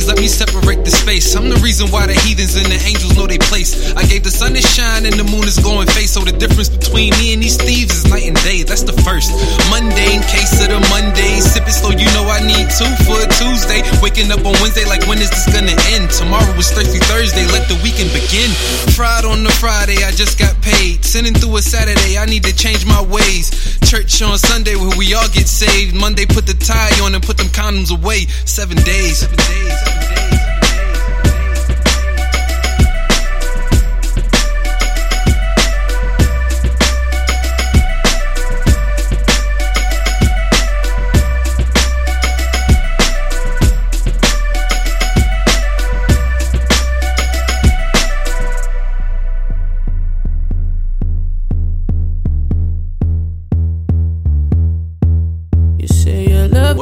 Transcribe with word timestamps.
days, 0.00 0.08
let 0.08 0.18
me 0.18 0.28
separate 0.28 0.79
space. 0.90 1.34
I'm 1.34 1.48
the 1.48 1.60
reason 1.62 1.88
why 1.88 2.06
the 2.06 2.14
heathens 2.14 2.56
and 2.56 2.66
the 2.66 2.78
angels 2.82 3.16
know 3.16 3.26
they 3.26 3.38
place. 3.38 3.94
I 3.94 4.04
gave 4.04 4.22
the 4.22 4.30
sun 4.30 4.56
its 4.56 4.68
shine 4.68 5.06
and 5.06 5.14
the 5.14 5.24
moon 5.24 5.46
is 5.46 5.58
going 5.58 5.86
face. 5.88 6.12
So 6.12 6.20
the 6.20 6.34
difference 6.34 6.68
between 6.68 7.14
me 7.22 7.32
and 7.32 7.42
these 7.42 7.56
thieves 7.56 8.02
is 8.02 8.04
night 8.10 8.26
and 8.26 8.36
day. 8.42 8.62
That's 8.62 8.82
the 8.82 8.96
first. 9.06 9.30
Mundane 9.70 10.22
case 10.26 10.58
of 10.60 10.74
the 10.74 10.80
Monday. 10.90 11.40
Sipping 11.40 11.72
slow, 11.72 11.94
you 11.94 12.08
know 12.12 12.26
I 12.26 12.42
need 12.42 12.66
two 12.74 12.90
for 13.06 13.18
a 13.18 13.28
Tuesday. 13.38 13.86
Waking 14.02 14.30
up 14.34 14.42
on 14.42 14.54
Wednesday, 14.60 14.84
like 14.84 15.06
when 15.06 15.18
is 15.18 15.30
this 15.30 15.46
gonna 15.48 15.76
end? 15.94 16.10
Tomorrow 16.10 16.52
is 16.58 16.70
Thirsty 16.70 17.00
Thursday, 17.06 17.46
let 17.54 17.70
the 17.70 17.78
weekend 17.80 18.10
begin. 18.10 18.50
Fried 18.96 19.24
on 19.24 19.42
the 19.46 19.54
Friday, 19.62 20.02
I 20.02 20.10
just 20.10 20.38
got 20.38 20.54
paid. 20.60 21.04
Sending 21.04 21.34
through 21.34 21.56
a 21.56 21.62
Saturday, 21.62 22.18
I 22.18 22.26
need 22.26 22.44
to 22.44 22.54
change 22.54 22.84
my 22.86 23.02
ways. 23.02 23.50
Church 23.86 24.22
on 24.22 24.38
Sunday 24.38 24.76
where 24.76 24.96
we 24.96 25.14
all 25.14 25.28
get 25.30 25.48
saved. 25.48 25.94
Monday, 25.94 26.26
put 26.26 26.46
the 26.46 26.54
tie 26.54 26.92
on 27.02 27.14
and 27.14 27.22
put 27.22 27.36
them 27.36 27.48
condoms 27.48 27.90
away. 27.90 28.26
Seven 28.44 28.76
days. 28.82 29.18
Seven 29.20 29.36
days. 29.36 29.99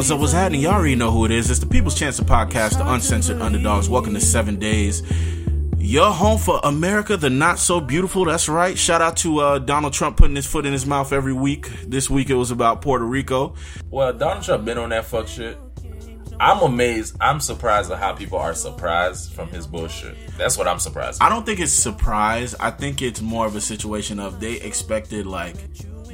What's 0.09 0.15
up? 0.15 0.21
What's 0.21 0.33
happening? 0.33 0.63
Y'all 0.63 0.73
already 0.73 0.95
know 0.95 1.11
who 1.11 1.27
it 1.27 1.31
is. 1.31 1.51
It's 1.51 1.61
the 1.61 1.67
People's 1.67 1.95
Chancer 1.95 2.23
Podcast, 2.23 2.79
the 2.79 2.93
uncensored 2.95 3.43
underdogs. 3.43 3.91
Welcome 3.91 4.15
to 4.15 4.23
Seven 4.23 4.59
Days. 4.59 5.03
Your 5.77 6.11
home 6.11 6.39
for 6.39 6.59
America, 6.65 7.19
the 7.19 7.29
not 7.29 7.59
so 7.59 7.79
beautiful. 7.79 8.25
That's 8.25 8.49
right. 8.49 8.79
Shout 8.79 9.03
out 9.03 9.19
to 9.19 9.41
uh, 9.41 9.59
Donald 9.59 9.93
Trump 9.93 10.17
putting 10.17 10.35
his 10.35 10.47
foot 10.47 10.65
in 10.65 10.73
his 10.73 10.87
mouth 10.87 11.13
every 11.13 11.35
week. 11.35 11.69
This 11.87 12.09
week 12.09 12.31
it 12.31 12.37
was 12.37 12.51
about 12.51 12.81
Puerto 12.81 13.05
Rico. 13.05 13.55
Well, 13.91 14.15
Donald 14.15 14.43
Trump 14.43 14.65
been 14.65 14.79
on 14.79 14.89
that 14.89 15.05
fuck 15.05 15.29
shit. 15.29 15.59
I'm 16.41 16.63
amazed. 16.63 17.15
I'm 17.21 17.39
surprised 17.39 17.91
at 17.91 17.99
how 17.99 18.15
people 18.15 18.39
are 18.39 18.55
surprised 18.55 19.35
from 19.35 19.51
his 19.51 19.67
bullshit. 19.67 20.17
That's 20.39 20.57
what 20.57 20.67
I'm 20.67 20.79
surprised. 20.79 21.21
I 21.23 21.29
don't 21.29 21.45
think 21.45 21.61
it's 21.61 21.71
surprise. 21.71 22.55
I 22.55 22.71
think 22.71 23.03
it's 23.03 23.21
more 23.21 23.45
of 23.45 23.57
a 23.57 23.61
situation 23.61 24.21
of 24.21 24.41
they 24.41 24.55
expected 24.55 25.27
like 25.27 25.57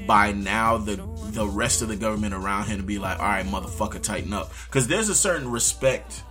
by 0.08 0.32
now 0.32 0.78
the 0.78 0.96
the 1.34 1.46
rest 1.46 1.82
of 1.82 1.88
the 1.88 1.96
government 1.96 2.34
around 2.34 2.66
him 2.66 2.78
to 2.78 2.82
be 2.82 2.98
like, 2.98 3.18
all 3.18 3.26
right, 3.26 3.44
motherfucker, 3.44 4.00
tighten 4.00 4.32
up. 4.32 4.52
Because 4.66 4.86
there's 4.86 5.08
a 5.08 5.14
certain 5.14 5.50
respect 5.50 6.22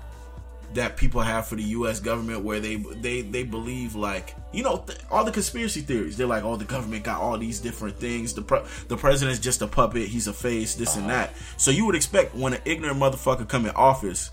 that 0.74 0.98
people 0.98 1.22
have 1.22 1.46
for 1.46 1.56
the 1.56 1.64
U.S. 1.64 2.00
government 2.00 2.44
where 2.44 2.60
they 2.60 2.78
they 2.78 3.22
they 3.22 3.44
believe 3.44 3.94
like 3.94 4.36
you 4.52 4.64
know 4.64 4.78
th- 4.78 4.98
all 5.12 5.24
the 5.24 5.32
conspiracy 5.32 5.82
theories. 5.82 6.18
They're 6.18 6.28
like, 6.28 6.44
oh, 6.44 6.56
the 6.56 6.66
government 6.66 7.04
got 7.04 7.22
all 7.22 7.38
these 7.38 7.60
different 7.60 7.98
things. 7.98 8.34
The 8.34 8.42
pre- 8.42 8.64
the 8.88 8.98
president's 8.98 9.40
just 9.40 9.62
a 9.62 9.68
puppet. 9.68 10.08
He's 10.08 10.28
a 10.28 10.34
face. 10.34 10.76
This 10.76 10.96
and 10.96 11.06
uh-huh. 11.06 11.28
that. 11.28 11.34
So 11.58 11.72
you 11.72 11.86
would 11.86 11.96
expect 11.96 12.36
when 12.36 12.54
an 12.54 12.62
ignorant 12.66 12.98
motherfucker 12.98 13.48
come 13.48 13.66
in 13.66 13.72
office 13.76 14.32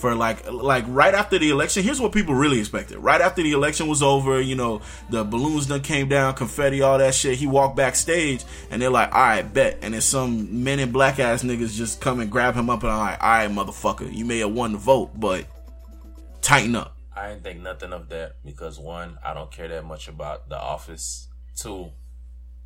for 0.00 0.14
like 0.14 0.50
like 0.50 0.84
right 0.88 1.14
after 1.14 1.38
the 1.38 1.50
election. 1.50 1.82
Here's 1.82 2.00
what 2.00 2.12
people 2.12 2.34
really 2.34 2.58
expected. 2.58 2.98
Right 2.98 3.20
after 3.20 3.42
the 3.42 3.52
election 3.52 3.86
was 3.86 4.02
over, 4.02 4.40
you 4.40 4.56
know, 4.56 4.80
the 5.10 5.24
balloons 5.24 5.66
done 5.66 5.82
came 5.82 6.08
down, 6.08 6.34
confetti, 6.34 6.82
all 6.82 6.98
that 6.98 7.14
shit. 7.14 7.38
He 7.38 7.46
walked 7.46 7.76
backstage 7.76 8.44
and 8.70 8.80
they're 8.80 8.90
like, 8.90 9.14
all 9.14 9.20
right, 9.20 9.42
bet. 9.42 9.78
And 9.82 9.94
then 9.94 10.00
some 10.00 10.64
men 10.64 10.80
in 10.80 10.90
black 10.90 11.18
ass 11.18 11.42
niggas 11.42 11.74
just 11.74 12.00
come 12.00 12.20
and 12.20 12.30
grab 12.30 12.54
him 12.54 12.70
up 12.70 12.82
and 12.82 12.90
I'm 12.90 12.98
like, 12.98 13.22
all 13.22 13.28
right, 13.28 13.50
motherfucker, 13.50 14.12
you 14.12 14.24
may 14.24 14.38
have 14.38 14.52
won 14.52 14.72
the 14.72 14.78
vote, 14.78 15.10
but 15.18 15.46
tighten 16.40 16.74
up. 16.74 16.96
I 17.14 17.28
didn't 17.28 17.44
think 17.44 17.60
nothing 17.60 17.92
of 17.92 18.08
that 18.08 18.36
because 18.44 18.78
one, 18.78 19.18
I 19.22 19.34
don't 19.34 19.50
care 19.50 19.68
that 19.68 19.84
much 19.84 20.08
about 20.08 20.48
the 20.48 20.58
office. 20.58 21.28
Two, 21.54 21.90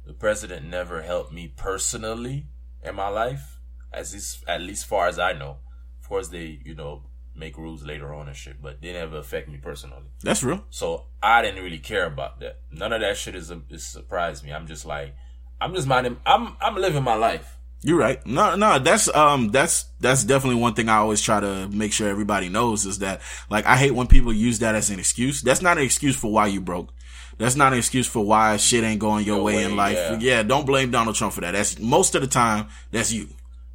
the 0.07 0.13
president 0.13 0.67
never 0.67 1.03
helped 1.03 1.33
me 1.33 1.49
personally 1.49 2.47
in 2.83 2.95
my 2.95 3.09
life, 3.09 3.59
as 3.93 4.13
least, 4.13 4.45
at 4.47 4.61
least 4.61 4.87
far 4.87 5.09
as 5.09 5.19
I 5.19 5.33
know. 5.33 5.57
Of 6.01 6.09
course, 6.09 6.29
they 6.29 6.61
you 6.65 6.75
know 6.75 7.03
make 7.35 7.57
rules 7.59 7.85
later 7.85 8.15
on 8.15 8.29
and 8.29 8.37
shit, 8.37 8.63
but 8.63 8.81
they 8.81 8.93
never 8.93 9.19
affect 9.19 9.49
me 9.49 9.59
personally. 9.59 10.03
That's 10.23 10.43
real. 10.43 10.65
So 10.71 11.07
I 11.23 11.43
didn't 11.43 11.63
really 11.63 11.79
care 11.79 12.07
about 12.07 12.41
that. 12.41 12.61
None 12.71 12.93
of 12.93 13.01
that 13.01 13.17
shit 13.17 13.35
is, 13.35 13.53
is 13.71 13.85
surprised 13.85 14.45
me. 14.45 14.53
I'm 14.53 14.67
just 14.67 14.87
like, 14.87 15.15
I'm 15.61 15.75
just 15.75 15.87
minding. 15.87 16.19
I'm 16.27 16.57
I'm 16.61 16.77
living 16.77 17.03
my 17.03 17.15
life. 17.15 17.59
You're 17.83 17.99
right. 17.99 18.25
No, 18.27 18.57
no, 18.57 18.79
that's 18.79 19.15
um, 19.15 19.51
that's 19.51 19.85
that's 20.01 20.25
definitely 20.25 20.61
one 20.61 20.75
thing 20.75 20.89
I 20.89 20.97
always 20.97 21.21
try 21.21 21.41
to 21.41 21.69
make 21.69 21.93
sure 21.93 22.09
everybody 22.09 22.49
knows 22.49 22.87
is 22.87 23.01
that 23.01 23.21
like 23.51 23.67
I 23.67 23.77
hate 23.77 23.91
when 23.91 24.07
people 24.07 24.33
use 24.33 24.61
that 24.61 24.75
as 24.75 24.91
an 24.91 24.99
excuse. 24.99 25.43
That's 25.43 25.61
not 25.61 25.77
an 25.77 25.85
excuse 25.85 26.17
for 26.17 26.33
why 26.33 26.47
you 26.47 26.61
broke. 26.61 26.93
That's 27.37 27.57
not 27.57 27.73
an 27.73 27.79
excuse 27.79 28.07
for 28.07 28.25
why 28.25 28.57
shit 28.57 28.85
ain't 28.85 29.01
going 29.01 29.27
your, 29.27 29.37
Your 29.37 29.45
way, 29.45 29.57
way, 29.57 29.65
in 29.65 29.77
life. 29.77 29.97
yeah. 29.97 30.19
yeah, 30.21 30.43
don't 30.43 30.67
blame 30.67 30.93
Donald 30.93 31.17
Trump 31.17 31.35
for 31.35 31.41
that. 31.41 31.51
That's 31.51 31.79
most 31.79 32.15
of 32.15 32.23
the 32.23 32.29
time 32.29 32.69
that's 32.91 33.13
you. 33.13 33.29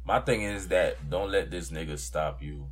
My 0.04 0.18
thing 0.18 0.42
is 0.42 0.68
that 0.68 1.08
don't 1.08 1.30
let 1.30 1.50
this 1.50 1.70
nigga 1.70 1.98
stop 1.98 2.42
you 2.42 2.66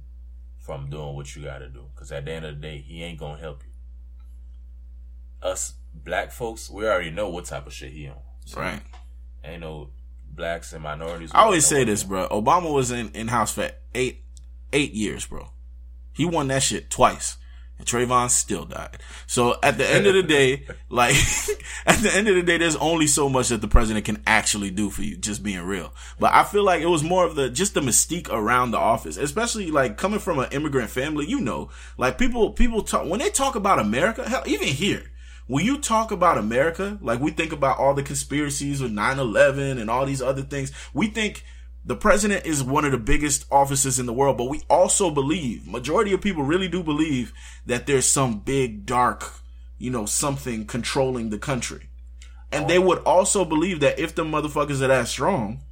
from 0.69 0.91
doing 0.91 1.15
what 1.15 1.35
you 1.35 1.43
gotta 1.43 1.67
do. 1.67 1.87
Cause 1.95 2.13
at 2.13 2.27
the 2.27 2.33
end 2.33 2.45
of 2.45 2.57
the 2.57 2.61
day, 2.61 2.85
he 2.87 3.03
ain't 3.03 3.19
gonna 3.19 3.41
help 3.41 3.63
you. 3.65 5.49
Us 5.49 5.73
black 5.95 6.31
folks, 6.31 6.69
we 6.69 6.87
already 6.87 7.11
know 7.11 7.31
what 7.31 7.47
type 7.47 7.67
of 7.67 7.73
shit 7.73 7.91
he 7.91 8.07
on. 8.07 8.17
So 8.45 8.61
Right. 8.61 8.83
Ain't 9.43 9.63
no 9.63 9.89
blacks 10.31 10.75
and 10.75 10.83
minorities. 10.83 11.31
I 11.33 11.41
always 11.41 11.65
say 11.65 11.85
this, 11.85 12.05
bro. 12.05 12.29
Obama 12.29 12.71
was 12.71 12.91
in, 12.91 13.09
in 13.15 13.29
house 13.29 13.51
for 13.51 13.71
eight 13.95 14.23
eight 14.75 14.93
years, 14.93 15.25
bro. 15.25 15.53
He 16.13 16.27
won 16.27 16.49
that 16.49 16.63
shit 16.63 16.91
twice. 16.91 17.39
And 17.79 17.87
Trayvon 17.87 18.29
still 18.31 18.65
died. 18.65 18.99
So 19.27 19.57
at 19.63 19.79
the 19.79 19.89
end 19.89 20.07
of 20.07 20.15
the 20.15 20.23
day, 20.23 20.67
like 20.89 21.15
at 21.87 21.99
the 21.99 22.11
end 22.13 22.29
of 22.29 22.35
the 22.35 22.43
day, 22.43 22.59
there's 22.59 22.77
only 22.77 23.07
so 23.07 23.29
much 23.29 23.49
that 23.49 23.61
the 23.61 23.69
president 23.69 24.05
can 24.05 24.23
actually 24.27 24.71
do 24.71 24.91
for 24.91 25.03
you, 25.03 25.17
just 25.17 25.43
being 25.43 25.63
real. 25.63 25.93
But 26.19 26.35
I 26.35 26.45
feel 26.45 26.65
like 26.65 26.83
it 26.83 26.87
was 26.87 27.03
more 27.03 27.25
of 27.25 27.37
the 27.37 27.51
just 27.51 27.75
the 27.75 27.81
mystique 27.81 28.29
around 28.31 28.73
the 28.73 28.79
office, 28.79 29.17
especially 29.17 29.71
like 29.71 29.97
coming 29.97 30.19
from 30.19 30.39
an 30.39 30.49
immigrant 30.51 30.91
family. 30.91 31.27
You 31.27 31.41
know, 31.41 31.71
like 31.97 32.19
people 32.19 32.51
people 32.51 32.83
talk 32.83 33.07
when 33.07 33.21
they 33.21 33.31
talk 33.31 33.55
about 33.55 33.79
America. 33.79 34.29
Hell, 34.29 34.43
even 34.47 34.69
here, 34.69 35.05
when 35.49 35.65
you 35.65 35.79
talk 35.79 36.11
about 36.11 36.39
America, 36.39 36.99
like 37.01 37.21
we 37.21 37.31
think 37.31 37.53
about 37.53 37.79
all 37.79 37.95
the 37.95 38.03
conspiracies 38.03 38.83
with 38.83 38.93
9-11 38.93 39.81
and 39.81 39.89
all 39.91 40.05
these 40.05 40.23
other 40.23 40.43
things, 40.43 40.73
we 40.93 41.09
think 41.09 41.45
the 41.89 41.97
president 41.97 42.45
is 42.45 42.63
one 42.63 42.85
of 42.85 42.93
the 42.93 42.99
biggest 42.99 43.47
offices 43.51 43.99
in 43.99 44.05
the 44.05 44.13
world, 44.13 44.37
but 44.37 44.51
we 44.51 44.61
also 44.69 45.11
believe, 45.11 45.67
majority 45.67 46.13
of 46.13 46.21
people 46.21 46.43
really 46.43 46.69
do 46.69 46.83
believe 46.83 47.33
that 47.65 47.87
there's 47.87 48.05
some 48.05 48.41
big 48.41 48.85
dark, 48.85 49.33
you 49.79 49.91
know, 49.91 50.05
something 50.05 50.67
controlling 50.67 51.31
the 51.31 51.39
country. 51.39 51.89
And 52.53 52.69
they 52.69 52.79
would 52.79 52.99
also 53.05 53.43
believe 53.47 53.81
that 53.81 53.99
if 53.99 54.15
the 54.15 54.23
motherfuckers 54.23 54.83
are 54.83 54.89
that 54.89 55.09
strong, 55.09 55.63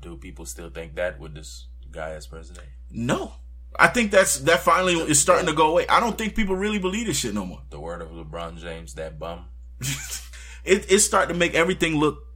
Do 0.00 0.16
people 0.16 0.44
still 0.44 0.70
think 0.70 0.96
that 0.96 1.20
with 1.20 1.34
this 1.34 1.68
guy 1.92 2.10
as 2.10 2.26
president? 2.26 2.66
no. 2.90 3.34
I 3.78 3.86
think 3.86 4.10
that's 4.10 4.40
that 4.40 4.60
finally 4.60 4.94
is 4.94 5.20
starting 5.20 5.46
to 5.46 5.52
go 5.52 5.70
away. 5.70 5.86
I 5.86 6.00
don't 6.00 6.18
think 6.18 6.34
people 6.34 6.56
really 6.56 6.80
believe 6.80 7.06
this 7.06 7.20
shit 7.20 7.32
no 7.32 7.46
more. 7.46 7.62
The 7.70 7.78
word 7.78 8.02
of 8.02 8.08
LeBron 8.10 8.60
James, 8.60 8.94
that 8.94 9.20
bum. 9.20 9.44
it, 10.64 10.90
it's 10.90 11.04
starting 11.04 11.34
to 11.34 11.38
make 11.38 11.54
everything 11.54 11.94
look 11.94 12.26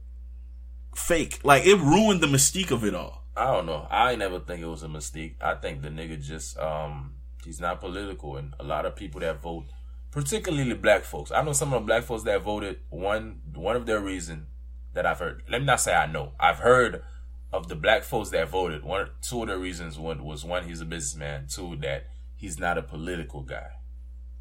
fake. 0.97 1.39
Like 1.43 1.65
it 1.65 1.77
ruined 1.77 2.21
the 2.21 2.27
mystique 2.27 2.71
of 2.71 2.83
it 2.83 2.95
all. 2.95 3.23
I 3.37 3.51
don't 3.51 3.65
know. 3.65 3.87
I 3.89 4.15
never 4.15 4.39
think 4.39 4.61
it 4.61 4.67
was 4.67 4.83
a 4.83 4.89
mistake. 4.89 5.35
I 5.41 5.55
think 5.55 5.81
the 5.81 5.89
nigga 5.89 6.21
just 6.21 6.57
um 6.57 7.15
he's 7.43 7.59
not 7.59 7.79
political 7.79 8.37
and 8.37 8.53
a 8.59 8.63
lot 8.63 8.85
of 8.85 8.95
people 8.95 9.21
that 9.21 9.41
vote, 9.41 9.65
particularly 10.11 10.73
black 10.73 11.03
folks. 11.03 11.31
I 11.31 11.43
know 11.43 11.53
some 11.53 11.73
of 11.73 11.81
the 11.81 11.85
black 11.85 12.03
folks 12.03 12.23
that 12.23 12.41
voted 12.41 12.79
one 12.89 13.41
one 13.53 13.75
of 13.75 13.85
their 13.85 13.99
reason 13.99 14.47
that 14.93 15.05
I've 15.05 15.19
heard. 15.19 15.43
Let 15.49 15.61
me 15.61 15.65
not 15.67 15.81
say 15.81 15.93
I 15.93 16.07
know. 16.07 16.33
I've 16.39 16.59
heard 16.59 17.03
of 17.51 17.67
the 17.67 17.75
black 17.75 18.03
folks 18.03 18.29
that 18.29 18.49
voted. 18.49 18.83
One 18.83 19.09
two 19.21 19.43
of 19.43 19.49
the 19.49 19.57
reasons 19.57 19.99
one 19.99 20.23
was 20.23 20.45
one 20.45 20.67
he's 20.67 20.81
a 20.81 20.85
businessman, 20.85 21.47
two 21.47 21.75
that 21.77 22.07
he's 22.35 22.59
not 22.59 22.77
a 22.77 22.81
political 22.81 23.41
guy. 23.41 23.67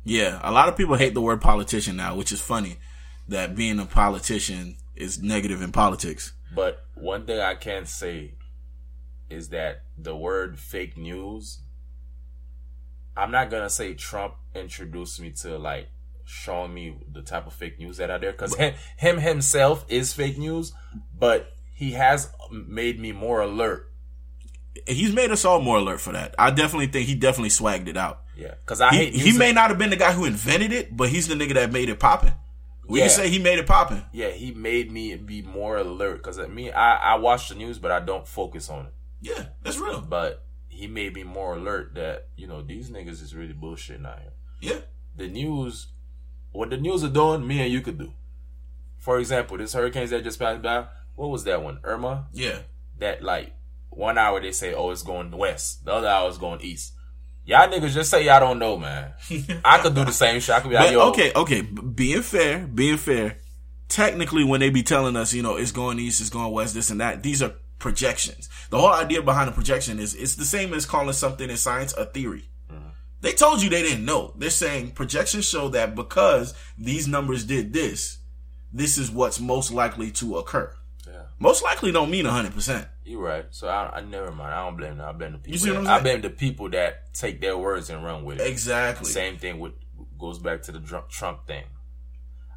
Yeah, 0.04 0.38
a 0.42 0.52
lot 0.52 0.68
of 0.68 0.76
people 0.76 0.96
hate 0.96 1.14
the 1.14 1.22
word 1.22 1.40
politician 1.40 1.96
now, 1.96 2.14
which 2.14 2.30
is 2.30 2.40
funny 2.40 2.76
that 3.28 3.56
being 3.56 3.78
a 3.78 3.86
politician 3.86 4.76
is 4.94 5.22
negative 5.22 5.62
in 5.62 5.72
politics. 5.72 6.34
But 6.54 6.84
one 6.94 7.26
thing 7.26 7.40
I 7.40 7.54
can 7.54 7.86
say 7.86 8.34
is 9.30 9.48
that 9.50 9.82
the 9.96 10.14
word 10.16 10.58
fake 10.58 10.96
news, 10.96 11.60
I'm 13.16 13.30
not 13.30 13.50
gonna 13.50 13.70
say 13.70 13.94
Trump 13.94 14.34
introduced 14.54 15.20
me 15.20 15.30
to 15.42 15.58
like 15.58 15.88
showing 16.24 16.72
me 16.72 16.96
the 17.12 17.22
type 17.22 17.46
of 17.46 17.52
fake 17.52 17.78
news 17.78 17.98
that 17.98 18.10
are 18.10 18.18
there 18.18 18.32
because 18.32 18.54
him, 18.56 18.74
him 18.96 19.18
himself 19.18 19.84
is 19.88 20.12
fake 20.12 20.38
news, 20.38 20.72
but 21.18 21.52
he 21.74 21.92
has 21.92 22.30
made 22.50 22.98
me 23.00 23.12
more 23.12 23.40
alert. 23.40 23.90
He's 24.86 25.12
made 25.14 25.30
us 25.30 25.44
all 25.44 25.60
more 25.60 25.78
alert 25.78 26.00
for 26.00 26.12
that. 26.12 26.34
I 26.38 26.50
definitely 26.50 26.88
think 26.88 27.06
he 27.06 27.14
definitely 27.14 27.50
swagged 27.50 27.88
it 27.88 27.96
out. 27.96 28.22
Yeah, 28.36 28.54
because 28.60 28.80
I 28.80 28.90
He, 28.90 28.96
hate 28.96 29.14
he 29.14 29.38
may 29.38 29.52
not 29.52 29.70
have 29.70 29.78
been 29.78 29.90
the 29.90 29.96
guy 29.96 30.12
who 30.12 30.24
invented 30.24 30.72
it, 30.72 30.96
but 30.96 31.08
he's 31.08 31.28
the 31.28 31.34
nigga 31.34 31.54
that 31.54 31.72
made 31.72 31.88
it 31.88 32.00
poppin'. 32.00 32.34
We 32.86 32.98
Yeah. 33.00 33.06
can 33.06 33.16
say 33.16 33.28
he 33.30 33.38
made 33.38 33.58
it 33.58 33.66
poppin'. 33.66 34.04
Yeah, 34.12 34.30
he 34.30 34.52
made 34.52 34.90
me 34.92 35.14
be 35.16 35.42
more 35.42 35.76
alert 35.78 36.16
because 36.18 36.38
at 36.38 36.52
me, 36.52 36.70
I 36.70 37.12
I 37.12 37.14
watch 37.16 37.48
the 37.48 37.54
news, 37.54 37.78
but 37.78 37.90
I 37.90 38.00
don't 38.00 38.26
focus 38.28 38.68
on 38.68 38.86
it. 38.86 38.92
Yeah, 39.20 39.46
that's 39.62 39.78
real. 39.78 40.00
But 40.02 40.44
he 40.68 40.86
made 40.86 41.14
me 41.14 41.22
more 41.22 41.56
alert 41.56 41.94
that 41.94 42.28
you 42.36 42.46
know 42.46 42.60
these 42.62 42.90
niggas 42.90 43.22
is 43.22 43.34
really 43.34 43.54
bullshitting 43.54 44.06
out 44.06 44.20
here. 44.20 44.32
Yeah. 44.60 44.80
The 45.16 45.28
news, 45.28 45.88
what 46.52 46.70
the 46.70 46.76
news 46.76 47.02
are 47.04 47.08
doing, 47.08 47.46
me 47.46 47.60
and 47.62 47.72
you 47.72 47.80
could 47.80 47.98
do. 47.98 48.12
For 48.98 49.18
example, 49.18 49.56
this 49.58 49.72
hurricanes 49.72 50.10
that 50.10 50.24
just 50.24 50.38
passed 50.38 50.62
by. 50.62 50.86
What 51.14 51.28
was 51.30 51.44
that 51.44 51.62
one? 51.62 51.78
Irma. 51.84 52.26
Yeah. 52.32 52.60
That 52.98 53.22
like 53.22 53.54
one 53.90 54.18
hour 54.18 54.40
they 54.40 54.50
say, 54.52 54.74
oh, 54.74 54.90
it's 54.90 55.02
going 55.02 55.30
west. 55.30 55.84
The 55.84 55.92
other 55.92 56.08
hour 56.08 56.28
is 56.28 56.38
going 56.38 56.60
east. 56.62 56.92
Y'all 57.46 57.68
niggas 57.68 57.90
just 57.90 58.10
say 58.10 58.24
y'all 58.24 58.40
don't 58.40 58.58
know, 58.58 58.78
man. 58.78 59.12
I 59.64 59.78
could 59.78 59.94
do 59.94 60.04
the 60.04 60.12
same 60.12 60.40
shit. 60.40 60.54
I 60.54 60.60
could 60.60 60.70
be 60.70 60.76
like, 60.76 60.92
yo, 60.92 61.08
okay, 61.10 61.32
okay. 61.34 61.60
Being 61.60 62.22
fair, 62.22 62.66
being 62.66 62.96
fair. 62.96 63.38
Technically, 63.88 64.44
when 64.44 64.60
they 64.60 64.70
be 64.70 64.82
telling 64.82 65.14
us, 65.14 65.34
you 65.34 65.42
know, 65.42 65.56
it's 65.56 65.70
going 65.70 65.98
east, 65.98 66.20
it's 66.20 66.30
going 66.30 66.50
west, 66.52 66.74
this 66.74 66.88
and 66.90 67.00
that, 67.00 67.22
these 67.22 67.42
are 67.42 67.52
projections. 67.78 68.48
The 68.70 68.78
whole 68.78 68.92
idea 68.92 69.20
behind 69.20 69.50
a 69.50 69.52
projection 69.52 69.98
is 69.98 70.14
it's 70.14 70.36
the 70.36 70.44
same 70.46 70.72
as 70.72 70.86
calling 70.86 71.12
something 71.12 71.50
in 71.50 71.56
science 71.58 71.92
a 71.92 72.06
theory. 72.06 72.48
Mm-hmm. 72.72 72.88
They 73.20 73.32
told 73.32 73.60
you 73.60 73.68
they 73.68 73.82
didn't 73.82 74.06
know. 74.06 74.32
They're 74.38 74.48
saying 74.48 74.92
projections 74.92 75.46
show 75.46 75.68
that 75.68 75.94
because 75.94 76.54
these 76.78 77.06
numbers 77.06 77.44
did 77.44 77.74
this, 77.74 78.18
this 78.72 78.96
is 78.96 79.10
what's 79.10 79.38
most 79.38 79.70
likely 79.70 80.10
to 80.12 80.38
occur. 80.38 80.74
Most 81.38 81.62
likely 81.62 81.92
don't 81.92 82.10
mean 82.10 82.24
100%. 82.24 82.88
You're 83.04 83.20
right. 83.20 83.46
So 83.50 83.68
I, 83.68 83.96
I 83.96 84.00
never 84.00 84.30
mind. 84.30 84.54
I 84.54 84.64
don't 84.64 84.76
blame 84.76 84.98
them. 84.98 85.08
I 85.08 85.12
blame 85.12 85.32
the 85.32 85.38
people. 85.38 85.58
see 85.58 85.70
what 85.70 85.80
I'm 85.80 85.86
I 85.86 86.00
blame 86.00 86.22
the 86.22 86.30
people 86.30 86.70
that 86.70 87.12
take 87.12 87.40
their 87.40 87.56
words 87.56 87.90
and 87.90 88.04
run 88.04 88.24
with 88.24 88.40
it. 88.40 88.46
Exactly. 88.46 89.10
Same 89.10 89.36
thing 89.36 89.58
with 89.58 89.72
goes 90.18 90.38
back 90.38 90.62
to 90.62 90.72
the 90.72 90.80
Trump, 90.80 91.10
Trump 91.10 91.46
thing. 91.46 91.64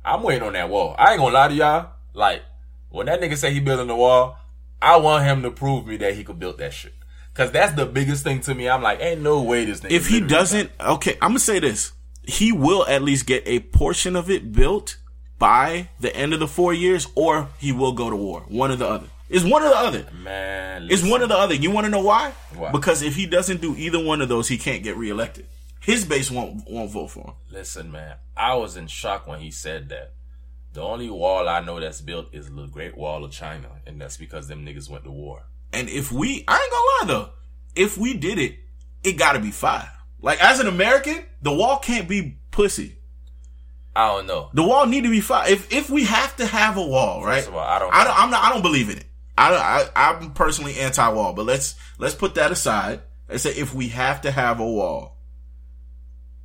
I'm 0.05 0.23
waiting 0.23 0.43
on 0.43 0.53
that 0.53 0.69
wall. 0.69 0.95
I 0.97 1.11
ain't 1.11 1.19
gonna 1.19 1.33
lie 1.33 1.47
to 1.49 1.53
y'all. 1.53 1.89
Like 2.13 2.43
when 2.89 3.07
that 3.07 3.19
nigga 3.19 3.35
say 3.35 3.53
he 3.53 3.59
building 3.59 3.87
the 3.87 3.95
wall, 3.95 4.37
I 4.81 4.97
want 4.97 5.25
him 5.25 5.41
to 5.43 5.51
prove 5.51 5.85
me 5.85 5.97
that 5.97 6.15
he 6.15 6.23
could 6.23 6.39
build 6.39 6.59
that 6.59 6.73
shit. 6.73 6.93
Cause 7.33 7.51
that's 7.51 7.73
the 7.73 7.85
biggest 7.85 8.23
thing 8.23 8.39
to 8.41 8.55
me. 8.55 8.67
I'm 8.67 8.81
like, 8.81 8.99
ain't 8.99 9.21
no 9.21 9.43
way 9.43 9.65
this 9.65 9.81
nigga. 9.81 9.91
if 9.91 10.07
he 10.07 10.21
doesn't, 10.21 10.71
okay, 10.79 11.13
I'm 11.21 11.31
gonna 11.31 11.39
say 11.39 11.59
this: 11.59 11.91
he 12.23 12.51
will 12.51 12.85
at 12.87 13.03
least 13.03 13.27
get 13.27 13.43
a 13.45 13.59
portion 13.59 14.15
of 14.15 14.29
it 14.31 14.51
built 14.51 14.97
by 15.39 15.89
the 15.99 16.15
end 16.15 16.33
of 16.33 16.39
the 16.39 16.47
four 16.47 16.73
years, 16.73 17.07
or 17.15 17.49
he 17.59 17.71
will 17.71 17.93
go 17.93 18.09
to 18.09 18.15
war. 18.15 18.41
One 18.47 18.71
or 18.71 18.75
the 18.75 18.87
other. 18.87 19.07
It's 19.29 19.43
one 19.43 19.61
or 19.61 19.69
the 19.69 19.77
other. 19.77 20.07
man, 20.23 20.87
It's 20.89 21.03
one 21.03 21.21
or 21.21 21.27
the 21.27 21.37
other. 21.37 21.53
You 21.53 21.69
want 21.71 21.85
to 21.85 21.91
know 21.91 22.01
why? 22.01 22.31
Why? 22.55 22.71
Because 22.71 23.01
if 23.01 23.15
he 23.15 23.25
doesn't 23.25 23.61
do 23.61 23.75
either 23.75 24.03
one 24.03 24.21
of 24.21 24.29
those, 24.29 24.47
he 24.47 24.57
can't 24.57 24.83
get 24.83 24.95
reelected. 24.95 25.45
His 25.81 26.05
base 26.05 26.31
won't 26.31 26.69
won't 26.69 26.91
vote 26.91 27.07
for 27.11 27.23
him. 27.27 27.33
Listen, 27.51 27.91
man, 27.91 28.15
I 28.35 28.55
was 28.55 28.77
in 28.77 28.87
shock 28.87 29.27
when 29.27 29.39
he 29.39 29.51
said 29.51 29.89
that. 29.89 30.13
The 30.73 30.81
only 30.81 31.09
wall 31.09 31.47
I 31.49 31.61
know 31.61 31.79
that's 31.79 32.01
built 32.01 32.33
is 32.33 32.49
the 32.53 32.67
Great 32.67 32.95
Wall 32.97 33.23
of 33.23 33.31
China, 33.31 33.69
and 33.85 33.99
that's 33.99 34.17
because 34.17 34.47
them 34.47 34.65
niggas 34.65 34.89
went 34.89 35.05
to 35.05 35.11
war. 35.11 35.43
And 35.73 35.89
if 35.89 36.11
we, 36.11 36.43
I 36.47 36.59
ain't 36.61 36.71
gonna 36.71 37.13
lie 37.13 37.19
though, 37.25 37.29
if 37.75 37.97
we 37.97 38.13
did 38.13 38.37
it, 38.37 38.57
it 39.03 39.13
got 39.13 39.33
to 39.33 39.39
be 39.39 39.51
five. 39.51 39.89
Like 40.21 40.41
as 40.43 40.59
an 40.59 40.67
American, 40.67 41.25
the 41.41 41.53
wall 41.53 41.79
can't 41.79 42.07
be 42.07 42.37
pussy. 42.51 42.97
I 43.97 44.07
don't 44.15 44.27
know. 44.27 44.49
The 44.53 44.61
wall 44.63 44.85
need 44.85 45.05
to 45.05 45.09
be 45.09 45.21
five. 45.21 45.49
If 45.49 45.73
if 45.73 45.89
we 45.89 46.03
have 46.05 46.35
to 46.37 46.45
have 46.45 46.77
a 46.77 46.85
wall, 46.85 47.25
right? 47.25 47.37
First 47.37 47.47
of 47.49 47.55
all, 47.55 47.61
I 47.67 47.79
don't- 47.79 47.93
I 47.93 48.03
don't. 48.03 48.19
I'm 48.19 48.29
not. 48.29 48.43
I 48.43 48.49
don't 48.53 48.61
believe 48.61 48.89
in 48.91 48.97
it. 48.99 49.05
I 49.35 49.49
don't. 49.49 49.59
I, 49.59 49.85
I'm 49.95 50.31
personally 50.33 50.77
anti-wall, 50.79 51.33
but 51.33 51.45
let's 51.47 51.73
let's 51.97 52.13
put 52.13 52.35
that 52.35 52.51
aside 52.51 53.01
and 53.27 53.41
say 53.41 53.49
if 53.51 53.73
we 53.73 53.87
have 53.89 54.21
to 54.21 54.31
have 54.31 54.59
a 54.59 54.65
wall, 54.65 55.17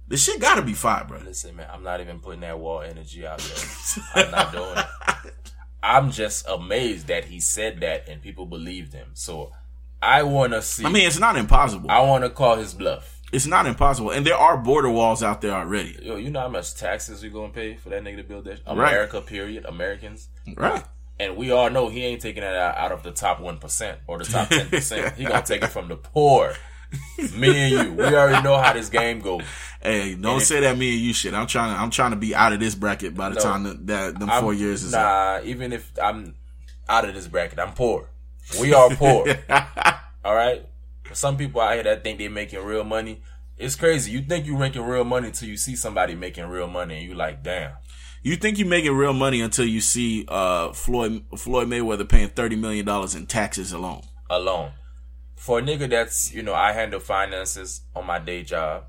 this 0.09 0.25
shit 0.25 0.41
got 0.41 0.55
to 0.55 0.63
be 0.63 0.73
five, 0.73 1.09
bro. 1.09 1.19
Listen, 1.25 1.55
man, 1.57 1.69
I'm 1.71 1.83
not 1.83 2.01
even 2.01 2.21
putting 2.21 2.41
that 2.41 2.59
wall 2.59 2.81
energy 2.81 3.27
out 3.27 3.39
there. 3.41 4.25
I'm 4.25 4.31
not 4.31 4.53
doing 4.53 4.79
it. 4.79 5.35
I'm 5.83 6.11
just 6.11 6.49
amazed 6.49 7.09
that 7.09 7.25
he 7.27 7.39
said 7.41 7.81
that 7.81 8.09
and 8.09 8.23
people 8.23 8.47
believed 8.47 8.93
him. 8.95 9.11
So 9.15 9.53
I 10.01 10.23
want 10.23 10.53
to 10.53 10.63
see. 10.63 10.85
I 10.87 10.89
mean, 10.91 11.07
it's 11.07 11.19
not 11.19 11.37
impossible. 11.37 11.91
I 11.91 12.01
want 12.01 12.25
to 12.25 12.31
call 12.31 12.57
his 12.57 12.73
bluff. 12.73 13.12
It's 13.33 13.47
not 13.47 13.67
impossible, 13.67 14.11
and 14.11 14.27
there 14.27 14.37
are 14.37 14.59
border 14.59 14.91
walls 14.91 15.23
out 15.23 15.41
there 15.41 15.53
already. 15.53 15.99
Yo, 16.03 16.17
you 16.17 16.31
know 16.31 16.41
how 16.41 16.49
much 16.49 16.75
taxes 16.75 17.23
we 17.23 17.31
gonna 17.31 17.49
pay 17.49 17.77
for 17.77 17.89
that 17.89 18.03
nigga 18.05 18.19
to 18.19 18.23
build 18.25 18.45
that? 18.45 18.61
America, 18.67 19.21
period. 19.23 19.65
Americans. 19.65 20.29
Right. 20.57 20.85
And 21.19 21.37
we 21.37 21.51
all 21.51 21.71
know 21.71 21.89
he 21.89 22.05
ain't 22.05 22.21
taking 22.21 22.43
that 22.43 22.55
out, 22.55 22.77
out 22.77 22.93
of 22.93 23.03
the 23.03 23.13
top 23.13 23.41
one 23.41 23.59
percent 23.59 24.01
or 24.07 24.19
the 24.19 24.25
top 24.25 24.49
ten 24.49 24.69
percent. 24.69 25.15
He 25.17 25.25
gonna 25.25 25.43
take 25.43 25.63
it 25.63 25.69
from 25.69 25.89
the 25.89 25.97
poor. 25.97 26.53
Me 27.39 27.49
and 27.57 27.73
you, 27.73 27.93
we 27.95 28.05
already 28.15 28.43
know 28.43 28.59
how 28.59 28.75
this 28.75 28.91
game 28.91 29.21
goes. 29.21 29.43
Hey, 29.83 30.15
don't 30.15 30.41
say 30.41 30.61
that 30.61 30.77
me 30.77 30.93
and 30.93 31.01
you 31.01 31.15
shit. 31.15 31.33
I'm 31.33 31.47
trying 31.47 31.75
to. 31.75 31.81
I'm 31.81 31.89
trying 31.91 32.11
to 32.11 32.17
be 32.19 32.35
out 32.35 32.53
of 32.53 32.61
this 32.61 32.75
bracket 32.75 33.15
by 33.15 33.31
the 33.31 33.37
No. 33.37 33.41
time 33.41 33.63
that, 33.63 33.87
that 33.87 34.19
them 34.21 34.29
I'm- 34.29 34.43
4 34.43 34.53
years 34.53 34.83
is 34.83 34.93
up. 34.93 35.43
nah. 35.43 35.49
Even 35.49 35.73
if 35.73 35.91
I'm 36.03 36.35
out 36.91 37.09
of 37.09 37.15
this 37.15 37.29
bracket, 37.29 37.59
I'm 37.59 37.73
poor. 37.73 38.11
We 38.61 38.75
are 38.75 38.91
poor. 38.91 39.27
all 40.25 40.35
right. 40.35 40.67
Some 41.15 41.37
people 41.37 41.61
out 41.61 41.75
here 41.75 41.83
that 41.85 42.03
think 42.05 42.19
they're 42.19 42.31
making 42.31 42.65
real 42.65 42.85
money, 42.85 43.23
it's 43.57 43.77
crazy. 43.77 44.11
You 44.13 44.23
think 44.23 44.47
you're 44.47 44.59
making 44.59 44.83
real 44.83 45.05
money 45.05 45.29
until 45.29 45.49
you 45.49 45.57
see 45.57 45.77
somebody 45.77 46.15
making 46.15 46.47
real 46.47 46.67
money, 46.67 46.99
and 46.99 47.07
you're 47.07 47.17
like, 47.17 47.43
damn. 47.43 47.73
You 48.23 48.37
think 48.37 48.59
you're 48.59 48.69
making 48.69 48.93
real 48.93 49.13
money 49.13 49.41
until 49.41 49.65
you 49.67 49.81
see 49.81 50.25
uh, 50.29 50.73
Floyd 50.73 51.25
Floyd 51.37 51.69
Mayweather 51.69 52.09
paying 52.09 52.29
thirty 52.29 52.55
million 52.57 52.87
dollars 52.87 53.15
in 53.15 53.27
taxes 53.27 53.73
alone. 53.73 54.03
alone. 54.31 54.73
For 55.35 55.59
a 55.59 55.63
nigga 55.63 55.91
that's, 55.91 56.33
you 56.33 56.41
know, 56.45 56.55
I 56.55 56.73
handle 56.73 57.01
finances 57.01 57.81
on 57.97 58.07
my 58.07 58.21
day 58.21 58.45
job, 58.45 58.85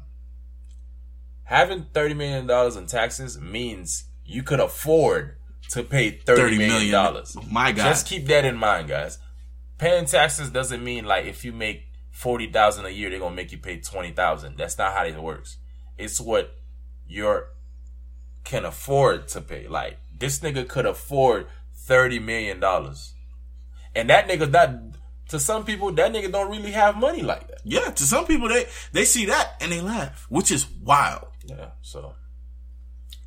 having 1.46 1.86
$30 1.86 2.16
million 2.16 2.78
in 2.78 2.86
taxes 2.86 3.40
means 3.42 4.06
you 4.24 4.44
could 4.44 4.60
afford 4.60 5.38
to 5.70 5.81
pay 5.84 6.12
30 6.12 6.60
million. 6.60 6.92
dollars. 6.92 7.36
My 7.50 7.72
God. 7.72 7.86
Just 7.86 8.06
keep 8.08 8.28
that 8.28 8.46
in 8.46 8.56
mind, 8.56 8.88
guys. 8.88 9.18
Paying 9.80 10.06
taxes 10.06 10.52
doesn't 10.52 10.84
mean 10.84 11.06
like 11.06 11.25
if 11.25 11.44
you 11.44 11.52
make 11.52 11.88
40000 12.13 12.86
a 12.86 12.89
year, 12.89 13.10
they're 13.10 13.19
going 13.19 13.33
to 13.33 13.36
make 13.36 13.51
you 13.51 13.57
pay 13.57 13.77
20000 13.80 14.57
That's 14.57 14.77
not 14.77 14.94
how 14.94 15.04
it 15.04 15.21
works. 15.21 15.57
It's 15.98 16.21
what 16.21 16.56
you're 17.06 17.50
can 18.44 18.65
afford 18.65 19.27
to 19.30 19.42
pay. 19.42 19.68
Like 19.68 19.98
this 20.18 20.39
nigga 20.39 20.68
could 20.68 20.86
afford 20.86 21.48
thirty 21.75 22.19
million 22.19 22.60
dollars, 22.60 23.13
and 23.95 24.10
that 24.10 24.27
nigga 24.27 24.51
that 24.51 24.80
to 25.30 25.39
some 25.39 25.65
people 25.65 25.92
that 25.94 26.12
nigga 26.12 26.31
don't 26.31 26.51
really 26.51 26.71
have 26.71 26.98
money 26.98 27.21
like 27.21 27.48
that. 27.48 27.62
Yeah, 27.63 27.92
to 27.92 28.04
some 28.04 28.25
people 28.25 28.50
they 28.50 28.68
they 28.92 29.06
see 29.06 29.25
that 29.25 29.56
and 29.62 29.71
they 29.71 29.81
laugh, 29.81 30.25
which 30.30 30.51
is 30.51 30.68
wild. 30.81 31.27
Yeah, 31.45 31.69
so 31.81 32.15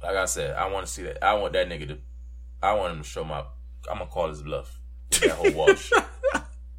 like 0.03 0.17
I 0.17 0.27
said, 0.27 0.55
I 0.55 0.71
want 0.71 0.87
to 0.87 0.93
see 0.93 1.03
that. 1.03 1.25
I 1.25 1.35
want 1.35 1.53
that 1.55 1.69
nigga 1.69 1.89
to. 1.89 1.99
I 2.63 2.75
want 2.75 2.95
him 2.95 3.03
to 3.03 3.09
show 3.09 3.25
my. 3.25 3.41
I'm 3.91 3.99
gonna 3.99 4.07
call 4.07 4.29
his 4.29 4.43
bluff. 4.43 4.79
That 5.11 5.31
whole 5.31 5.53
wall 5.53 5.75
shit. 5.75 6.03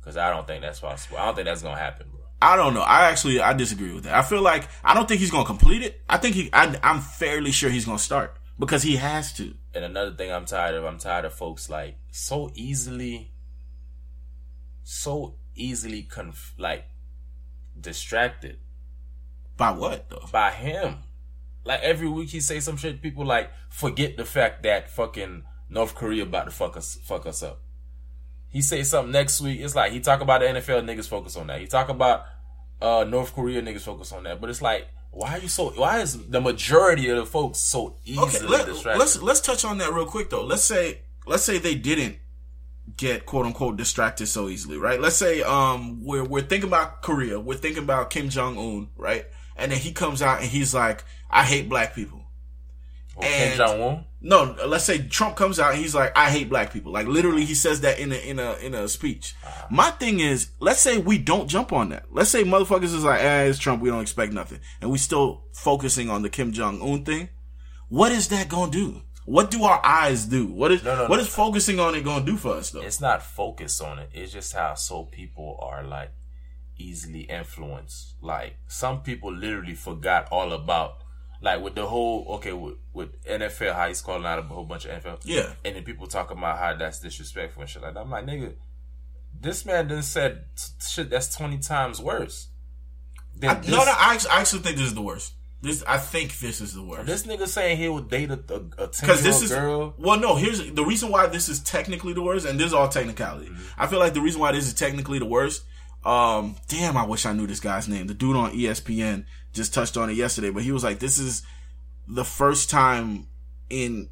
Because 0.08 0.16
I 0.16 0.30
don't 0.30 0.48
think 0.48 0.62
that's 0.62 0.80
possible. 0.80 1.18
I 1.18 1.26
don't 1.26 1.36
think 1.36 1.48
that's 1.48 1.62
gonna 1.62 1.78
happen, 1.78 2.08
bro. 2.10 2.22
I 2.42 2.56
don't 2.56 2.74
know. 2.74 2.80
I 2.80 3.10
actually 3.10 3.42
I 3.42 3.52
disagree 3.52 3.92
with 3.94 4.06
that. 4.06 4.16
I 4.16 4.22
feel 4.22 4.42
like 4.42 4.70
I 4.82 4.94
don't 4.94 5.06
think 5.06 5.20
he's 5.20 5.32
gonna 5.32 5.44
complete 5.44 5.82
it. 5.82 6.00
I 6.08 6.16
think 6.16 6.34
he. 6.34 6.50
I, 6.54 6.80
I'm 6.82 7.02
fairly 7.02 7.52
sure 7.52 7.70
he's 7.70 7.84
gonna 7.84 8.00
start 8.00 8.38
because 8.58 8.84
he 8.84 8.96
has 8.96 9.34
to. 9.34 9.54
And 9.76 9.84
another 9.84 10.14
thing 10.14 10.32
I'm 10.32 10.46
tired 10.46 10.76
of, 10.76 10.86
I'm 10.86 10.98
tired 10.98 11.26
of 11.26 11.34
folks 11.34 11.70
like 11.70 11.98
so 12.10 12.50
easily, 12.56 13.34
so 14.84 15.36
easily 15.56 16.04
conf- 16.04 16.54
like 16.58 16.86
distracted 17.78 18.60
By 19.58 19.72
what 19.72 20.10
though? 20.10 20.24
by 20.32 20.52
him. 20.52 21.00
Like 21.66 21.82
every 21.82 22.08
week 22.08 22.30
he 22.30 22.40
say 22.40 22.62
some 22.62 22.78
shit. 22.78 23.02
People 23.02 23.26
like 23.26 23.52
forget 23.70 24.16
the 24.16 24.24
fact 24.24 24.64
that 24.64 24.90
fucking 24.90 25.44
North 25.70 25.96
Korea 25.96 26.24
about 26.24 26.46
to 26.46 26.52
fuck 26.52 26.78
us 26.78 26.98
fuck 27.04 27.26
us 27.26 27.44
up. 27.44 27.60
He 28.58 28.64
say 28.64 28.82
something 28.82 29.12
next 29.12 29.40
week. 29.40 29.60
It's 29.62 29.76
like 29.76 29.92
he 29.92 30.00
talk 30.00 30.22
about 30.22 30.42
the 30.42 30.48
NFL 30.48 30.84
niggas 30.84 31.08
focus 31.08 31.36
on 31.38 31.46
that. 31.46 31.62
He 31.62 31.68
talk 31.68 31.90
about 31.90 32.26
uh 32.82 33.06
North 33.08 33.36
Korea 33.36 33.62
niggas 33.62 33.82
focus 33.82 34.12
on 34.12 34.24
that. 34.24 34.42
But 34.42 34.50
it's 34.50 34.64
like 34.64 34.88
why 35.12 35.36
are 35.36 35.38
you 35.38 35.48
so? 35.48 35.70
Why 35.70 36.00
is 36.00 36.28
the 36.28 36.42
majority 36.42 37.08
of 37.10 37.18
the 37.18 37.26
folks 37.28 37.60
so 37.60 37.98
easily 38.04 38.28
Okay, 38.30 38.46
let, 38.48 38.66
distracted? 38.66 39.00
let's 39.00 39.22
let's 39.22 39.42
touch 39.42 39.64
on 39.64 39.78
that 39.78 39.94
real 39.94 40.08
quick 40.08 40.32
though. 40.32 40.44
Let's 40.44 40.64
say 40.64 41.02
let's 41.28 41.44
say 41.44 41.60
they 41.60 41.76
didn't 41.76 42.18
get 42.96 43.28
quote 43.28 43.46
unquote 43.46 43.78
distracted 43.78 44.26
so 44.26 44.50
easily, 44.50 44.78
right? 44.80 45.00
Let's 45.00 45.18
say 45.18 45.44
um 45.44 46.04
we're 46.04 46.24
we're 46.24 46.42
thinking 46.42 46.70
about 46.70 47.04
Korea, 47.04 47.40
we're 47.40 47.58
thinking 47.58 47.84
about 47.84 48.10
Kim 48.10 48.30
Jong 48.30 48.58
Un, 48.58 48.90
right? 48.98 49.28
And 49.56 49.72
then 49.72 49.78
he 49.78 49.92
comes 49.92 50.24
out 50.24 50.42
and 50.42 50.50
he's 50.50 50.74
like, 50.74 51.04
"I 51.30 51.44
hate 51.44 51.70
black 51.70 51.94
people." 51.94 52.24
Or 53.16 53.22
Kim 53.22 53.56
Jong 53.58 53.82
Un. 53.84 54.06
No, 54.20 54.56
let's 54.66 54.84
say 54.84 55.08
Trump 55.08 55.36
comes 55.36 55.60
out 55.60 55.74
and 55.74 55.80
he's 55.82 55.94
like, 55.94 56.18
"I 56.18 56.32
hate 56.32 56.50
black 56.50 56.74
people." 56.74 56.92
Like 56.92 57.06
literally, 57.06 57.46
he 57.46 57.54
says 57.54 57.82
that 57.82 58.00
in 58.00 58.12
a 58.12 58.16
in 58.16 58.40
a 58.40 58.54
in 58.56 58.74
a 58.74 58.88
speech. 58.88 59.36
My 59.70 59.92
thing 59.92 60.20
is, 60.20 60.50
let's 60.60 60.80
say 60.80 60.98
we 60.98 61.20
don't 61.20 61.48
jump 61.48 61.72
on 61.72 61.90
that. 61.90 62.06
Let's 62.12 62.32
say 62.32 62.44
motherfuckers 62.44 62.86
is 62.96 63.04
like, 63.04 63.22
"Eh, 63.22 63.44
it's 63.44 63.60
Trump. 63.60 63.82
We 63.82 63.90
don't 63.90 64.02
expect 64.02 64.34
nothing," 64.34 64.60
and 64.82 64.90
we 64.90 64.98
still 64.98 65.44
focusing 65.54 66.10
on 66.10 66.24
the 66.24 66.30
Kim 66.30 66.52
Jong 66.52 66.82
Un 66.82 67.04
thing. 67.06 67.30
What 67.90 68.12
is 68.12 68.28
that 68.30 68.50
gonna 68.50 68.72
do? 68.72 69.04
What 69.26 69.52
do 69.52 69.64
our 69.66 69.86
eyes 69.86 70.26
do? 70.26 70.48
What 70.48 70.72
is 70.72 70.84
No, 70.84 70.96
no, 70.96 71.02
what 71.08 71.18
no. 71.18 71.22
is 71.22 71.28
focusing 71.28 71.80
on 71.80 71.94
it 71.96 72.04
gonna 72.04 72.26
do 72.26 72.38
for 72.38 72.54
us 72.56 72.72
though? 72.72 72.82
It's 72.82 73.00
not 73.02 73.22
focused 73.22 73.82
on 73.82 74.00
it. 74.00 74.10
It's 74.14 74.34
just 74.34 74.54
how 74.54 74.74
so 74.76 75.04
people 75.04 75.60
are 75.62 75.84
like 75.84 76.12
easily 76.78 77.22
influenced. 77.22 78.16
Like 78.22 78.56
some 78.68 79.02
people 79.02 79.32
literally 79.34 79.76
forgot 79.76 80.28
all 80.32 80.54
about 80.54 80.98
like 81.42 81.62
with 81.62 81.76
the 81.76 81.86
whole 81.86 82.26
okay 82.36 82.54
with, 82.54 82.76
with 82.94 83.24
NFL 83.26 83.74
how 83.76 83.88
he's 83.88 84.02
calling 84.02 84.26
out 84.26 84.40
a 84.40 84.42
whole 84.44 84.66
bunch 84.66 84.86
of 84.86 85.04
NFL. 85.04 85.20
Yeah. 85.24 85.54
And 85.66 85.76
then 85.76 85.84
people 85.84 86.08
talk 86.08 86.32
about 86.32 86.58
how 86.58 86.76
that's 86.76 87.00
disrespectful 87.00 87.62
and 87.62 87.70
shit 87.70 87.82
like 87.82 87.94
that. 87.94 88.00
I'm 88.02 88.10
like, 88.10 88.26
nigga, 88.26 88.54
this 89.40 89.66
man 89.66 89.88
done 89.88 90.02
said 90.04 90.46
t- 90.56 90.64
shit 90.88 91.10
that's 91.10 91.36
twenty 91.36 91.60
times 91.60 92.02
worse. 92.02 92.48
I, 93.44 93.54
Then 93.56 93.62
no, 93.72 93.78
no, 93.78 93.94
I, 93.96 94.14
actually- 94.16 94.32
I 94.32 94.40
actually 94.42 94.62
think 94.64 94.78
this 94.78 94.88
is 94.88 94.96
the 94.96 95.02
worst. 95.02 95.34
This, 95.60 95.84
I 95.88 95.98
think 95.98 96.38
this 96.38 96.62
is 96.62 96.74
the 96.76 96.84
worst. 96.84 97.08
This 97.08 97.26
nigga 97.26 97.48
saying 97.48 97.78
he 97.78 97.90
would 97.90 98.10
date 98.10 98.30
a, 98.30 98.34
a, 98.34 98.84
a 98.84 98.88
ten 98.88 99.08
Because 99.08 99.24
year 99.24 99.32
this 99.32 99.36
old 99.36 99.44
is 99.44 99.50
girl. 99.52 99.96
well, 99.98 100.20
no. 100.20 100.36
Here's 100.36 100.72
the 100.72 100.86
reason 100.86 101.10
why 101.10 101.26
this 101.28 101.50
is 101.50 101.60
technically 101.62 102.14
the 102.14 102.22
worst, 102.22 102.46
and 102.46 102.60
this 102.60 102.68
is 102.68 102.74
all 102.74 102.88
technicality. 102.88 103.48
Mm-hmm. 103.48 103.82
I 103.82 103.88
feel 103.88 103.98
like 103.98 104.14
the 104.14 104.22
reason 104.22 104.40
why 104.40 104.52
this 104.52 104.68
is 104.68 104.74
technically 104.76 105.18
the 105.20 105.26
worst. 105.26 105.64
Um, 106.06 106.56
damn, 106.68 106.96
I 106.96 107.06
wish 107.06 107.26
I 107.26 107.34
knew 107.34 107.48
this 107.48 107.60
guy's 107.60 107.88
name. 107.88 108.06
The 108.06 108.14
dude 108.14 108.36
on 108.36 108.52
ESPN 108.52 109.26
just 109.54 109.74
touched 109.74 109.98
on 109.98 110.10
it 110.10 110.14
yesterday, 110.14 110.50
but 110.50 110.64
he 110.64 110.72
was 110.72 110.84
like, 110.84 111.00
"This 111.00 111.18
is 111.18 111.44
the 112.08 112.24
first 112.26 112.70
time 112.70 113.28
in 113.70 114.10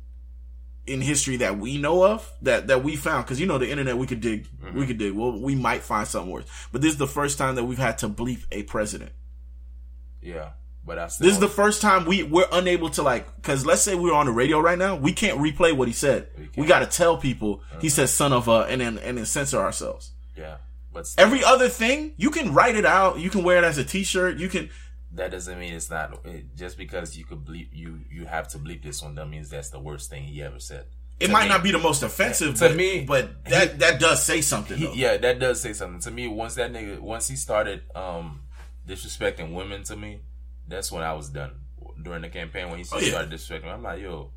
in 0.88 1.02
history 1.02 1.38
that 1.38 1.58
we 1.58 1.78
know 1.80 2.06
of 2.06 2.32
that 2.44 2.68
that 2.68 2.84
we 2.84 2.96
found 2.96 3.26
because 3.26 3.40
you 3.40 3.48
know 3.48 3.58
the 3.58 3.70
internet 3.70 3.98
we 3.98 4.06
could 4.06 4.22
dig 4.22 4.48
Mm-hmm. 4.64 4.78
we 4.80 4.86
could 4.86 4.98
dig 5.00 5.14
well 5.14 5.32
we 5.40 5.56
might 5.56 5.82
find 5.82 6.08
something 6.08 6.32
worse 6.32 6.46
but 6.72 6.82
this 6.82 6.92
is 6.92 6.98
the 7.00 7.08
first 7.08 7.40
time 7.40 7.56
that 7.56 7.64
we've 7.64 7.80
had 7.80 7.98
to 8.00 8.10
bleep 8.10 8.46
a 8.52 8.62
president 8.64 9.12
Yeah, 10.22 10.50
but 10.86 11.00
I 11.00 11.08
still 11.08 11.26
this 11.26 11.34
is 11.34 11.40
the 11.40 11.48
first 11.48 11.82
time 11.82 12.06
we 12.06 12.22
we're 12.24 12.48
unable 12.52 12.90
to 12.92 13.02
like 13.02 13.36
because 13.38 13.66
let's 13.66 13.82
say 13.82 13.96
we're 13.96 14.14
on 14.14 14.28
the 14.28 14.32
radio 14.32 14.60
right 14.60 14.78
now, 14.78 14.96
we 14.96 15.12
can't 15.14 15.40
replay 15.40 15.76
what 15.76 15.88
he 15.88 15.94
said. 15.94 16.28
We 16.38 16.50
We, 16.64 16.68
got 16.68 16.80
to 16.80 16.86
tell 16.88 17.18
people 17.18 17.62
he 17.82 17.90
said 17.90 18.10
"son 18.10 18.32
of 18.34 18.48
a" 18.48 18.68
and 18.70 18.82
then 18.82 18.98
and 19.00 19.18
then 19.18 19.26
censor 19.26 19.58
ourselves. 19.60 20.12
yeah, 20.38 20.58
but 20.94 21.08
still, 21.08 21.26
Every 21.26 21.44
other 21.44 21.70
thing 21.70 22.14
you 22.18 22.30
can 22.30 22.54
write 22.54 22.76
it 22.76 22.86
out. 22.86 23.18
You 23.20 23.30
can 23.32 23.44
wear 23.44 23.58
it 23.58 23.64
as 23.64 23.78
a 23.80 23.84
T-shirt. 23.84 24.38
You 24.38 24.50
can. 24.50 24.70
That 25.16 25.32
doesn't 25.32 25.60
mean 25.60 25.74
it's 25.74 25.90
not. 25.90 26.20
It, 26.26 26.56
just 26.56 26.78
because 26.78 27.18
you 27.18 27.26
could 27.26 27.44
bleep 27.46 27.70
you 27.74 28.02
you 28.12 28.26
have 28.26 28.48
to 28.50 28.58
bleep 28.60 28.84
this 28.84 29.02
one, 29.02 29.16
that 29.16 29.28
means 29.28 29.50
that's 29.50 29.70
the 29.70 29.80
worst 29.80 30.10
thing 30.10 30.24
he 30.24 30.42
ever 30.44 30.60
said. 30.60 30.86
It 31.20 31.28
To 31.28 31.32
might 31.34 31.44
me. 31.44 31.50
not 31.50 31.64
be 31.64 31.72
the 31.72 31.80
most 31.80 32.04
offensive 32.04 32.56
To 32.56 32.68
but, 32.68 32.76
me, 32.76 33.06
but 33.06 33.46
that 33.46 33.80
that 33.80 34.00
does 34.00 34.24
say 34.24 34.42
something. 34.42 34.78
He, 34.78 35.02
yeah, 35.02 35.18
that 35.18 35.40
does 35.40 35.62
say 35.62 35.74
something 35.74 36.02
to 36.02 36.12
me. 36.12 36.28
Once 36.28 36.56
that 36.56 36.72
nigga, 36.74 37.00
once 37.00 37.28
he 37.28 37.36
started 37.36 37.84
um 37.96 38.42
disrespecting 38.88 39.54
women 39.54 39.84
to 39.84 39.96
me, 39.96 40.20
that's 40.68 40.92
when 40.92 41.04
I 41.04 41.14
was 41.14 41.30
done 41.30 41.52
during 42.02 42.22
the 42.22 42.30
campaign. 42.30 42.70
When 42.70 42.80
he 42.80 42.86
Oh, 42.92 43.00
yeah. 43.00 43.10
started 43.10 43.32
disrespecting, 43.32 43.74
I'm 43.74 43.84
like, 43.84 44.02
yo, 44.02 44.32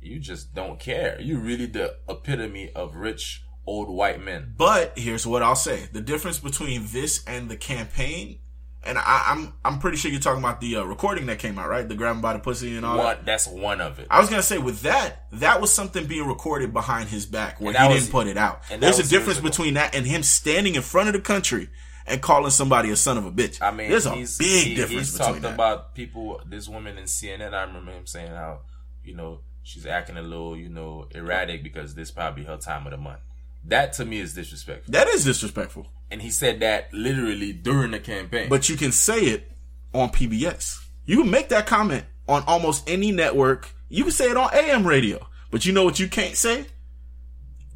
you 0.00 0.18
just 0.18 0.54
don't 0.54 0.78
care. 0.78 1.20
You 1.20 1.38
really 1.38 1.66
the 1.66 1.96
epitome 2.08 2.70
of 2.74 2.94
rich 2.94 3.44
old 3.66 3.88
white 3.88 4.20
men. 4.22 4.54
But 4.56 4.96
here's 4.96 5.26
what 5.26 5.42
I'll 5.42 5.56
say: 5.56 5.88
the 5.92 6.00
difference 6.00 6.38
between 6.38 6.86
this 6.88 7.22
and 7.26 7.50
the 7.50 7.56
campaign, 7.56 8.38
and 8.84 8.98
I, 8.98 9.24
I'm 9.28 9.52
I'm 9.64 9.78
pretty 9.78 9.96
sure 9.96 10.10
you're 10.10 10.20
talking 10.20 10.42
about 10.42 10.60
the 10.60 10.76
uh, 10.76 10.84
recording 10.84 11.26
that 11.26 11.38
came 11.38 11.58
out, 11.58 11.68
right? 11.68 11.88
The 11.88 11.94
grabbing 11.94 12.20
by 12.22 12.32
the 12.32 12.38
pussy 12.38 12.76
and 12.76 12.84
all 12.84 12.96
that. 12.98 13.24
That's 13.24 13.46
one 13.46 13.80
of 13.80 13.98
it. 13.98 14.06
I 14.10 14.20
was 14.20 14.28
gonna 14.28 14.42
say 14.42 14.58
with 14.58 14.82
that, 14.82 15.26
that 15.32 15.60
was 15.60 15.72
something 15.72 16.06
being 16.06 16.26
recorded 16.26 16.72
behind 16.72 17.08
his 17.08 17.26
back 17.26 17.60
where 17.60 17.72
he 17.72 17.78
that 17.78 17.88
didn't 17.88 18.10
put 18.10 18.26
it 18.26 18.36
out. 18.36 18.62
There's 18.78 18.98
a 18.98 19.08
difference 19.08 19.38
ago. 19.38 19.48
between 19.48 19.74
that 19.74 19.94
and 19.94 20.06
him 20.06 20.22
standing 20.22 20.74
in 20.74 20.82
front 20.82 21.08
of 21.08 21.14
the 21.14 21.20
country 21.20 21.68
and 22.06 22.20
calling 22.20 22.50
somebody 22.50 22.90
a 22.90 22.96
son 22.96 23.16
of 23.16 23.24
a 23.24 23.30
bitch. 23.30 23.62
I 23.62 23.70
mean, 23.70 23.88
there's 23.88 24.06
a 24.06 24.14
he's, 24.14 24.36
big 24.36 24.66
he- 24.68 24.74
difference 24.74 25.08
He's 25.10 25.12
between 25.18 25.28
talked 25.34 25.42
that. 25.42 25.54
about 25.54 25.94
people. 25.94 26.40
This 26.44 26.68
woman 26.68 26.98
in 26.98 27.04
CNN. 27.04 27.54
I 27.54 27.62
remember 27.62 27.92
him 27.92 28.06
saying 28.06 28.32
how 28.32 28.62
you 29.04 29.14
know 29.14 29.40
she's 29.62 29.86
acting 29.86 30.16
a 30.16 30.22
little 30.22 30.56
you 30.56 30.68
know 30.68 31.06
erratic 31.14 31.62
because 31.62 31.94
this 31.94 32.10
probably 32.10 32.44
her 32.44 32.56
time 32.56 32.86
of 32.86 32.90
the 32.90 32.96
month. 32.96 33.20
That 33.64 33.92
to 33.94 34.04
me 34.04 34.18
is 34.18 34.34
disrespectful. 34.34 34.90
that 34.90 35.06
is 35.06 35.24
disrespectful, 35.24 35.86
And 36.12 36.20
he 36.20 36.28
said 36.28 36.60
that 36.60 36.92
literally 36.92 37.54
during 37.54 37.92
the 37.92 37.98
campaign. 37.98 38.50
but 38.50 38.68
you 38.68 38.76
can 38.76 38.92
say 38.92 39.20
it 39.20 39.50
on 39.94 40.10
PBS. 40.10 40.84
You 41.06 41.22
can 41.22 41.30
make 41.30 41.48
that 41.48 41.66
comment 41.66 42.04
on 42.28 42.44
almost 42.46 42.88
any 42.88 43.12
network. 43.12 43.70
You 43.88 44.04
can 44.04 44.12
say 44.12 44.30
it 44.30 44.36
on 44.36 44.50
AM 44.52 44.86
radio, 44.86 45.26
but 45.50 45.64
you 45.64 45.72
know 45.72 45.84
what 45.84 45.98
you 45.98 46.08
can't 46.08 46.36
say? 46.36 46.66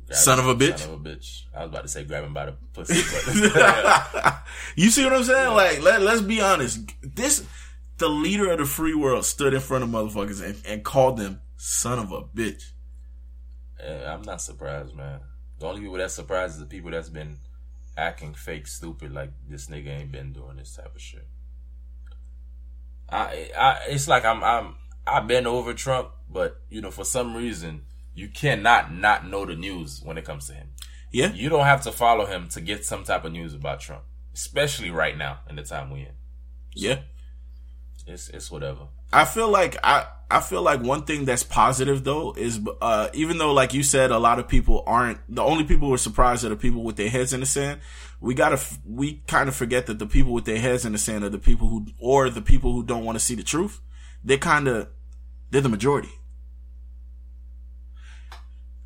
Grab 0.07 0.19
son 0.19 0.39
of 0.39 0.49
a 0.49 0.55
bitch. 0.55 0.81
Son 0.81 0.93
of 0.93 1.07
a 1.07 1.09
bitch. 1.09 1.45
I 1.55 1.61
was 1.63 1.71
about 1.71 1.83
to 1.85 1.89
say 1.89 2.05
grab 2.05 2.25
him 2.25 2.35
by 2.35 2.45
the 2.45 2.53
pussy, 2.75 3.03
but 3.55 4.43
you 4.77 4.91
see 4.91 5.03
what 5.03 5.15
I'm 5.15 5.25
saying? 5.25 5.55
Like, 5.55 5.83
let, 5.83 6.03
let's 6.03 6.21
be 6.21 6.43
honest. 6.43 6.81
This, 7.03 7.43
the 7.97 8.11
leader 8.11 8.53
of 8.53 8.59
the 8.59 8.67
free 8.67 8.95
world 8.95 9.25
stood 9.25 9.55
in 9.55 9.61
front 9.61 9.83
of 9.83 9.89
motherfuckers 9.89 10.45
and, 10.45 10.61
and 10.69 10.85
called 10.85 11.17
them 11.17 11.41
son 11.57 11.99
of 11.99 12.13
a 12.13 12.21
bitch. 12.21 12.73
Eh, 13.83 14.05
I'm 14.07 14.21
not 14.21 14.43
surprised, 14.43 14.95
man. 14.95 15.21
The 15.59 15.69
only 15.69 15.81
people 15.81 15.97
that's 15.97 16.13
surprised 16.13 16.57
is 16.57 16.61
the 16.61 16.67
people 16.67 16.91
that's 16.91 17.09
been 17.09 17.39
acting 17.97 18.35
fake 18.35 18.67
stupid 18.67 19.13
like 19.13 19.31
this 19.49 19.67
nigga 19.67 19.89
ain't 19.89 20.13
been 20.13 20.33
doing 20.33 20.57
this 20.57 20.75
type 20.75 20.95
of 20.95 21.01
shit. 21.01 21.27
I, 23.09 23.51
I 23.57 23.79
it's 23.89 24.09
like 24.09 24.25
I'm 24.25 24.43
I'm 24.43 24.75
I've 25.07 25.27
been 25.27 25.47
over 25.47 25.73
Trump, 25.75 26.11
but 26.29 26.61
you 26.69 26.81
know, 26.81 26.91
for 26.91 27.05
some 27.05 27.37
reason 27.37 27.83
you 28.15 28.29
cannot 28.29 28.93
not 28.93 29.29
know 29.29 29.45
the 29.45 29.55
news 29.55 30.01
when 30.03 30.19
it 30.19 30.25
comes 30.25 30.47
to 30.49 30.55
him. 30.55 30.69
Yeah. 31.13 31.33
You 31.33 31.49
don't 31.49 31.65
have 31.65 31.83
to 31.83 31.93
follow 31.93 32.27
him 32.27 32.49
to 32.49 32.61
get 32.61 32.85
some 32.85 33.05
type 33.05 33.25
of 33.25 33.33
news 33.33 33.55
about 33.55 33.81
Trump, 33.81 34.03
especially 34.35 34.91
right 34.91 35.17
now 35.17 35.41
in 35.49 35.57
the 35.57 35.63
time 35.63 35.91
we 35.91 36.01
in. 36.01 36.13
Yeah. 36.75 37.01
It's 38.07 38.29
it's 38.29 38.51
whatever. 38.51 38.89
I 39.13 39.25
feel 39.25 39.49
like 39.49 39.77
I 39.83 40.07
I 40.31 40.41
feel 40.41 40.63
like 40.63 40.81
one 40.81 41.03
thing 41.03 41.25
that's 41.25 41.43
positive 41.43 42.05
though 42.05 42.35
is 42.37 42.61
uh 42.81 43.09
even 43.15 43.39
though 43.39 43.53
like 43.53 43.75
you 43.75 43.83
said 43.83 44.11
a 44.11 44.19
lot 44.19 44.39
of 44.39 44.49
people 44.49 44.85
aren't 44.87 45.19
the 45.29 45.43
only 45.43 45.65
people 45.65 45.89
who 45.89 45.95
are 45.95 45.99
surprised 45.99 46.45
are 46.45 46.49
the 46.49 46.57
people 46.57 46.83
with 46.85 46.97
their 46.97 47.09
heads 47.09 47.33
in 47.33 47.41
the 47.41 47.47
sand. 47.47 47.81
We 48.21 48.35
gotta 48.35 48.61
we 48.85 49.23
kind 49.27 49.49
of 49.49 49.57
forget 49.57 49.87
that 49.87 49.99
the 49.99 50.07
people 50.07 50.33
with 50.33 50.45
their 50.45 50.59
heads 50.59 50.85
in 50.85 50.93
the 50.93 50.99
sand 50.99 51.25
are 51.25 51.29
the 51.29 51.39
people 51.39 51.69
who 51.69 51.87
or 51.99 52.31
the 52.31 52.43
people 52.43 52.73
who 52.73 52.85
don't 52.85 53.05
want 53.05 53.17
to 53.17 53.25
see 53.25 53.35
the 53.35 53.43
truth. 53.43 53.81
They 54.25 54.39
kind 54.39 54.69
of 54.69 54.89
they're 55.51 55.61
the 55.61 55.69
majority. 55.69 56.11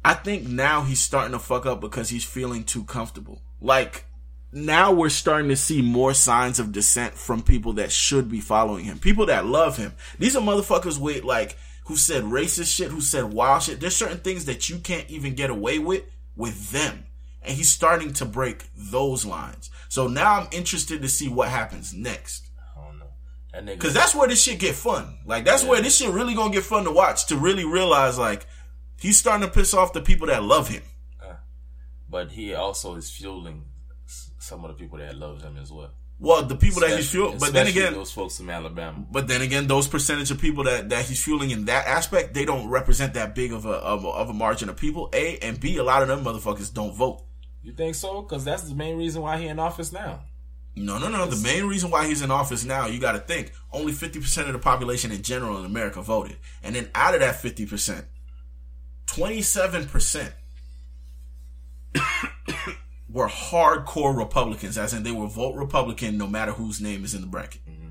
I 0.02 0.14
think 0.14 0.48
now 0.48 0.82
he's 0.82 1.00
starting 1.00 1.32
to 1.32 1.38
fuck 1.38 1.66
up 1.66 1.80
because 1.80 2.08
he's 2.08 2.24
feeling 2.24 2.64
too 2.64 2.84
comfortable. 2.84 3.42
Like 3.60 4.06
now 4.52 4.92
we're 4.92 5.08
starting 5.08 5.48
to 5.50 5.56
see 5.56 5.80
more 5.80 6.14
signs 6.14 6.58
of 6.58 6.72
dissent 6.72 7.14
from 7.14 7.42
people 7.42 7.74
that 7.74 7.92
should 7.92 8.28
be 8.30 8.40
following 8.40 8.84
him. 8.84 8.98
People 8.98 9.26
that 9.26 9.46
love 9.46 9.76
him. 9.76 9.94
These 10.18 10.36
are 10.36 10.42
motherfuckers 10.42 10.98
with 10.98 11.24
like 11.24 11.56
who 11.86 11.96
said 11.96 12.24
racist 12.24 12.74
shit, 12.74 12.90
who 12.90 13.00
said 13.00 13.32
wild 13.32 13.62
shit. 13.62 13.80
There's 13.80 13.96
certain 13.96 14.18
things 14.18 14.46
that 14.46 14.68
you 14.68 14.78
can't 14.78 15.08
even 15.08 15.34
get 15.34 15.50
away 15.50 15.78
with 15.78 16.04
with 16.36 16.70
them. 16.70 17.04
And 17.42 17.56
he's 17.56 17.70
starting 17.70 18.12
to 18.14 18.24
break 18.24 18.64
those 18.76 19.24
lines. 19.24 19.70
So 19.88 20.06
now 20.08 20.40
I'm 20.40 20.48
interested 20.52 21.00
to 21.02 21.08
see 21.08 21.28
what 21.28 21.48
happens 21.48 21.94
next. 21.94 22.48
I 22.76 22.84
don't 22.84 22.98
know. 22.98 23.06
That 23.52 23.64
nigga 23.64 23.80
Cause 23.80 23.94
that's 23.94 24.14
where 24.14 24.28
this 24.28 24.42
shit 24.42 24.58
get 24.58 24.74
fun. 24.74 25.18
Like 25.24 25.44
that's 25.44 25.64
where 25.64 25.80
this 25.80 25.96
shit 25.96 26.10
really 26.10 26.34
gonna 26.34 26.52
get 26.52 26.64
fun 26.64 26.84
to 26.84 26.90
watch. 26.90 27.26
To 27.26 27.36
really 27.36 27.64
realize 27.64 28.18
like 28.18 28.46
he's 28.98 29.18
starting 29.18 29.46
to 29.46 29.52
piss 29.52 29.74
off 29.74 29.92
the 29.92 30.02
people 30.02 30.26
that 30.26 30.42
love 30.42 30.68
him. 30.68 30.82
Uh, 31.22 31.34
but 32.08 32.32
he 32.32 32.52
also 32.52 32.96
is 32.96 33.10
fueling 33.10 33.64
some 34.50 34.64
of 34.64 34.68
the 34.68 34.74
people 34.76 34.98
that 34.98 35.16
love 35.16 35.40
him 35.42 35.56
as 35.56 35.72
well. 35.72 35.90
Well, 36.18 36.42
the 36.42 36.54
people 36.54 36.80
that 36.80 36.90
he's 36.90 36.98
Especially- 37.06 37.20
fueling, 37.20 37.38
but 37.38 37.52
then 37.54 37.66
again, 37.66 37.92
those 37.94 38.12
folks 38.12 38.36
from 38.36 38.50
Alabama. 38.50 39.06
but 39.10 39.26
then 39.26 39.40
again, 39.40 39.66
those 39.66 39.88
percentage 39.88 40.30
of 40.30 40.38
people 40.38 40.64
that, 40.64 40.90
that 40.90 41.06
he's 41.06 41.22
fueling 41.24 41.50
in 41.50 41.64
that 41.64 41.86
aspect, 41.86 42.34
they 42.34 42.44
don't 42.44 42.68
represent 42.68 43.14
that 43.14 43.34
big 43.34 43.54
of 43.54 43.64
a, 43.64 43.70
of 43.70 44.04
a 44.04 44.08
of 44.08 44.28
a 44.28 44.34
margin 44.34 44.68
of 44.68 44.76
people. 44.76 45.08
A 45.14 45.38
and 45.38 45.58
B, 45.58 45.78
a 45.78 45.82
lot 45.82 46.02
of 46.02 46.08
them 46.08 46.22
motherfuckers 46.22 46.74
don't 46.74 46.94
vote. 46.94 47.22
You 47.62 47.72
think 47.72 47.94
so? 47.94 48.20
Because 48.20 48.44
that's 48.44 48.64
the 48.64 48.74
main 48.74 48.98
reason 48.98 49.22
why 49.22 49.38
he 49.38 49.46
in 49.46 49.58
office 49.58 49.92
now. 49.92 50.20
No, 50.76 50.98
no, 50.98 51.08
no. 51.08 51.26
The 51.26 51.42
main 51.42 51.64
reason 51.64 51.90
why 51.90 52.06
he's 52.06 52.20
in 52.22 52.30
office 52.30 52.64
now, 52.64 52.86
you 52.86 53.00
got 53.00 53.12
to 53.12 53.18
think, 53.20 53.52
only 53.72 53.92
fifty 53.92 54.20
percent 54.20 54.46
of 54.48 54.52
the 54.52 54.58
population 54.58 55.10
in 55.12 55.22
general 55.22 55.58
in 55.58 55.64
America 55.64 56.02
voted, 56.02 56.36
and 56.62 56.74
then 56.74 56.90
out 56.94 57.14
of 57.14 57.20
that 57.20 57.36
fifty 57.36 57.64
percent, 57.64 58.04
twenty 59.06 59.40
seven 59.40 59.86
percent 59.86 60.32
were 63.12 63.28
hardcore 63.28 64.16
Republicans, 64.16 64.78
as 64.78 64.92
in 64.92 65.02
they 65.02 65.12
will 65.12 65.26
vote 65.26 65.56
Republican 65.56 66.16
no 66.16 66.26
matter 66.26 66.52
whose 66.52 66.80
name 66.80 67.04
is 67.04 67.14
in 67.14 67.20
the 67.20 67.26
bracket. 67.26 67.60
Mm-hmm. 67.68 67.88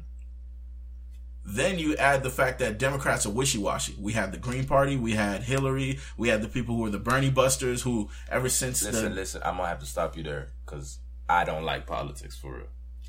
Then 1.45 1.79
you 1.79 1.95
add 1.95 2.21
the 2.21 2.29
fact 2.29 2.59
that 2.59 2.77
Democrats 2.77 3.25
are 3.25 3.31
wishy 3.31 3.57
washy. 3.57 3.95
We 3.99 4.13
had 4.13 4.31
the 4.31 4.37
Green 4.37 4.65
Party, 4.65 4.95
we 4.95 5.13
had 5.13 5.43
Hillary, 5.43 5.99
we 6.15 6.29
had 6.29 6.41
the 6.41 6.47
people 6.47 6.75
who 6.75 6.83
were 6.83 6.89
the 6.89 6.99
Bernie 6.99 7.31
Busters, 7.31 7.81
who 7.81 8.09
ever 8.29 8.49
since 8.49 8.83
Listen, 8.83 9.05
the 9.05 9.09
listen. 9.09 9.41
I'm 9.43 9.57
gonna 9.57 9.69
have 9.69 9.79
to 9.79 9.85
stop 9.85 10.15
you 10.15 10.23
there 10.23 10.49
because 10.65 10.99
I 11.27 11.45
don't 11.45 11.63
like 11.63 11.87
politics 11.87 12.37
for 12.37 12.55
real. 12.55 12.67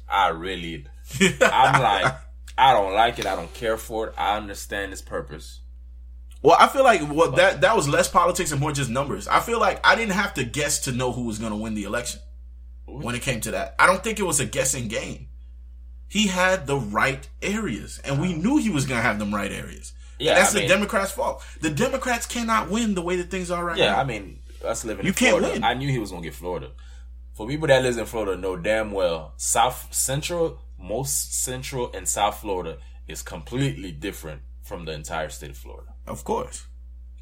I 0.08 0.28
really, 0.28 0.86
I'm 1.42 1.82
like, 1.82 2.14
I 2.56 2.72
don't 2.72 2.94
like 2.94 3.18
it. 3.18 3.26
I 3.26 3.36
don't 3.36 3.52
care 3.52 3.76
for 3.76 4.08
it. 4.08 4.14
I 4.16 4.36
understand 4.36 4.92
its 4.92 5.02
purpose. 5.02 5.60
Well, 6.42 6.56
I 6.58 6.68
feel 6.68 6.84
like 6.84 7.02
well 7.12 7.32
that 7.32 7.60
that 7.60 7.76
was 7.76 7.88
less 7.88 8.08
politics 8.08 8.50
and 8.52 8.60
more 8.60 8.72
just 8.72 8.88
numbers. 8.90 9.28
I 9.28 9.40
feel 9.40 9.60
like 9.60 9.84
I 9.86 9.94
didn't 9.94 10.12
have 10.14 10.34
to 10.34 10.44
guess 10.44 10.80
to 10.80 10.92
know 10.92 11.12
who 11.12 11.24
was 11.24 11.38
going 11.38 11.52
to 11.52 11.56
win 11.58 11.74
the 11.74 11.84
election 11.84 12.20
when 12.86 13.14
it 13.14 13.22
came 13.22 13.40
to 13.42 13.50
that. 13.52 13.74
I 13.78 13.86
don't 13.86 14.02
think 14.02 14.18
it 14.18 14.24
was 14.24 14.40
a 14.40 14.46
guessing 14.46 14.88
game. 14.88 15.28
He 16.08 16.26
had 16.26 16.66
the 16.66 16.76
right 16.76 17.28
areas, 17.42 18.00
and 18.04 18.20
we 18.20 18.32
knew 18.32 18.56
he 18.56 18.70
was 18.70 18.84
going 18.86 18.98
to 18.98 19.02
have 19.02 19.18
them 19.18 19.32
right 19.34 19.52
areas. 19.52 19.92
Yeah, 20.18 20.32
And 20.32 20.38
that's 20.40 20.50
I 20.50 20.54
the 20.54 20.60
mean- 20.60 20.68
Democrats' 20.68 21.12
fault. 21.12 21.42
The 21.60 21.70
Democrats 21.70 22.26
cannot 22.26 22.68
win 22.68 22.94
the 22.94 23.02
way 23.02 23.16
that 23.16 23.30
things 23.30 23.50
are 23.50 23.64
right 23.64 23.76
Yeah, 23.76 23.86
now. 23.86 23.94
Yeah, 23.96 24.00
I 24.00 24.04
mean, 24.04 24.38
us 24.64 24.84
living 24.84 25.04
You 25.06 25.10
in 25.10 25.14
can't 25.14 25.36
Florida, 25.38 25.52
win. 25.54 25.64
I 25.64 25.74
knew 25.74 25.88
he 25.88 25.98
was 25.98 26.10
gonna 26.10 26.22
get 26.22 26.34
Florida. 26.34 26.72
For 27.34 27.46
people 27.46 27.68
that 27.68 27.82
lives 27.82 27.96
in 27.96 28.04
Florida, 28.06 28.36
know 28.40 28.56
damn 28.56 28.90
well 28.90 29.34
South 29.36 29.88
Central, 29.94 30.58
most 30.78 31.32
Central 31.42 31.90
and 31.94 32.08
South 32.08 32.40
Florida 32.40 32.78
is 33.06 33.22
completely 33.22 33.92
different 33.92 34.42
from 34.62 34.84
the 34.84 34.92
entire 34.92 35.28
state 35.30 35.50
of 35.50 35.56
Florida. 35.58 35.89
Of 36.10 36.24
course. 36.24 36.66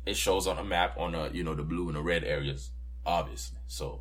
It 0.06 0.16
shows 0.16 0.46
on 0.46 0.58
a 0.58 0.64
map 0.64 0.96
on 0.98 1.12
the 1.12 1.30
you 1.32 1.44
know 1.44 1.54
the 1.54 1.62
blue 1.62 1.88
and 1.88 1.96
the 1.96 2.02
red 2.02 2.24
areas, 2.24 2.70
obviously. 3.04 3.58
So 3.66 4.00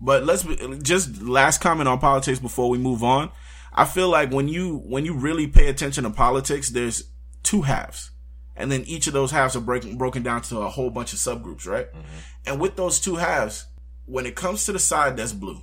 But 0.00 0.24
let's 0.24 0.42
be, 0.42 0.56
just 0.82 1.20
last 1.22 1.60
comment 1.60 1.88
on 1.88 1.98
politics 1.98 2.38
before 2.38 2.70
we 2.70 2.78
move 2.78 3.04
on. 3.04 3.30
I 3.72 3.84
feel 3.84 4.08
like 4.08 4.32
when 4.32 4.48
you 4.48 4.78
when 4.78 5.04
you 5.04 5.14
really 5.14 5.46
pay 5.46 5.68
attention 5.68 6.04
to 6.04 6.10
politics, 6.10 6.70
there's 6.70 7.04
two 7.42 7.62
halves, 7.62 8.10
and 8.56 8.72
then 8.72 8.82
each 8.84 9.06
of 9.06 9.12
those 9.12 9.30
halves 9.30 9.54
are 9.54 9.60
breaking 9.60 9.98
broken 9.98 10.22
down 10.22 10.42
to 10.42 10.60
a 10.60 10.68
whole 10.68 10.90
bunch 10.90 11.12
of 11.12 11.18
subgroups, 11.18 11.66
right? 11.66 11.92
Mm-hmm. 11.92 12.18
And 12.46 12.60
with 12.60 12.76
those 12.76 12.98
two 12.98 13.16
halves, 13.16 13.66
when 14.06 14.26
it 14.26 14.34
comes 14.34 14.64
to 14.66 14.72
the 14.72 14.78
side 14.78 15.16
that's 15.16 15.32
blue, 15.32 15.60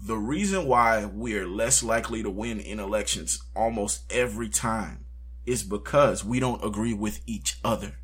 the 0.00 0.16
reason 0.16 0.66
why 0.66 1.06
we 1.06 1.36
are 1.36 1.46
less 1.46 1.82
likely 1.82 2.22
to 2.22 2.30
win 2.30 2.60
in 2.60 2.80
elections 2.80 3.42
almost 3.54 4.10
every 4.10 4.48
time 4.48 5.05
is 5.46 5.62
because 5.62 6.24
we 6.24 6.40
don't 6.40 6.64
agree 6.64 6.94
with 6.94 7.20
each 7.26 7.58
other. 7.64 7.94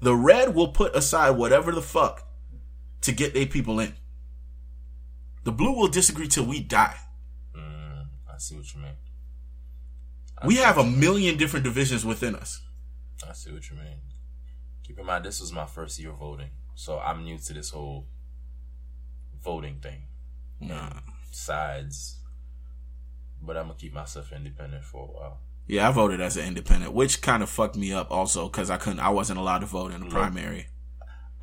The 0.00 0.14
red 0.14 0.54
will 0.54 0.68
put 0.68 0.94
aside 0.94 1.30
whatever 1.30 1.72
the 1.72 1.82
fuck 1.82 2.28
to 3.02 3.12
get 3.12 3.34
their 3.34 3.46
people 3.46 3.80
in. 3.80 3.94
The 5.44 5.52
blue 5.52 5.72
will 5.72 5.88
disagree 5.88 6.28
till 6.28 6.46
we 6.46 6.60
die. 6.60 6.96
Mm, 7.56 8.06
I 8.32 8.38
see 8.38 8.56
what 8.56 8.74
you 8.74 8.80
mean. 8.80 8.96
We 10.44 10.56
have 10.56 10.78
a 10.78 10.84
million 10.84 11.36
different 11.36 11.64
divisions 11.64 12.04
within 12.04 12.34
us. 12.34 12.60
I 13.26 13.32
see 13.32 13.52
what 13.52 13.70
you 13.70 13.76
mean. 13.76 14.00
Keep 14.82 14.98
in 14.98 15.06
mind, 15.06 15.24
this 15.24 15.40
was 15.40 15.52
my 15.52 15.64
first 15.64 15.98
year 15.98 16.12
voting, 16.12 16.50
so 16.74 16.98
I'm 16.98 17.24
new 17.24 17.38
to 17.38 17.52
this 17.54 17.70
whole 17.70 18.06
voting 19.42 19.78
thing. 19.80 20.02
Nah. 20.60 21.00
Sides, 21.30 22.18
but 23.40 23.56
I'm 23.56 23.68
gonna 23.68 23.78
keep 23.78 23.94
myself 23.94 24.32
independent 24.32 24.84
for 24.84 25.08
a 25.08 25.12
while. 25.12 25.40
Yeah, 25.66 25.88
I 25.88 25.92
voted 25.92 26.20
as 26.20 26.36
an 26.36 26.46
independent, 26.46 26.92
which 26.92 27.22
kind 27.22 27.42
of 27.42 27.48
fucked 27.48 27.76
me 27.76 27.92
up 27.92 28.10
also 28.10 28.48
because 28.48 28.70
I 28.70 28.76
couldn't, 28.76 29.00
I 29.00 29.08
wasn't 29.08 29.38
allowed 29.38 29.60
to 29.60 29.66
vote 29.66 29.92
in 29.92 30.02
the 30.02 30.10
primary. 30.10 30.66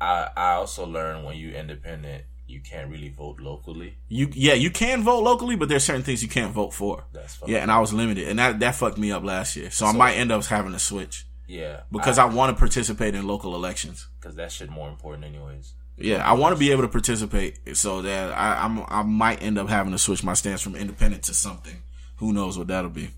I 0.00 0.28
I 0.36 0.52
also 0.52 0.86
learned 0.86 1.24
when 1.24 1.36
you 1.36 1.50
independent, 1.50 2.24
you 2.46 2.60
can't 2.60 2.90
really 2.90 3.08
vote 3.08 3.40
locally. 3.40 3.96
You, 4.08 4.28
yeah, 4.32 4.54
you 4.54 4.70
can 4.70 5.02
vote 5.02 5.22
locally, 5.22 5.56
but 5.56 5.68
there's 5.68 5.84
certain 5.84 6.02
things 6.02 6.22
you 6.22 6.28
can't 6.28 6.52
vote 6.52 6.72
for. 6.72 7.04
That's 7.12 7.38
Yeah, 7.46 7.58
and 7.58 7.70
I 7.70 7.80
was 7.80 7.92
limited, 7.92 8.28
and 8.28 8.38
that 8.38 8.60
that 8.60 8.74
fucked 8.74 8.98
me 8.98 9.10
up 9.10 9.24
last 9.24 9.56
year. 9.56 9.70
So, 9.70 9.86
I 9.86 9.92
might 9.92 10.14
end 10.14 10.30
up 10.30 10.44
having 10.44 10.72
to 10.72 10.78
switch 10.78 11.26
yeah 11.48 11.80
because 11.90 12.18
I, 12.18 12.24
want 12.26 12.56
to 12.56 12.58
participate 12.58 13.14
in 13.14 13.26
local 13.26 13.54
elections. 13.54 14.08
because 14.20 14.36
that 14.36 14.52
shit 14.52 14.70
more 14.70 14.88
important 14.88 15.24
anyways. 15.24 15.74
Yeah, 15.98 16.26
I 16.26 16.32
want 16.32 16.54
to 16.54 16.58
be 16.58 16.70
able 16.72 16.82
to 16.82 16.88
participate 16.88 17.76
so 17.76 18.02
that 18.02 18.32
I, 18.32 18.64
I'm 18.64 18.84
I 18.88 19.02
might 19.02 19.42
end 19.42 19.58
up 19.58 19.68
having 19.68 19.92
to 19.92 19.98
switch 19.98 20.24
my 20.24 20.34
stance 20.34 20.60
from 20.62 20.74
independent 20.76 21.24
to 21.24 21.34
something. 21.34 21.82
Who 22.16 22.32
knows 22.32 22.56
what 22.56 22.68
that'll 22.68 22.90
be? 22.90 23.10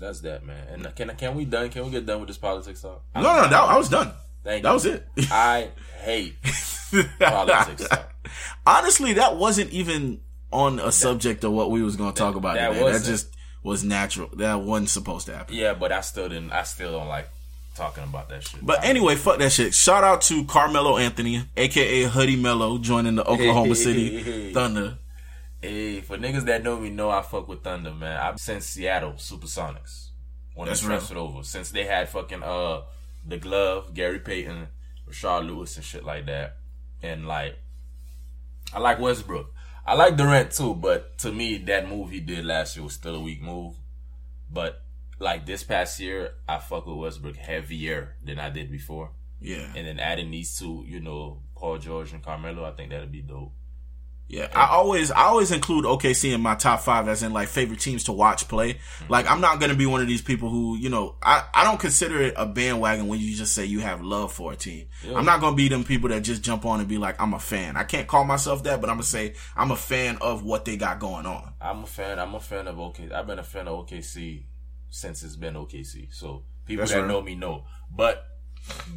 That's 0.00 0.20
that, 0.22 0.44
man. 0.44 0.66
And 0.68 0.94
can 0.96 1.14
can 1.16 1.34
we 1.36 1.44
done? 1.44 1.68
Can 1.70 1.84
we 1.84 1.90
get 1.90 2.06
done 2.06 2.20
with 2.20 2.28
this 2.28 2.38
politics 2.38 2.80
talk? 2.80 3.02
No, 3.14 3.22
no, 3.22 3.48
that, 3.48 3.52
I 3.52 3.76
was 3.76 3.88
done. 3.88 4.12
Thank 4.42 4.58
you. 4.58 4.62
That 4.62 4.68
you. 4.70 4.74
was 4.74 4.86
it. 4.86 5.06
I 5.30 5.70
hate 6.00 6.36
politics 7.20 7.88
talk. 7.88 8.14
Honestly, 8.66 9.14
that 9.14 9.36
wasn't 9.36 9.70
even 9.70 10.20
on 10.52 10.80
a 10.80 10.90
subject 10.90 11.44
of 11.44 11.52
what 11.52 11.70
we 11.70 11.82
was 11.82 11.96
going 11.96 12.12
to 12.12 12.18
talk 12.18 12.34
about 12.34 12.56
that. 12.56 12.74
That 12.74 13.04
just 13.04 13.34
was 13.62 13.84
natural. 13.84 14.28
That 14.36 14.62
wasn't 14.62 14.90
supposed 14.90 15.26
to 15.26 15.36
happen. 15.36 15.54
Yeah, 15.54 15.74
but 15.74 15.92
I 15.92 16.00
still 16.00 16.28
didn't. 16.28 16.52
I 16.52 16.62
still 16.64 16.92
don't 16.92 17.08
like 17.08 17.28
talking 17.74 18.04
about 18.04 18.28
that 18.30 18.44
shit. 18.44 18.64
But 18.64 18.84
anyway, 18.84 19.16
fuck 19.16 19.38
that 19.38 19.52
shit. 19.52 19.74
Shout 19.74 20.04
out 20.04 20.22
to 20.22 20.44
Carmelo 20.44 20.96
Anthony, 20.96 21.44
aka 21.56 22.04
Hoodie 22.04 22.36
Melo, 22.36 22.78
joining 22.78 23.16
the 23.16 23.24
Oklahoma 23.24 23.74
City 23.74 24.52
Thunder. 24.52 24.98
Hey, 25.60 26.00
for 26.00 26.16
niggas 26.16 26.44
that 26.44 26.62
know 26.62 26.78
me, 26.78 26.90
know 26.90 27.10
I 27.10 27.22
fuck 27.22 27.48
with 27.48 27.62
Thunder, 27.62 27.92
man. 27.92 28.18
I've 28.18 28.38
since 28.38 28.66
Seattle 28.66 29.12
Supersonics 29.12 30.08
when 30.54 30.68
That's 30.68 30.80
they 30.80 30.86
transferred 30.86 31.18
over. 31.18 31.42
Since 31.42 31.70
they 31.70 31.84
had 31.84 32.08
fucking 32.08 32.42
uh 32.42 32.82
the 33.26 33.36
glove, 33.36 33.92
Gary 33.92 34.20
Payton, 34.20 34.68
Rashard 35.08 35.46
Lewis, 35.46 35.76
and 35.76 35.84
shit 35.84 36.04
like 36.04 36.26
that. 36.26 36.56
And 37.02 37.26
like, 37.26 37.58
I 38.72 38.78
like 38.78 38.98
Westbrook. 38.98 39.52
I 39.86 39.94
like 39.94 40.16
Durant 40.16 40.52
too, 40.52 40.74
but 40.74 41.18
to 41.18 41.32
me, 41.32 41.58
that 41.58 41.88
move 41.88 42.10
he 42.10 42.20
did 42.20 42.44
last 42.44 42.76
year 42.76 42.84
was 42.84 42.94
still 42.94 43.16
a 43.16 43.20
weak 43.20 43.42
move. 43.42 43.74
But 44.50 44.82
like 45.18 45.46
this 45.46 45.62
past 45.62 46.00
year, 46.00 46.34
I 46.48 46.58
fuck 46.58 46.86
with 46.86 46.96
Westbrook 46.96 47.36
heavier 47.36 48.16
than 48.24 48.38
I 48.38 48.50
did 48.50 48.70
before. 48.70 49.10
Yeah, 49.42 49.72
And 49.74 49.86
then 49.86 49.98
adding 49.98 50.30
these 50.30 50.58
two, 50.58 50.84
you 50.86 51.00
know, 51.00 51.40
Paul 51.56 51.78
George 51.78 52.12
and 52.12 52.22
Carmelo, 52.22 52.62
I 52.62 52.72
think 52.72 52.90
that'd 52.90 53.10
be 53.10 53.22
dope. 53.22 53.52
Yeah. 54.30 54.48
I 54.54 54.68
always, 54.68 55.10
I 55.10 55.24
always 55.24 55.50
include 55.50 55.84
OKC 55.84 56.32
in 56.32 56.40
my 56.40 56.54
top 56.54 56.80
five 56.80 57.08
as 57.08 57.24
in 57.24 57.32
like 57.32 57.48
favorite 57.48 57.80
teams 57.80 58.04
to 58.04 58.12
watch 58.12 58.46
play. 58.46 58.74
Mm-hmm. 58.74 59.12
Like, 59.12 59.28
I'm 59.28 59.40
not 59.40 59.58
gonna 59.58 59.74
be 59.74 59.86
one 59.86 60.00
of 60.00 60.06
these 60.06 60.22
people 60.22 60.48
who, 60.50 60.76
you 60.76 60.88
know, 60.88 61.16
I, 61.20 61.44
I 61.52 61.64
don't 61.64 61.80
consider 61.80 62.22
it 62.22 62.34
a 62.36 62.46
bandwagon 62.46 63.08
when 63.08 63.18
you 63.18 63.34
just 63.34 63.54
say 63.54 63.64
you 63.64 63.80
have 63.80 64.02
love 64.02 64.32
for 64.32 64.52
a 64.52 64.56
team. 64.56 64.86
I'm 65.14 65.24
not 65.24 65.40
gonna 65.40 65.56
be 65.56 65.68
them 65.68 65.82
people 65.82 66.10
that 66.10 66.20
just 66.20 66.42
jump 66.42 66.64
on 66.64 66.78
and 66.78 66.88
be 66.88 66.96
like, 66.96 67.20
I'm 67.20 67.34
a 67.34 67.40
fan. 67.40 67.76
I 67.76 67.82
can't 67.82 68.06
call 68.06 68.24
myself 68.24 68.62
that, 68.64 68.80
but 68.80 68.88
I'm 68.88 68.96
gonna 68.96 69.02
say 69.02 69.34
I'm 69.56 69.72
a 69.72 69.76
fan 69.76 70.18
of 70.20 70.44
what 70.44 70.64
they 70.64 70.76
got 70.76 71.00
going 71.00 71.26
on. 71.26 71.54
I'm 71.60 71.82
a 71.82 71.86
fan. 71.86 72.20
I'm 72.20 72.34
a 72.34 72.40
fan 72.40 72.68
of 72.68 72.78
OK. 72.78 73.10
I've 73.10 73.26
been 73.26 73.40
a 73.40 73.44
fan 73.44 73.66
of 73.66 73.86
OKC 73.86 74.44
since 74.90 75.24
it's 75.24 75.36
been 75.36 75.54
OKC. 75.54 76.12
So 76.14 76.44
people 76.66 76.82
That's 76.82 76.92
that 76.92 77.00
right. 77.00 77.08
know 77.08 77.20
me 77.20 77.34
know. 77.34 77.64
But 77.94 78.24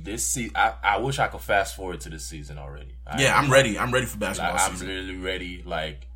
this 0.04 0.26
season, 0.26 0.56
I, 0.56 0.74
I 0.84 0.98
wish 0.98 1.20
I 1.20 1.28
could 1.28 1.42
fast 1.42 1.76
forward 1.76 2.02
to 2.02 2.10
this 2.10 2.26
season 2.26 2.58
already. 2.58 2.96
I, 3.06 3.22
Yeah, 3.22 3.38
I'm 3.38 3.52
ready. 3.52 3.78
I'm 3.78 3.92
ready 3.92 4.06
for 4.06 4.18
basketball 4.18 4.58
I, 4.58 4.66
I'm 4.66 4.80
literally 4.80 5.18
ready. 5.18 5.64
Like 5.66 6.08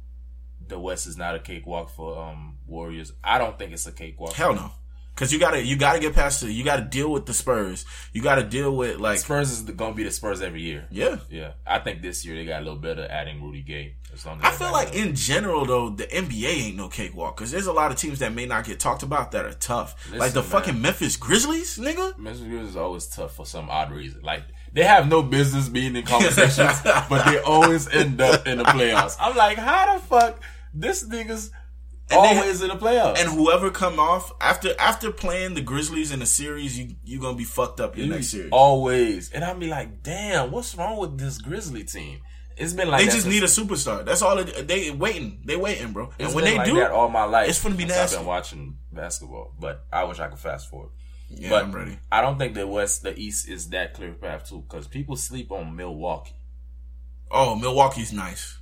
the 0.68 0.80
West 0.80 1.08
is 1.08 1.18
not 1.18 1.36
a 1.36 1.40
cakewalk 1.40 1.90
for 1.90 2.18
um 2.20 2.58
Warriors. 2.68 3.14
I 3.24 3.38
don't 3.38 3.58
think 3.58 3.74
it's 3.74 3.88
a 3.88 3.92
cakewalk. 3.92 4.34
Hell 4.34 4.54
no. 4.54 4.72
Cause 5.18 5.34
you 5.34 5.40
gotta, 5.40 5.62
you 5.64 5.76
gotta 5.76 6.00
get 6.00 6.14
past 6.14 6.44
it. 6.44 6.52
You 6.52 6.64
gotta 6.64 6.84
deal 6.84 7.12
with 7.12 7.26
the 7.26 7.34
Spurs. 7.34 7.86
You 8.14 8.22
gotta 8.22 8.44
deal 8.44 8.76
with 8.76 9.00
like, 9.00 9.18
Spurs 9.18 9.52
is 9.52 9.62
gonna 9.64 9.96
be 9.96 10.04
the 10.04 10.12
Spurs 10.12 10.42
every 10.42 10.62
year. 10.62 10.88
yeah. 10.92 11.18
Yeah, 11.30 11.54
I 11.66 11.80
think 11.80 12.02
this 12.04 12.24
year 12.24 12.36
they 12.36 12.46
got 12.46 12.62
a 12.62 12.64
little 12.66 12.80
better 12.80 13.08
adding 13.10 13.44
Rudy 13.44 13.62
Gay. 13.64 13.96
As 14.14 14.26
long 14.26 14.40
as 14.40 14.46
I 14.46 14.52
feel 14.52 14.72
like 14.72 14.94
in 14.96 15.16
general 15.16 15.66
though, 15.66 15.90
the 15.90 16.06
NBA 16.06 16.68
ain't 16.68 16.78
no 16.78 16.88
cakewalk. 16.88 17.36
Cause 17.36 17.52
there's 17.52 17.66
a 17.66 17.74
lot 17.74 17.92
of 17.92 17.98
teams 17.98 18.20
that 18.20 18.34
may 18.34 18.46
not 18.46 18.64
get 18.66 18.80
talked 18.80 19.02
about 19.04 19.32
that 19.32 19.44
are 19.46 19.54
tough. 19.54 19.96
like 20.12 20.34
the 20.34 20.42
Listen, 20.42 20.44
fucking. 20.44 20.82
Memphis 20.82 21.18
Grizzlies, 21.18 21.78
nigga. 21.80 22.18
Memphis 22.18 22.44
Grizzlies 22.44 22.70
is 22.70 22.78
always 22.78 23.08
tough 23.08 23.36
for 23.36 23.46
some 23.46 23.70
odd 23.70 23.92
reason. 23.92 24.22
Like 24.22 24.44
they 24.72 24.84
have 24.84 25.08
no 25.08 25.24
business 25.24 25.68
being 25.68 25.96
in 25.96 26.06
conversations, 26.06 26.80
but 26.84 27.26
they 27.26 27.40
always 27.40 27.88
end 27.90 28.22
up 28.22 28.46
in 28.48 28.60
the 28.60 28.64
playoffs. 28.66 29.16
I'm 29.20 29.36
like, 29.36 29.58
how 29.58 29.96
the 29.96 30.02
fuck 30.04 30.40
this 30.74 31.04
niggas 31.08 31.50
And 32.10 32.24
they- 32.24 32.40
always 32.40 32.62
in 32.62 32.70
the 32.70 32.76
playoffs? 32.76 33.20
And 33.20 33.30
whoever 33.30 33.70
come 33.70 34.00
off 34.00 34.32
after 34.40 34.74
after 34.80 35.12
playing 35.12 35.56
the 35.56 35.62
Grizzlies 35.62 36.12
in 36.12 36.22
a 36.22 36.26
series, 36.26 36.78
you 36.80 36.96
you 37.04 37.20
gonna 37.20 37.36
be 37.38 37.44
fucked 37.44 37.80
up 37.82 37.98
in 37.98 38.10
the 38.10 38.16
next 38.16 38.28
series. 38.30 38.50
always, 38.52 39.32
and 39.32 39.44
I'll 39.44 39.58
be 39.58 39.68
like, 39.68 40.04
damn, 40.04 40.52
what's 40.52 40.74
wrong 40.76 40.98
with 40.98 41.18
this 41.18 41.38
Grizzly 41.38 41.84
team? 41.84 42.20
It's 42.56 42.74
been 42.74 42.90
like 42.90 43.06
They 43.06 43.12
just 43.12 43.28
need 43.28 43.44
a 43.44 43.48
superstar. 43.48 44.04
That's 44.04 44.22
all. 44.24 44.38
It, 44.40 44.68
they 44.68 44.90
waiting. 44.90 45.42
They 45.46 45.56
waiting, 45.56 45.92
bro. 45.94 46.10
And 46.18 46.34
when 46.34 46.44
been 46.44 46.54
they 46.54 46.58
like 46.58 46.68
do, 46.68 46.76
that 46.78 46.92
all 46.92 47.10
my 47.10 47.26
life, 47.26 47.50
it's 47.50 47.62
gonna 47.62 47.76
be 47.76 47.86
nasty. 47.86 48.16
I've 48.16 48.22
been 48.22 48.28
watching 48.28 48.78
basketball, 48.92 49.54
but 49.60 49.86
I 49.94 50.06
wish 50.06 50.20
I 50.20 50.28
could 50.28 50.40
fast 50.40 50.70
forward. 50.70 50.90
yeah, 51.30 51.50
but 51.50 51.66
I'm 51.66 51.72
ready. 51.72 52.00
I 52.12 52.22
don't 52.22 52.40
think 52.40 52.56
the 52.56 52.66
West, 52.66 53.04
the 53.04 53.16
East 53.20 53.48
is 53.50 53.70
that 53.70 53.94
clear 53.94 54.14
path 54.14 54.48
too, 54.50 54.62
because 54.68 54.88
people 54.88 55.16
sleep 55.18 55.52
on 55.52 55.76
Milwaukee. 55.76 56.34
Oh, 57.30 57.56
Milwaukee's 57.56 58.14
nice. 58.14 58.58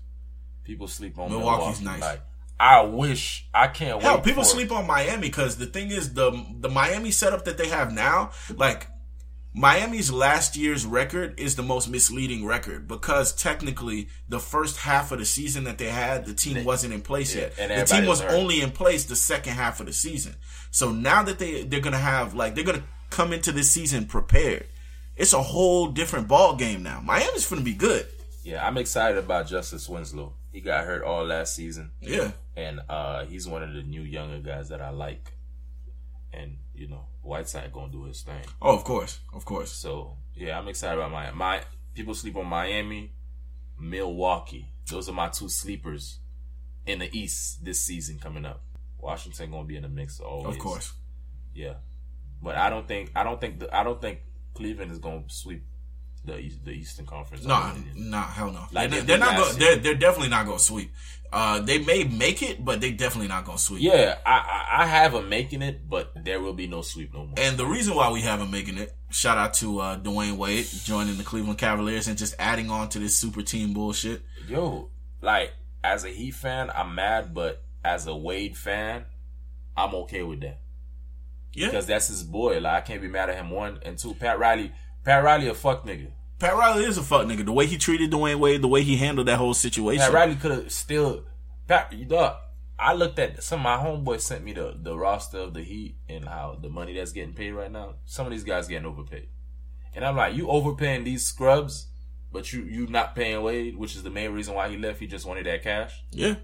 People 0.64 0.88
sleep 0.88 1.18
on 1.20 1.30
Milwaukee's 1.30 1.80
Milwaukee. 1.80 2.02
nice. 2.02 2.12
Like, 2.16 2.22
I 2.60 2.82
wish 2.84 3.48
I 3.54 3.68
can't 3.68 4.02
Hell, 4.02 4.16
wait. 4.16 4.24
people 4.24 4.44
for- 4.44 4.50
sleep 4.50 4.72
on 4.72 4.88
Miami 4.88 5.22
because 5.28 5.58
the 5.58 5.66
thing 5.66 5.92
is 5.92 6.14
the 6.14 6.32
the 6.60 6.70
Miami 6.70 7.12
setup 7.12 7.46
that 7.46 7.58
they 7.58 7.68
have 7.68 7.92
now, 7.94 8.32
like 8.56 8.88
Miami's 9.54 10.12
last 10.12 10.58
year's 10.58 10.86
record 10.86 11.40
is 11.40 11.56
the 11.56 11.64
most 11.64 11.88
misleading 11.90 12.46
record 12.46 12.88
because 12.90 13.34
technically 13.34 14.10
the 14.28 14.40
first 14.40 14.78
half 14.78 15.12
of 15.14 15.20
the 15.20 15.26
season 15.26 15.64
that 15.64 15.78
they 15.78 15.88
had, 15.90 16.26
the 16.26 16.34
team 16.34 16.66
wasn't 16.66 16.94
in 16.94 17.02
place 17.02 17.34
yet. 17.34 17.54
and 17.58 17.72
The 17.72 17.86
team 17.86 18.06
was 18.06 18.22
was 18.22 18.32
hurt. 18.32 18.38
only 18.40 18.60
in 18.62 18.72
place 18.72 19.06
the 19.06 19.16
second 19.16 19.54
half 19.54 19.80
of 19.80 19.86
the 19.86 19.94
season. 19.94 20.36
So 20.72 20.92
now 20.92 21.24
that 21.24 21.40
they 21.40 21.64
they're 21.64 21.80
gonna 21.80 21.98
have 21.98 22.34
like 22.34 22.56
they're 22.56 22.66
gonna 22.66 22.84
come 23.10 23.32
into 23.34 23.52
this 23.54 23.72
season 23.72 24.06
prepared. 24.06 24.68
It's 25.16 25.32
a 25.32 25.42
whole 25.42 25.88
different 25.88 26.28
ball 26.28 26.58
game 26.58 26.84
now. 26.84 27.00
Miami's 27.02 27.48
gonna 27.50 27.62
be 27.62 27.74
good. 27.74 28.06
Yeah, 28.44 28.66
I'm 28.66 28.78
excited 28.78 29.18
about 29.18 29.48
Justice 29.48 29.88
Winslow. 29.88 30.34
He 30.56 30.62
got 30.62 30.86
hurt 30.86 31.04
all 31.04 31.26
last 31.26 31.54
season, 31.54 31.92
Yeah. 32.00 32.32
and 32.56 32.80
uh, 32.88 33.26
he's 33.26 33.46
one 33.46 33.62
of 33.62 33.74
the 33.74 33.84
new 33.84 34.04
younger 34.04 34.40
guys 34.40 34.70
that 34.70 34.82
I 34.82 34.92
like. 34.92 35.34
And 36.32 36.60
you 36.74 36.88
know, 36.88 37.08
Whiteside 37.24 37.74
gonna 37.74 37.92
do 37.92 38.06
his 38.06 38.22
thing. 38.22 38.42
Oh, 38.62 38.74
of 38.74 38.86
course, 38.86 39.20
of 39.34 39.44
course. 39.44 39.70
So 39.74 40.16
yeah, 40.34 40.58
I'm 40.58 40.70
excited 40.70 40.98
about 40.98 41.12
my 41.12 41.32
my 41.32 41.62
people 41.94 42.14
sleep 42.16 42.38
on 42.38 42.46
Miami, 42.48 43.12
Milwaukee. 43.78 44.68
Those 44.90 45.10
are 45.10 45.14
my 45.14 45.28
two 45.28 45.50
sleepers 45.50 46.20
in 46.86 47.00
the 47.00 47.10
East 47.18 47.64
this 47.66 47.82
season 47.82 48.18
coming 48.20 48.46
up. 48.46 48.62
Washington 49.00 49.52
gonna 49.52 49.66
be 49.66 49.76
in 49.76 49.84
the 49.84 49.90
mix 49.90 50.20
always. 50.22 50.56
Of 50.56 50.62
course. 50.62 50.94
yeah. 51.54 51.74
But 52.42 52.56
I 52.56 52.70
don't 52.70 52.88
think 52.88 53.12
I 53.16 53.24
don't 53.24 53.42
think 53.42 53.60
the, 53.60 53.76
I 53.76 53.84
don't 53.84 54.00
think 54.02 54.20
Cleveland 54.54 54.92
is 54.92 55.00
gonna 55.00 55.24
sweep 55.28 55.64
the 56.26 56.52
the 56.64 56.72
Eastern 56.72 57.06
Conference. 57.06 57.44
my 57.46 57.50
Nah, 57.50 57.74
nah, 57.96 58.28
hell 58.28 58.52
no. 58.52 58.66
Like 58.72 58.90
they're, 58.92 59.02
they 59.02 59.06
they're 59.06 59.18
not. 59.18 59.56
they're 59.58 59.76
they're 59.78 59.96
definitely 59.96 60.30
not 60.30 60.46
going 60.46 60.58
to 60.58 60.64
sweep. 60.64 60.92
Uh, 61.34 61.60
they 61.60 61.80
may 61.80 62.04
make 62.06 62.42
it, 62.42 62.64
but 62.64 62.80
they 62.80 62.92
definitely 62.92 63.28
not 63.28 63.44
going 63.46 63.58
to 63.58 63.64
sweep. 63.64 63.82
Yeah, 63.82 64.18
I, 64.26 64.32
I 64.32 64.84
I 64.84 64.86
have 64.86 65.12
them 65.14 65.28
making 65.28 65.62
it, 65.62 65.90
but 65.90 66.14
there 66.24 66.40
will 66.40 66.54
be 66.54 66.68
no 66.68 66.82
sweep 66.82 67.14
no 67.14 67.26
more. 67.26 67.34
And 67.38 67.58
the 67.58 67.66
reason 67.66 67.94
why 67.96 68.10
we 68.12 68.22
haven't 68.22 68.52
making 68.52 68.78
it, 68.78 68.96
shout 69.10 69.38
out 69.38 69.54
to 69.56 69.80
uh, 69.80 69.98
Dwyane 70.00 70.38
Wade 70.38 70.66
joining 70.84 71.18
the 71.18 71.24
Cleveland 71.24 71.58
Cavaliers 71.58 72.08
and 72.08 72.18
just 72.18 72.36
adding 72.40 72.70
on 72.70 72.88
to 72.90 73.00
this 73.00 73.16
super 73.18 73.42
team 73.42 73.74
bullshit. 73.74 74.22
Yo, 74.48 74.90
like 75.22 75.52
as 75.84 76.06
a 76.06 76.10
Heat 76.10 76.36
fan, 76.36 76.70
I'm 76.74 76.96
mad, 76.96 77.34
but 77.34 77.64
as 77.84 78.08
a 78.08 78.16
Wade 78.16 78.56
fan, 78.56 79.04
I'm 79.76 79.94
okay 79.96 80.24
with 80.24 80.40
that 80.42 80.62
Yeah. 81.54 81.68
because 81.68 81.86
that's 81.88 82.08
his 82.08 82.24
boy. 82.24 82.60
Like 82.62 82.74
I 82.74 82.82
can't 82.82 83.02
be 83.02 83.10
mad 83.10 83.30
at 83.30 83.36
him. 83.36 83.50
One 83.50 83.80
and 83.84 83.98
two, 83.98 84.14
Pat 84.14 84.40
Riley. 84.40 84.72
Pat 85.06 85.24
Riley 85.24 85.48
a 85.48 85.54
fuck 85.54 85.86
nigga. 85.86 86.12
Pat 86.40 86.56
Riley 86.56 86.84
is 86.84 86.98
a 86.98 87.04
fuck 87.04 87.26
nigga. 87.28 87.46
The 87.46 87.54
way 87.54 87.66
he 87.66 87.78
treated 87.78 88.12
Dwyane 88.12 88.40
Wade, 88.40 88.62
the 88.62 88.68
way 88.68 88.82
he 88.84 88.98
handled 88.98 89.28
that 89.28 89.38
whole 89.38 89.54
situation. 89.54 90.02
Pat 90.02 90.12
Riley 90.14 90.36
could 90.36 90.52
have 90.52 90.72
still. 90.72 91.24
Pat, 91.68 91.94
you 91.94 92.06
know, 92.06 92.36
I 92.78 92.94
looked 92.94 93.18
at 93.20 93.42
some 93.42 93.60
of 93.60 93.64
my 93.64 93.78
homeboys 93.78 94.22
sent 94.22 94.44
me 94.44 94.52
the 94.54 94.76
the 94.82 94.98
roster 94.98 95.38
of 95.38 95.54
the 95.54 95.64
Heat 95.64 95.96
and 96.10 96.26
how 96.28 96.58
the 96.62 96.70
money 96.70 96.94
that's 96.94 97.12
getting 97.14 97.34
paid 97.34 97.52
right 97.52 97.72
now. 97.72 97.96
Some 98.06 98.26
of 98.26 98.32
these 98.34 98.44
guys 98.44 98.68
getting 98.68 98.86
overpaid, 98.86 99.30
and 99.96 100.04
I'm 100.04 100.18
like, 100.18 100.36
you 100.36 100.50
overpaying 100.50 101.06
these 101.06 101.26
scrubs, 101.26 101.88
but 102.34 102.52
you 102.52 102.64
you 102.64 102.88
not 102.88 103.16
paying 103.16 103.42
Wade, 103.44 103.78
which 103.78 103.96
is 103.96 104.04
the 104.04 104.10
main 104.10 104.32
reason 104.32 104.56
why 104.56 104.68
he 104.70 104.78
left. 104.78 105.00
He 105.00 105.08
just 105.08 105.26
wanted 105.26 105.46
that 105.46 105.64
cash. 105.64 106.04
yeah. 106.12 106.36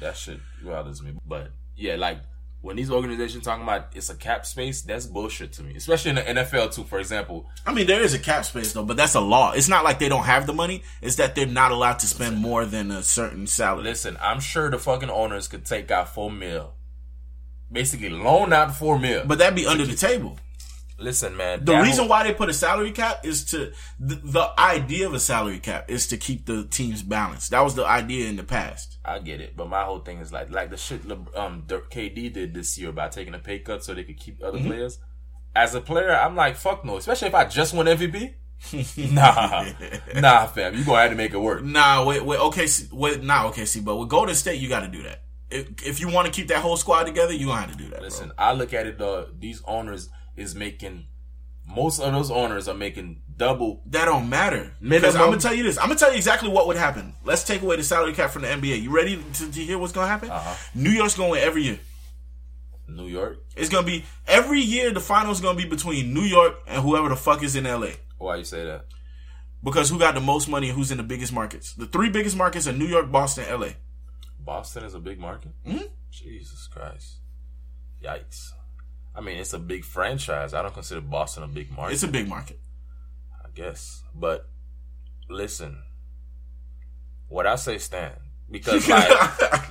That 0.00 0.16
shit 0.16 0.40
bothers 0.64 1.02
me. 1.02 1.12
But 1.26 1.50
yeah, 1.76 1.96
like 1.96 2.20
when 2.62 2.76
these 2.76 2.90
organizations 2.90 3.44
talking 3.44 3.62
about 3.62 3.88
it's 3.94 4.10
a 4.10 4.14
cap 4.14 4.44
space, 4.44 4.82
that's 4.82 5.06
bullshit 5.06 5.52
to 5.54 5.62
me. 5.62 5.74
Especially 5.76 6.10
in 6.10 6.16
the 6.16 6.22
NFL 6.22 6.74
too. 6.74 6.84
For 6.84 6.98
example, 6.98 7.48
I 7.66 7.72
mean, 7.72 7.86
there 7.86 8.02
is 8.02 8.12
a 8.12 8.18
cap 8.18 8.44
space 8.44 8.72
though, 8.72 8.84
but 8.84 8.96
that's 8.96 9.14
a 9.14 9.20
law. 9.20 9.52
It's 9.52 9.68
not 9.68 9.84
like 9.84 9.98
they 9.98 10.08
don't 10.08 10.24
have 10.24 10.46
the 10.46 10.52
money. 10.52 10.82
It's 11.00 11.16
that 11.16 11.34
they're 11.34 11.46
not 11.46 11.72
allowed 11.72 12.00
to 12.00 12.06
spend 12.06 12.36
more 12.36 12.66
than 12.66 12.90
a 12.90 13.02
certain 13.02 13.46
salary. 13.46 13.84
listen, 13.84 14.18
I'm 14.20 14.40
sure 14.40 14.70
the 14.70 14.78
fucking 14.78 15.10
owners 15.10 15.48
could 15.48 15.64
take 15.64 15.90
out 15.90 16.12
four 16.14 16.30
mil, 16.30 16.74
basically 17.72 18.10
loan 18.10 18.52
out 18.52 18.74
four 18.74 18.98
mil. 18.98 19.24
But 19.24 19.38
that'd 19.38 19.56
be 19.56 19.66
under 19.66 19.86
the 19.86 19.96
table. 19.96 20.38
Listen, 21.00 21.36
man, 21.36 21.64
The 21.64 21.76
reason 21.80 22.08
why 22.08 22.24
they 22.24 22.32
put 22.32 22.48
a 22.48 22.54
salary 22.54 22.92
cap 22.92 23.24
is 23.24 23.44
to 23.46 23.72
the, 23.98 24.16
the 24.16 24.52
idea 24.58 25.06
of 25.06 25.14
a 25.14 25.20
salary 25.20 25.58
cap 25.58 25.90
is 25.90 26.06
to 26.08 26.16
keep 26.16 26.46
the 26.46 26.64
teams 26.64 27.02
balanced. 27.02 27.50
That 27.50 27.60
was 27.60 27.74
the 27.74 27.86
idea 27.86 28.28
in 28.28 28.36
the 28.36 28.44
past. 28.44 28.98
I 29.04 29.18
get 29.18 29.40
it, 29.40 29.56
but 29.56 29.68
my 29.68 29.82
whole 29.82 30.00
thing 30.00 30.18
is 30.18 30.32
like 30.32 30.50
like 30.50 30.70
the 30.70 30.76
shit 30.76 31.02
um 31.34 31.64
KD 31.66 32.32
did 32.32 32.54
this 32.54 32.78
year 32.78 32.92
by 32.92 33.08
taking 33.08 33.34
a 33.34 33.38
pay 33.38 33.58
cut 33.58 33.84
so 33.84 33.94
they 33.94 34.04
could 34.04 34.18
keep 34.18 34.42
other 34.42 34.60
players. 34.60 34.98
As 35.54 35.74
a 35.74 35.80
player, 35.80 36.12
I'm 36.12 36.36
like 36.36 36.56
fuck 36.56 36.84
no, 36.84 36.96
especially 36.96 37.28
if 37.28 37.34
I 37.34 37.44
just 37.46 37.74
won 37.74 37.86
MVP. 37.86 38.34
nah, 39.12 39.64
nah, 40.16 40.46
fam, 40.46 40.76
you 40.76 40.84
gonna 40.84 41.00
have 41.00 41.10
to 41.10 41.16
make 41.16 41.32
it 41.32 41.38
work. 41.38 41.64
Nah, 41.64 42.04
wait, 42.04 42.24
wait, 42.24 42.38
okay, 42.40 42.66
wait, 42.92 43.22
nah, 43.22 43.46
okay, 43.46 43.64
see, 43.64 43.80
but 43.80 43.96
with 43.96 44.10
Golden 44.10 44.34
State, 44.34 44.60
you 44.60 44.68
got 44.68 44.80
to 44.80 44.88
do 44.88 45.02
that. 45.04 45.22
If, 45.50 45.82
if 45.84 46.00
you 46.00 46.08
want 46.08 46.26
to 46.26 46.32
keep 46.32 46.48
that 46.48 46.58
whole 46.58 46.76
squad 46.76 47.04
together, 47.04 47.32
you 47.32 47.46
gonna 47.46 47.62
have 47.62 47.72
to 47.72 47.76
do 47.76 47.88
that. 47.88 48.02
Listen, 48.02 48.28
bro. 48.28 48.36
I 48.38 48.52
look 48.52 48.74
at 48.74 48.86
it 48.86 48.98
though. 48.98 49.28
These 49.38 49.62
owners 49.64 50.10
is 50.40 50.54
making 50.54 51.06
most 51.66 52.00
of 52.00 52.12
those 52.12 52.30
owners 52.30 52.66
are 52.66 52.74
making 52.74 53.22
double. 53.36 53.82
that 53.86 54.06
don't 54.06 54.28
matter. 54.28 54.72
Because 54.82 55.14
I'm 55.14 55.26
gonna 55.28 55.38
tell 55.38 55.54
you 55.54 55.62
this. 55.62 55.78
I'm 55.78 55.86
gonna 55.86 55.98
tell 55.98 56.10
you 56.10 56.16
exactly 56.16 56.48
what 56.48 56.66
would 56.66 56.76
happen. 56.76 57.14
Let's 57.24 57.44
take 57.44 57.62
away 57.62 57.76
the 57.76 57.84
salary 57.84 58.12
cap 58.12 58.30
from 58.30 58.42
the 58.42 58.48
NBA. 58.48 58.82
You 58.82 58.90
ready 58.90 59.22
to, 59.34 59.52
to 59.52 59.60
hear 59.60 59.78
what's 59.78 59.92
gonna 59.92 60.08
happen? 60.08 60.30
Uh-huh. 60.30 60.54
New 60.74 60.90
York's 60.90 61.16
gonna 61.16 61.30
win 61.30 61.40
every 61.42 61.62
year. 61.62 61.78
New 62.88 63.06
York. 63.06 63.38
It's 63.56 63.68
gonna 63.68 63.86
be 63.86 64.04
every 64.26 64.60
year. 64.60 64.90
The 64.92 65.00
finals 65.00 65.40
gonna 65.40 65.56
be 65.56 65.64
between 65.64 66.12
New 66.12 66.22
York 66.22 66.54
and 66.66 66.82
whoever 66.82 67.08
the 67.08 67.16
fuck 67.16 67.42
is 67.44 67.54
in 67.54 67.64
LA. 67.64 67.90
Why 68.18 68.36
you 68.36 68.44
say 68.44 68.64
that? 68.64 68.86
Because 69.62 69.90
who 69.90 69.98
got 69.98 70.14
the 70.14 70.20
most 70.20 70.48
money 70.48 70.70
and 70.70 70.76
who's 70.76 70.90
in 70.90 70.96
the 70.96 71.04
biggest 71.04 71.32
markets? 71.32 71.74
The 71.74 71.86
three 71.86 72.08
biggest 72.08 72.36
markets 72.36 72.66
are 72.66 72.72
New 72.72 72.86
York, 72.86 73.12
Boston, 73.12 73.44
LA. 73.48 73.68
Boston 74.40 74.84
is 74.84 74.94
a 74.94 74.98
big 74.98 75.20
market. 75.20 75.52
Mhm. 75.64 75.88
Jesus 76.10 76.66
Christ! 76.66 77.18
Yikes! 78.02 78.52
I 79.14 79.20
mean, 79.20 79.38
it's 79.38 79.52
a 79.52 79.58
big 79.58 79.84
franchise. 79.84 80.54
I 80.54 80.62
don't 80.62 80.74
consider 80.74 81.00
Boston 81.00 81.42
a 81.42 81.48
big 81.48 81.70
market. 81.70 81.94
It's 81.94 82.02
a 82.02 82.08
big 82.08 82.28
market. 82.28 82.60
I 83.44 83.48
guess. 83.54 84.02
But 84.14 84.48
listen, 85.28 85.82
what 87.28 87.46
I 87.46 87.56
say 87.56 87.78
stand 87.78 88.14
because 88.50 88.88
like 88.88 89.08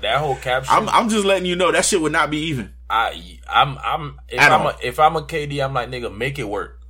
that 0.01 0.17
whole 0.19 0.35
caption. 0.35 0.73
I'm, 0.73 0.89
I'm 0.89 1.09
just 1.09 1.25
letting 1.25 1.45
you 1.45 1.55
know 1.55 1.71
that 1.71 1.85
shit 1.85 2.01
would 2.01 2.11
not 2.11 2.29
be 2.29 2.37
even. 2.45 2.73
I 2.89 3.39
I'm 3.47 3.77
I'm 3.77 4.19
if 4.27 4.39
At 4.39 4.51
I'm 4.51 4.61
all. 4.61 4.69
a, 4.69 4.75
if 4.81 4.99
I'm 4.99 5.15
a 5.15 5.21
KD, 5.21 5.63
I'm 5.63 5.73
like 5.73 5.89
nigga, 5.89 6.15
make 6.15 6.39
it 6.39 6.47
work. 6.49 6.81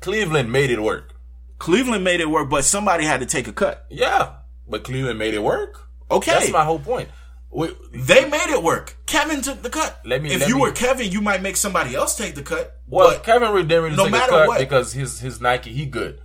Cleveland 0.00 0.50
made 0.50 0.70
it 0.70 0.82
work. 0.82 1.14
Cleveland 1.58 2.02
made 2.02 2.20
it 2.20 2.28
work, 2.30 2.48
but 2.50 2.64
somebody 2.64 3.04
had 3.04 3.20
to 3.20 3.26
take 3.26 3.46
a 3.46 3.52
cut. 3.52 3.86
Yeah, 3.90 4.34
but 4.66 4.82
Cleveland 4.84 5.18
made 5.18 5.34
it 5.34 5.42
work. 5.42 5.88
Okay. 6.10 6.32
That's 6.32 6.50
my 6.50 6.64
whole 6.64 6.78
point. 6.80 7.08
We, 7.52 7.68
They 7.92 8.24
made 8.28 8.48
it 8.48 8.62
work. 8.62 8.96
Kevin 9.06 9.42
took 9.42 9.60
the 9.62 9.68
cut. 9.70 10.00
Let 10.06 10.22
me- 10.22 10.32
if 10.32 10.40
let 10.40 10.48
you 10.48 10.54
me- 10.56 10.60
were 10.62 10.72
Kevin, 10.72 11.10
you 11.12 11.20
might 11.20 11.42
make 11.42 11.56
somebody 11.56 11.94
else 11.94 12.16
take 12.16 12.34
the 12.34 12.42
cut. 12.42 12.80
well, 12.88 13.10
but 13.10 13.24
Kevin 13.24 13.54
didn't 13.68 13.84
really 13.84 13.96
no 13.96 14.04
take 14.04 14.12
matter 14.12 14.32
a 14.32 14.38
cut 14.38 14.48
what- 14.48 14.58
because 14.58 14.92
his 14.94 15.20
his 15.20 15.40
Nike 15.40 15.70
he 15.72 15.84
good. 15.86 16.20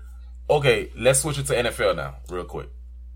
Okay, 0.50 0.90
let's 0.96 1.20
switch 1.20 1.38
it 1.38 1.46
to 1.48 1.54
NFL 1.54 1.96
now, 1.98 2.16
real 2.30 2.46
quick. 2.46 2.70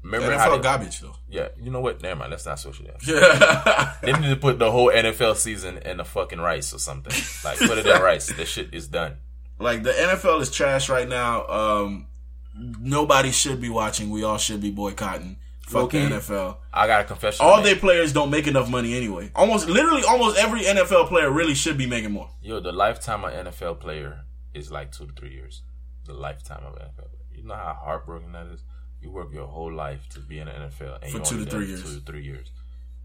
Remember 0.03 0.31
how 0.33 0.49
NFL 0.49 0.57
they, 0.57 0.63
garbage 0.63 0.99
though. 0.99 1.15
Yeah, 1.29 1.47
you 1.61 1.69
know 1.71 1.79
what? 1.79 2.01
Never 2.01 2.15
mind. 2.19 2.31
Let's 2.31 2.45
not 2.45 2.59
switch 2.59 2.81
it. 2.81 2.89
Up. 2.89 3.97
They 4.01 4.11
need 4.13 4.29
to 4.29 4.35
put 4.35 4.57
the 4.59 4.71
whole 4.71 4.89
NFL 4.91 5.35
season 5.37 5.77
in 5.77 5.97
the 5.97 6.03
fucking 6.03 6.39
rice 6.39 6.73
or 6.73 6.79
something. 6.79 7.13
Like 7.45 7.59
put 7.59 7.77
it 7.77 7.85
in 7.85 8.01
rice. 8.11 8.27
The 8.27 8.45
shit 8.45 8.73
is 8.73 8.87
done. 8.87 9.17
like 9.59 9.83
the 9.83 9.91
NFL 9.91 10.41
is 10.41 10.49
trash 10.51 10.89
right 10.89 11.07
now. 11.07 11.47
Um, 11.47 12.07
nobody 12.55 13.31
should 13.31 13.61
be 13.61 13.69
watching. 13.69 14.09
We 14.09 14.23
all 14.23 14.37
should 14.37 14.59
be 14.61 14.71
boycotting. 14.71 15.37
Fuck 15.71 15.91
the 15.91 15.97
NFL. 15.97 16.57
I 16.73 16.87
got 16.87 17.01
a 17.01 17.03
confession. 17.05 17.45
All 17.45 17.61
their 17.61 17.75
players 17.75 18.13
don't 18.13 18.29
make 18.29 18.47
enough 18.47 18.69
money 18.69 18.95
anyway. 18.95 19.31
Almost, 19.35 19.67
literally, 19.67 20.03
almost 20.03 20.37
every 20.37 20.61
NFL 20.61 21.07
player 21.07 21.31
really 21.31 21.53
should 21.55 21.77
be 21.77 21.85
making 21.85 22.11
more. 22.11 22.29
Yo, 22.41 22.59
the 22.59 22.71
lifetime 22.71 23.23
of 23.23 23.33
an 23.33 23.47
NFL 23.47 23.79
player 23.79 24.21
is 24.53 24.71
like 24.71 24.91
two 24.91 25.07
to 25.07 25.13
three 25.13 25.31
years. 25.33 25.63
The 26.05 26.13
lifetime 26.13 26.63
of 26.65 26.73
an 26.75 26.81
NFL. 26.81 26.95
player. 26.95 27.07
You 27.31 27.43
know 27.43 27.55
how 27.55 27.77
heartbroken 27.81 28.31
that 28.33 28.47
is. 28.47 28.63
You 29.01 29.09
work 29.09 29.33
your 29.33 29.47
whole 29.47 29.73
life 29.73 30.07
to 30.09 30.19
be 30.19 30.39
in 30.39 30.45
the 30.45 30.51
NFL, 30.53 31.01
and 31.01 31.11
For 31.11 31.17
you 31.17 31.23
two 31.23 31.45
to 31.45 31.49
three 31.49 31.67
years. 31.67 31.83
Two 31.83 31.99
to 31.99 32.05
three 32.05 32.23
years, 32.23 32.51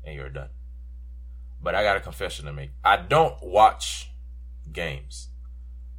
and 0.04 0.14
you're 0.14 0.28
done. 0.28 0.50
But 1.62 1.74
I 1.74 1.82
got 1.82 1.96
a 1.96 2.00
confession 2.00 2.44
to 2.46 2.52
make. 2.52 2.70
I 2.84 2.96
don't 2.98 3.34
watch 3.42 4.10
games. 4.70 5.28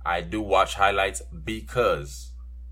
I 0.05 0.21
do 0.21 0.39
watch 0.41 0.75
highlights 0.75 1.21
because 1.21 2.31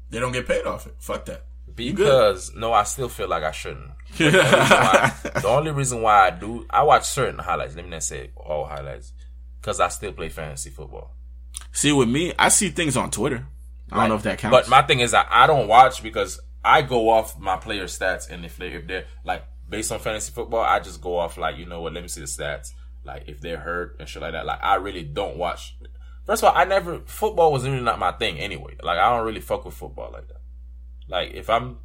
They 0.10 0.20
don't 0.20 0.32
get 0.32 0.48
paid 0.48 0.66
off 0.66 0.86
it. 0.86 0.96
Fuck 1.00 1.26
that. 1.26 1.46
Because 1.76 2.54
no, 2.56 2.74
I 2.74 2.84
still 2.84 3.10
feel 3.10 3.28
like 3.28 3.44
I 3.44 3.52
shouldn't. 3.52 3.92
The, 4.18 4.28
only 4.28 4.42
reason 4.42 4.82
why, 4.82 5.14
the 5.42 5.48
only 5.48 5.72
reason 5.72 6.02
why 6.02 6.28
I 6.28 6.30
do, 6.32 6.66
I 6.70 6.84
watch 6.84 7.06
certain 7.06 7.40
highlights. 7.40 7.76
Let 7.76 7.86
me 7.86 7.92
not 7.92 8.04
say 8.04 8.32
all 8.36 8.66
highlights, 8.66 9.14
because 9.60 9.80
I 9.80 9.90
still 9.90 10.14
play 10.14 10.30
fantasy 10.30 10.70
football. 10.70 11.12
See, 11.72 11.92
with 11.92 12.10
me, 12.10 12.34
I 12.40 12.50
see 12.50 12.70
things 12.70 12.96
on 12.96 13.12
Twitter. 13.12 13.46
I 13.92 13.98
don't 13.98 14.10
know 14.10 14.16
if 14.16 14.24
that 14.24 14.40
counts. 14.40 14.56
But 14.56 14.70
my 14.70 14.82
thing 14.82 15.00
is, 15.00 15.14
I, 15.14 15.26
I 15.30 15.48
don't 15.48 15.68
watch 15.68 16.02
because 16.02 16.40
I 16.64 16.82
go 16.82 17.10
off 17.10 17.38
my 17.40 17.58
player 17.58 17.86
stats, 17.86 18.30
and 18.30 18.46
if 18.46 18.58
they 18.58 18.68
if 18.68 18.88
they're 18.88 19.06
like 19.24 19.44
based 19.70 19.92
on 19.92 20.00
fantasy 20.00 20.32
football, 20.32 20.62
I 20.62 20.80
just 20.80 21.02
go 21.02 21.18
off 21.18 21.38
like 21.38 21.58
you 21.58 21.66
know 21.66 21.82
what? 21.82 21.94
Let 21.94 22.02
me 22.02 22.08
see 22.08 22.22
the 22.22 22.28
stats. 22.28 22.72
Like 23.04 23.26
if 23.28 23.40
they're 23.42 23.60
hurt 23.60 23.98
and 24.00 24.10
shit 24.10 24.22
like 24.22 24.32
that. 24.32 24.46
Like 24.46 24.64
I 24.64 24.76
really 24.76 25.04
don't 25.04 25.38
watch. 25.38 25.78
First 26.26 26.44
of 26.44 26.50
all, 26.50 26.60
I 26.60 26.66
never 26.66 27.02
football 27.06 27.52
was 27.52 27.64
really 27.64 27.82
not 27.82 28.00
my 28.00 28.12
thing 28.14 28.40
anyway. 28.40 28.76
Like 28.82 28.98
I 28.98 29.16
don't 29.16 29.26
really 29.26 29.42
fuck 29.42 29.64
with 29.66 29.76
football 29.76 30.12
like 30.12 30.28
that. 30.28 30.42
Like 31.08 31.34
if 31.34 31.50
I'm 31.50 31.78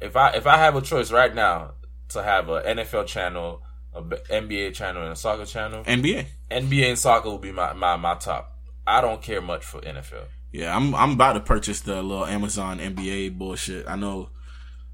if 0.00 0.16
I 0.16 0.30
if 0.30 0.46
I 0.46 0.58
have 0.58 0.76
a 0.76 0.82
choice 0.82 1.10
right 1.10 1.34
now 1.34 1.72
to 2.10 2.22
have 2.22 2.48
a 2.48 2.62
NFL 2.62 3.06
channel, 3.06 3.62
a 3.94 4.02
NBA 4.02 4.74
channel, 4.74 5.02
and 5.02 5.12
a 5.12 5.16
soccer 5.16 5.44
channel, 5.44 5.84
NBA. 5.84 6.26
NBA 6.50 6.88
and 6.90 6.98
soccer 6.98 7.28
will 7.28 7.38
be 7.38 7.52
my 7.52 7.72
my 7.72 7.96
my 7.96 8.14
top. 8.14 8.52
I 8.86 9.00
don't 9.00 9.20
care 9.22 9.40
much 9.40 9.64
for 9.64 9.80
NFL. 9.80 10.26
Yeah, 10.52 10.74
I'm 10.76 10.94
I'm 10.94 11.12
about 11.12 11.34
to 11.34 11.40
purchase 11.40 11.80
the 11.80 12.02
little 12.02 12.26
Amazon 12.26 12.78
NBA 12.78 13.36
bullshit. 13.36 13.88
I 13.88 13.96
know, 13.96 14.30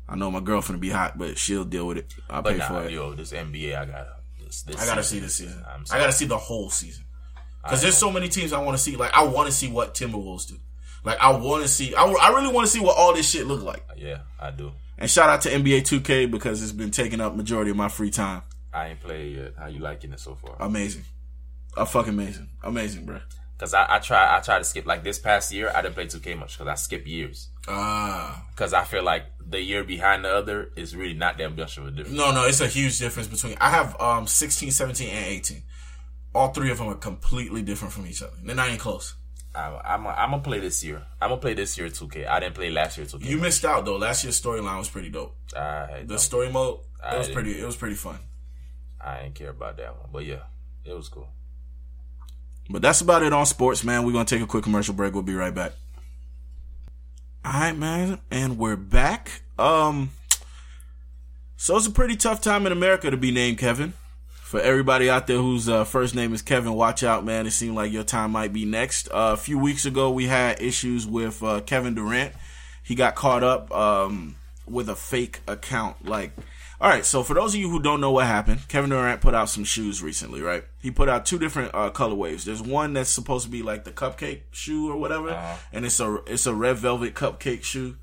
I 0.09 0.17
know 0.17 0.31
my 0.31 0.41
girlfriend 0.41 0.79
will 0.79 0.89
be 0.89 0.91
hot, 0.91 1.19
but 1.19 1.39
she'll 1.39 1.65
deal 1.65 1.87
with 1.87 1.99
it. 1.99 2.15
I'll 2.31 2.43
But 2.43 2.53
pay 2.53 2.59
nah, 2.59 2.69
for 2.69 2.85
it. 2.85 2.93
yo, 2.93 3.15
this 3.15 3.33
NBA, 3.33 3.77
I 3.77 3.85
gotta. 3.85 4.17
This, 4.45 4.63
this 4.63 4.83
I 4.83 4.87
gotta 4.87 5.03
see 5.03 5.21
season, 5.21 5.23
this 5.25 5.35
season. 5.37 5.65
I'm 5.69 5.85
I 5.91 5.99
gotta 5.99 6.13
see 6.13 6.25
the 6.25 6.39
whole 6.39 6.71
season 6.71 7.05
because 7.63 7.83
there's 7.83 7.97
so 7.97 8.11
many 8.11 8.29
teams 8.29 8.53
I 8.53 8.61
want 8.61 8.77
to 8.77 8.83
see. 8.83 8.97
Like 8.97 9.13
I 9.15 9.25
want 9.25 9.47
to 9.47 9.53
see 9.53 9.69
what 9.69 9.95
Timberwolves 9.95 10.49
do. 10.49 10.57
Like 11.05 11.19
I 11.21 11.31
want 11.37 11.63
to 11.63 11.69
see. 11.69 11.95
I, 11.95 12.05
I 12.05 12.29
really 12.31 12.53
want 12.53 12.67
to 12.67 12.73
see 12.73 12.81
what 12.81 12.97
all 12.97 13.15
this 13.15 13.29
shit 13.29 13.47
look 13.47 13.63
like. 13.63 13.85
Yeah, 13.97 14.19
I 14.41 14.51
do. 14.51 14.73
And 14.99 15.11
shout 15.11 15.29
out 15.29 15.41
to 15.43 15.51
NBA 15.51 15.81
2K 15.83 16.31
because 16.31 16.63
it's 16.63 16.71
been 16.73 16.91
taking 16.93 17.21
up 17.21 17.35
majority 17.35 17.71
of 17.73 17.77
my 17.77 17.89
free 17.89 18.11
time. 18.11 18.43
I 18.73 18.89
ain't 18.89 19.01
played 19.01 19.37
yet. 19.37 19.53
How 19.59 19.67
you 19.67 19.81
liking 19.81 20.13
it 20.13 20.21
so 20.21 20.35
far? 20.37 20.57
Amazing, 20.61 21.05
uh, 21.77 21.85
fucking 21.85 22.15
amazing, 22.15 22.49
amazing, 22.63 23.05
bro. 23.05 23.21
Because 23.59 23.75
I, 23.75 23.97
I 23.97 23.99
try 23.99 24.37
I 24.37 24.41
try 24.41 24.59
to 24.59 24.65
skip 24.65 24.87
like 24.87 25.03
this 25.05 25.19
past 25.19 25.53
year. 25.53 25.71
I 25.75 25.83
didn't 25.83 25.95
play 25.95 26.07
2K 26.07 26.39
much 26.39 26.57
because 26.59 26.69
I 26.71 26.75
skip 26.77 27.07
years. 27.07 27.49
Ah, 27.69 28.45
Because 28.51 28.73
I 28.73 28.85
feel 28.85 29.03
like 29.03 29.25
the 29.45 29.61
year 29.61 29.85
behind 29.85 30.25
the 30.25 30.31
other 30.31 30.71
is 30.77 30.97
really 30.97 31.15
not 31.15 31.37
that 31.39 31.57
much 31.57 31.79
of 31.79 31.87
a 31.87 31.91
difference. 31.91 32.17
no, 32.17 32.33
no, 32.33 32.45
it's 32.47 32.61
a 32.61 32.67
huge 32.69 32.99
difference 32.99 33.29
between. 33.29 33.57
I 33.61 33.71
have 33.71 34.01
um 34.01 34.27
16, 34.27 34.71
17, 34.71 35.09
and 35.09 35.27
18. 35.27 35.63
All 36.35 36.49
three 36.49 36.71
of 36.71 36.79
them 36.79 36.89
are 36.89 36.95
completely 36.95 37.63
different 37.63 37.93
from 37.93 38.07
each 38.07 38.23
other. 38.23 38.33
They're 38.43 38.57
not 38.57 38.69
even 38.69 38.79
close. 38.81 39.15
I, 39.55 39.81
I'm 39.85 40.07
I'm 40.07 40.31
gonna 40.31 40.43
play 40.43 40.61
this 40.61 40.83
year. 40.83 41.03
I'm 41.21 41.29
gonna 41.29 41.41
play 41.41 41.55
this 41.55 41.77
year 41.77 41.89
2K. 41.89 42.27
I 42.27 42.41
didn't 42.41 42.55
play 42.55 42.71
last 42.71 42.97
year 42.97 43.07
2K. 43.07 43.25
You 43.25 43.39
missed 43.39 43.65
out 43.65 43.85
though. 43.85 43.97
Last 43.97 44.25
year's 44.25 44.41
storyline 44.41 44.79
was 44.79 44.89
pretty 44.89 45.11
dope. 45.11 45.37
I, 45.55 46.05
The 46.07 46.19
story 46.19 46.51
mode, 46.51 46.81
it 47.13 47.19
was 47.19 47.29
pretty. 47.29 47.61
It 47.61 47.65
was 47.67 47.77
pretty 47.77 47.97
fun. 47.97 48.19
I 49.01 49.23
didn't 49.23 49.35
care 49.35 49.51
about 49.51 49.77
that 49.77 49.97
one, 49.99 50.09
but 50.13 50.25
yeah, 50.25 50.45
it 50.85 50.95
was 50.95 51.09
cool. 51.09 51.29
But 52.71 52.81
that's 52.81 53.01
about 53.01 53.23
it 53.23 53.33
on 53.33 53.45
sports, 53.45 53.85
man. 53.85 54.05
We're 54.07 54.13
gonna 54.13 54.25
take 54.25 54.41
a 54.41 54.47
quick 54.47 54.65
commercial 54.65 54.95
break. 54.95 55.13
We'll 55.13 55.23
be 55.23 55.35
right 55.35 55.55
back. 55.55 55.73
All 57.45 57.53
right, 57.53 57.77
man, 57.77 58.21
and 58.31 58.57
we're 58.57 58.77
back. 58.77 59.43
Um, 59.59 60.11
so 61.57 61.77
it's 61.77 61.87
a 61.87 61.91
pretty 61.91 62.17
tough 62.17 62.41
time 62.41 62.65
in 62.67 62.73
America 62.73 63.11
to 63.11 63.17
be 63.17 63.33
named 63.33 63.59
Kevin. 63.59 63.95
For 64.53 64.61
everybody 64.61 65.09
out 65.09 65.27
there 65.27 65.39
whose 65.39 65.67
uh, 65.67 65.85
first 65.85 66.15
name 66.15 66.35
is 66.35 66.43
Kevin, 66.43 66.75
watch 66.75 67.03
out, 67.03 67.25
man. 67.25 67.47
It 67.47 67.53
seemed 67.53 67.75
like 67.75 67.91
your 67.91 68.03
time 68.05 68.33
might 68.33 68.53
be 68.53 68.67
next. 68.67 69.09
Uh, 69.09 69.31
a 69.33 69.37
few 69.39 69.59
weeks 69.59 69.87
ago, 69.87 70.11
we 70.11 70.27
had 70.27 70.61
issues 70.61 71.07
with 71.07 71.43
uh, 71.43 71.63
Kevin 71.63 71.95
Durant. 71.95 72.35
He 72.83 72.95
got 72.95 73.15
caught 73.15 73.43
up 73.43 73.73
um, 73.73 74.37
with 74.67 74.91
a 74.91 74.95
fake 74.95 75.41
account. 75.49 76.05
Like, 76.07 76.33
all 76.83 76.91
right, 76.91 77.03
so 77.03 77.23
for 77.23 77.33
those 77.33 77.55
of 77.55 77.61
you 77.61 77.71
who 77.71 77.81
don't 77.81 78.03
know 78.03 78.11
what 78.11 78.27
happened, 78.27 78.69
Kevin 78.69 78.91
Durant 78.91 79.23
put 79.23 79.33
out 79.35 79.49
some 79.49 79.65
shoes 79.65 80.03
recently, 80.03 80.43
right? 80.43 80.65
He 80.83 80.91
put 80.91 81.09
out 81.09 81.25
two 81.25 81.39
different 81.39 81.71
uh, 81.73 81.89
colorways. 81.91 82.45
There's 82.45 82.61
one 82.61 82.93
that's 82.93 83.09
supposed 83.09 83.47
to 83.47 83.51
be 83.51 83.63
like 83.63 83.85
the 83.85 83.91
cupcake 83.91 84.43
shoe 84.51 84.91
or 84.91 84.99
whatever, 84.99 85.31
Uh-huh. 85.31 85.57
and 85.73 85.87
it's 85.87 85.99
a 85.99 86.21
it's 86.27 86.45
a 86.45 86.53
red 86.55 86.77
velvet 86.77 87.15
cupcake 87.15 87.63
shoe 87.63 87.97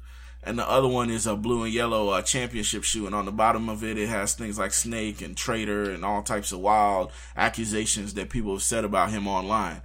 and 0.49 0.57
the 0.57 0.67
other 0.67 0.87
one 0.87 1.11
is 1.11 1.27
a 1.27 1.35
blue 1.35 1.61
and 1.61 1.71
yellow 1.71 2.09
uh, 2.09 2.23
championship 2.23 2.83
shoe. 2.83 3.05
And 3.05 3.13
on 3.13 3.25
the 3.25 3.31
bottom 3.31 3.69
of 3.69 3.83
it, 3.83 3.99
it 3.99 4.09
has 4.09 4.33
things 4.33 4.57
like 4.57 4.73
snake 4.73 5.21
and 5.21 5.37
traitor 5.37 5.91
and 5.91 6.03
all 6.03 6.23
types 6.23 6.51
of 6.51 6.59
wild 6.59 7.11
accusations 7.37 8.15
that 8.15 8.31
people 8.31 8.53
have 8.53 8.63
said 8.63 8.83
about 8.83 9.11
him 9.11 9.27
online. 9.27 9.83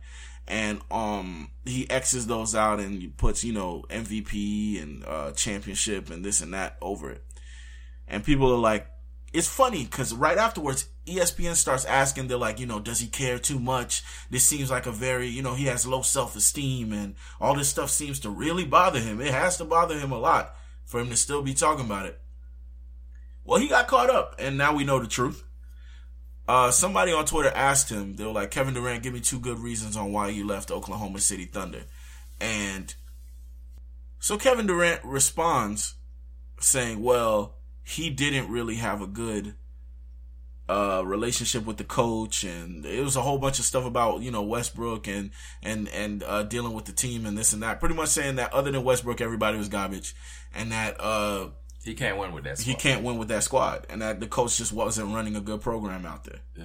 And 0.48 0.80
um, 0.90 1.50
he 1.66 1.88
X's 1.90 2.28
those 2.28 2.54
out 2.54 2.80
and 2.80 3.14
puts 3.18 3.44
you 3.44 3.52
know 3.52 3.84
MVP 3.90 4.82
and 4.82 5.04
uh, 5.04 5.32
championship 5.32 6.08
and 6.08 6.24
this 6.24 6.40
and 6.40 6.54
that 6.54 6.78
over 6.80 7.10
it. 7.10 7.22
And 8.08 8.24
people 8.24 8.50
are 8.50 8.58
like, 8.58 8.86
it's 9.34 9.48
funny 9.48 9.82
because 9.84 10.14
right 10.14 10.38
afterwards, 10.38 10.88
ESPN 11.06 11.56
starts 11.56 11.84
asking, 11.84 12.28
they're 12.28 12.38
like, 12.38 12.60
you 12.60 12.66
know, 12.66 12.78
does 12.78 13.00
he 13.00 13.08
care 13.08 13.36
too 13.36 13.58
much? 13.58 14.04
This 14.30 14.44
seems 14.44 14.70
like 14.70 14.86
a 14.86 14.92
very, 14.92 15.26
you 15.26 15.42
know, 15.42 15.54
he 15.54 15.64
has 15.64 15.84
low 15.84 16.02
self 16.02 16.36
esteem 16.36 16.92
and 16.92 17.16
all 17.40 17.56
this 17.56 17.68
stuff 17.68 17.90
seems 17.90 18.20
to 18.20 18.30
really 18.30 18.64
bother 18.64 19.00
him. 19.00 19.20
It 19.20 19.34
has 19.34 19.56
to 19.56 19.64
bother 19.64 19.98
him 19.98 20.12
a 20.12 20.18
lot 20.18 20.54
for 20.84 21.00
him 21.00 21.10
to 21.10 21.16
still 21.16 21.42
be 21.42 21.52
talking 21.52 21.84
about 21.84 22.06
it. 22.06 22.20
Well, 23.44 23.58
he 23.58 23.66
got 23.66 23.88
caught 23.88 24.08
up 24.08 24.36
and 24.38 24.56
now 24.56 24.72
we 24.72 24.84
know 24.84 25.00
the 25.00 25.08
truth. 25.08 25.42
Uh, 26.46 26.70
somebody 26.70 27.12
on 27.12 27.26
Twitter 27.26 27.50
asked 27.56 27.90
him, 27.90 28.14
they 28.14 28.24
were 28.24 28.30
like, 28.30 28.52
Kevin 28.52 28.74
Durant, 28.74 29.02
give 29.02 29.14
me 29.14 29.20
two 29.20 29.40
good 29.40 29.58
reasons 29.58 29.96
on 29.96 30.12
why 30.12 30.28
you 30.28 30.46
left 30.46 30.70
Oklahoma 30.70 31.18
City 31.18 31.46
Thunder. 31.46 31.82
And 32.40 32.94
so 34.20 34.38
Kevin 34.38 34.68
Durant 34.68 35.04
responds 35.04 35.96
saying, 36.60 37.02
well, 37.02 37.56
he 37.84 38.10
didn't 38.10 38.50
really 38.50 38.76
have 38.76 39.00
a 39.02 39.06
good 39.06 39.54
uh 40.66 41.02
relationship 41.04 41.66
with 41.66 41.76
the 41.76 41.84
coach 41.84 42.42
and 42.42 42.86
it 42.86 43.04
was 43.04 43.16
a 43.16 43.20
whole 43.20 43.36
bunch 43.38 43.58
of 43.58 43.66
stuff 43.66 43.84
about 43.84 44.22
you 44.22 44.30
know 44.30 44.42
Westbrook 44.42 45.06
and 45.06 45.30
and 45.62 45.88
and 45.90 46.22
uh 46.22 46.42
dealing 46.42 46.72
with 46.72 46.86
the 46.86 46.92
team 46.92 47.26
and 47.26 47.36
this 47.36 47.52
and 47.52 47.62
that 47.62 47.80
pretty 47.80 47.94
much 47.94 48.08
saying 48.08 48.36
that 48.36 48.50
other 48.54 48.70
than 48.70 48.82
Westbrook 48.82 49.20
everybody 49.20 49.58
was 49.58 49.68
garbage 49.68 50.14
and 50.54 50.72
that 50.72 50.96
uh 50.98 51.48
He 51.84 51.92
can't 51.92 52.16
win 52.16 52.32
with 52.32 52.44
that. 52.44 52.58
he 52.58 52.70
squad. 52.72 52.80
can't 52.80 53.02
win 53.04 53.18
with 53.18 53.28
that 53.28 53.42
squad 53.44 53.86
and 53.90 54.00
that 54.00 54.20
the 54.20 54.26
coach 54.26 54.56
just 54.56 54.72
wasn't 54.72 55.14
running 55.14 55.36
a 55.36 55.40
good 55.42 55.60
program 55.60 56.06
out 56.06 56.24
there 56.24 56.40
Yeah. 56.56 56.64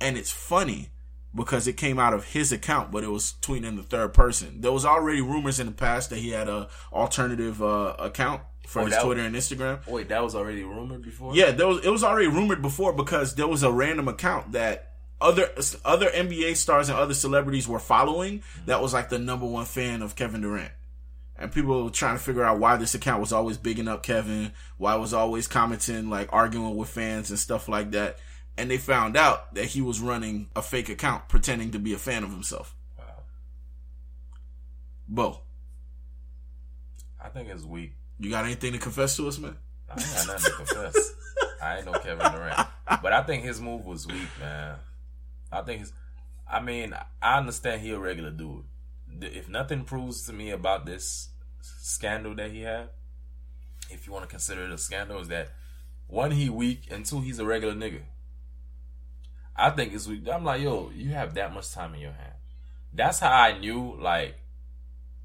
and 0.00 0.16
it's 0.16 0.30
funny 0.32 0.88
because 1.34 1.66
it 1.66 1.76
came 1.76 1.98
out 1.98 2.14
of 2.14 2.24
his 2.26 2.52
account, 2.52 2.90
but 2.92 3.02
it 3.04 3.08
was 3.10 3.34
tweeting 3.42 3.64
in 3.64 3.76
the 3.76 3.82
third 3.82 4.14
person. 4.14 4.60
There 4.60 4.72
was 4.72 4.84
already 4.84 5.20
rumors 5.20 5.58
in 5.60 5.66
the 5.66 5.72
past 5.72 6.10
that 6.10 6.18
he 6.18 6.30
had 6.30 6.48
a 6.48 6.68
alternative 6.92 7.62
uh, 7.62 7.96
account 7.98 8.42
for 8.66 8.82
Oh, 8.82 8.86
his 8.86 8.96
Twitter 8.98 9.22
was- 9.30 9.50
and 9.50 9.60
Instagram. 9.60 9.86
Wait, 9.88 10.08
that 10.08 10.22
was 10.22 10.34
already 10.34 10.62
rumored 10.62 11.02
before. 11.02 11.34
Yeah, 11.34 11.50
there 11.50 11.66
was, 11.66 11.84
it 11.84 11.90
was 11.90 12.04
already 12.04 12.28
rumored 12.28 12.62
before 12.62 12.92
because 12.92 13.34
there 13.34 13.48
was 13.48 13.62
a 13.62 13.72
random 13.72 14.08
account 14.08 14.52
that 14.52 14.92
other 15.20 15.48
other 15.84 16.08
NBA 16.10 16.56
stars 16.56 16.88
and 16.88 16.98
other 16.98 17.14
celebrities 17.14 17.66
were 17.68 17.78
following 17.78 18.42
that 18.66 18.82
was 18.82 18.92
like 18.92 19.08
the 19.08 19.18
number 19.18 19.46
one 19.46 19.64
fan 19.64 20.02
of 20.02 20.16
Kevin 20.16 20.40
Durant. 20.42 20.72
And 21.36 21.50
people 21.50 21.82
were 21.84 21.90
trying 21.90 22.16
to 22.16 22.22
figure 22.22 22.44
out 22.44 22.60
why 22.60 22.76
this 22.76 22.94
account 22.94 23.20
was 23.20 23.32
always 23.32 23.56
bigging 23.58 23.88
up 23.88 24.02
Kevin, 24.04 24.52
why 24.76 24.94
it 24.94 25.00
was 25.00 25.12
always 25.14 25.48
commenting, 25.48 26.08
like 26.10 26.28
arguing 26.32 26.76
with 26.76 26.88
fans 26.88 27.30
and 27.30 27.38
stuff 27.38 27.68
like 27.68 27.90
that. 27.92 28.18
And 28.56 28.70
they 28.70 28.78
found 28.78 29.16
out 29.16 29.54
that 29.54 29.66
he 29.66 29.80
was 29.80 30.00
running 30.00 30.48
a 30.54 30.62
fake 30.62 30.88
account 30.88 31.28
pretending 31.28 31.72
to 31.72 31.78
be 31.78 31.92
a 31.92 31.98
fan 31.98 32.22
of 32.22 32.30
himself. 32.30 32.74
Wow. 32.96 33.04
Bo, 35.08 35.40
I 37.22 37.28
think 37.30 37.48
it's 37.48 37.64
weak. 37.64 37.94
you 38.18 38.30
got 38.30 38.44
anything 38.44 38.72
to 38.72 38.78
confess 38.78 39.16
to 39.16 39.26
us, 39.26 39.38
man? 39.38 39.56
I 39.88 40.00
ain't 40.00 40.14
got 40.14 40.26
nothing 40.26 40.50
to 40.50 40.56
confess. 40.56 41.14
I 41.62 41.76
ain't 41.78 41.86
no 41.86 41.92
Kevin 41.92 42.30
Durant, 42.30 42.68
but 43.02 43.12
I 43.12 43.22
think 43.22 43.42
his 43.44 43.60
move 43.60 43.86
was 43.86 44.06
weak, 44.06 44.28
man. 44.38 44.76
I 45.50 45.62
think 45.62 45.80
his. 45.80 45.92
I 46.50 46.60
mean, 46.60 46.94
I 47.22 47.38
understand 47.38 47.80
he 47.80 47.90
a 47.90 47.98
regular 47.98 48.30
dude. 48.30 48.64
If 49.20 49.48
nothing 49.48 49.84
proves 49.84 50.26
to 50.26 50.32
me 50.32 50.50
about 50.50 50.84
this 50.84 51.30
scandal 51.62 52.34
that 52.34 52.50
he 52.50 52.60
had, 52.62 52.90
if 53.90 54.06
you 54.06 54.12
want 54.12 54.24
to 54.24 54.28
consider 54.30 54.64
it 54.64 54.70
a 54.70 54.78
scandal, 54.78 55.20
is 55.20 55.28
that 55.28 55.52
one 56.06 56.32
he 56.32 56.50
weak 56.50 56.88
and 56.90 57.06
two 57.06 57.20
he's 57.22 57.38
a 57.38 57.44
regular 57.44 57.74
nigga. 57.74 58.02
I 59.56 59.70
think 59.70 59.92
it's 59.92 60.06
weak. 60.06 60.28
I'm 60.28 60.44
like, 60.44 60.62
yo, 60.62 60.90
you 60.94 61.10
have 61.10 61.34
that 61.34 61.52
much 61.54 61.72
time 61.72 61.94
in 61.94 62.00
your 62.00 62.12
hand. 62.12 62.34
That's 62.92 63.20
how 63.20 63.32
I 63.32 63.58
knew, 63.58 63.96
like, 64.00 64.36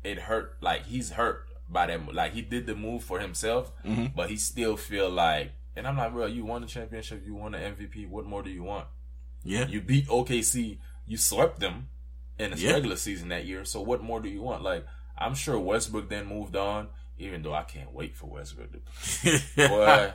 it 0.04 0.20
hurt. 0.20 0.58
Like 0.62 0.86
he's 0.86 1.12
hurt 1.12 1.46
by 1.70 1.88
that. 1.88 2.14
Like 2.14 2.34
he 2.34 2.42
did 2.42 2.66
the 2.66 2.76
move 2.76 3.04
for 3.04 3.20
himself, 3.20 3.72
mm-hmm. 3.84 4.08
but 4.16 4.30
he 4.30 4.38
still 4.38 4.78
feel 4.78 5.10
like. 5.10 5.52
And 5.76 5.88
I'm 5.88 5.98
like, 5.98 6.12
bro, 6.12 6.26
you 6.26 6.46
won 6.46 6.62
the 6.62 6.68
championship, 6.68 7.24
you 7.26 7.36
won 7.36 7.54
the 7.54 7.58
MVP. 7.58 8.10
What 8.10 8.26
more 8.26 8.44
do 8.44 8.50
you 8.50 8.64
want? 8.64 8.88
Yeah. 9.44 9.68
You 9.68 9.82
beat 9.82 10.08
OKC, 10.08 10.80
you 11.06 11.18
swept 11.18 11.60
them 11.60 11.90
in 12.38 12.52
the 12.52 12.58
Yeah. 12.58 12.74
regular 12.74 12.96
season 12.96 13.30
that 13.30 13.46
year. 13.46 13.64
So 13.66 13.82
what 13.82 14.02
more 14.04 14.20
do 14.20 14.30
you 14.30 14.42
want? 14.42 14.64
Like 14.64 14.86
I'm 15.18 15.36
sure 15.36 15.60
Westbrook 15.60 16.10
then 16.10 16.26
moved 16.26 16.56
on. 16.56 16.90
Even 17.20 17.42
though 17.44 17.54
I 17.54 17.64
can't 17.64 17.92
wait 17.94 18.16
for 18.16 18.28
Westbrook 18.28 18.72
to 18.72 18.80
Boy, 19.68 20.12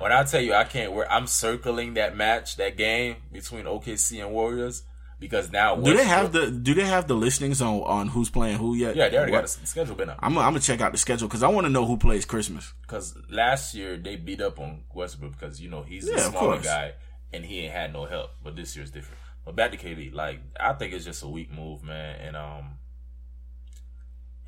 when 0.00 0.12
I 0.12 0.24
tell 0.24 0.40
you 0.40 0.52
I 0.54 0.64
can't 0.64 0.92
wait, 0.92 1.06
I'm 1.10 1.26
circling 1.26 1.94
that 1.94 2.16
match, 2.16 2.56
that 2.56 2.76
game 2.76 3.16
between 3.32 3.64
OKC 3.66 4.20
and 4.22 4.32
Warriors 4.32 4.82
because 5.20 5.52
now 5.52 5.76
do 5.76 5.94
they 5.96 6.04
have 6.04 6.32
the 6.32 6.50
Do 6.50 6.72
they 6.74 6.84
have 6.86 7.06
the 7.06 7.14
listings 7.14 7.60
on 7.62 7.80
on 7.82 8.08
who's 8.08 8.30
playing 8.30 8.56
who 8.58 8.74
yet? 8.74 8.96
yeah 8.96 9.08
they 9.08 9.16
already 9.16 9.32
What- 9.32 9.42
got 9.42 9.50
the 9.60 9.66
schedule 9.66 9.94
been 9.94 10.08
up 10.08 10.18
I'm 10.20 10.36
I'm 10.38 10.44
gonna 10.52 10.60
check 10.60 10.80
out 10.80 10.92
the 10.92 10.98
schedule 10.98 11.28
because 11.28 11.42
I 11.42 11.48
want 11.48 11.66
to 11.66 11.70
know 11.70 11.84
who 11.86 11.96
plays 11.96 12.24
Christmas. 12.24 12.72
because 12.82 13.16
last 13.30 13.74
year 13.74 13.96
they 13.96 14.16
beat 14.16 14.40
up 14.40 14.58
on 14.58 14.82
Westbrook 14.94 15.32
because 15.38 15.60
you 15.60 15.68
know 15.70 15.82
he's 15.82 16.08
Yeah, 16.08 16.14
the 16.16 16.20
smaller 16.30 16.58
guy 16.60 16.94
and 17.32 17.44
he 17.44 17.60
ain't 17.60 17.72
had 17.72 17.92
no 17.92 18.06
help, 18.06 18.30
but 18.42 18.56
this 18.56 18.74
year's 18.76 18.90
different. 18.90 19.20
But 19.44 19.54
back 19.56 19.70
to 19.70 19.76
KD, 19.76 20.12
like 20.12 20.40
I 20.58 20.72
think 20.72 20.92
it's 20.94 21.04
just 21.04 21.22
a 21.22 21.28
weak 21.28 21.52
move, 21.52 21.84
man, 21.84 22.16
and 22.20 22.36
um. 22.36 22.78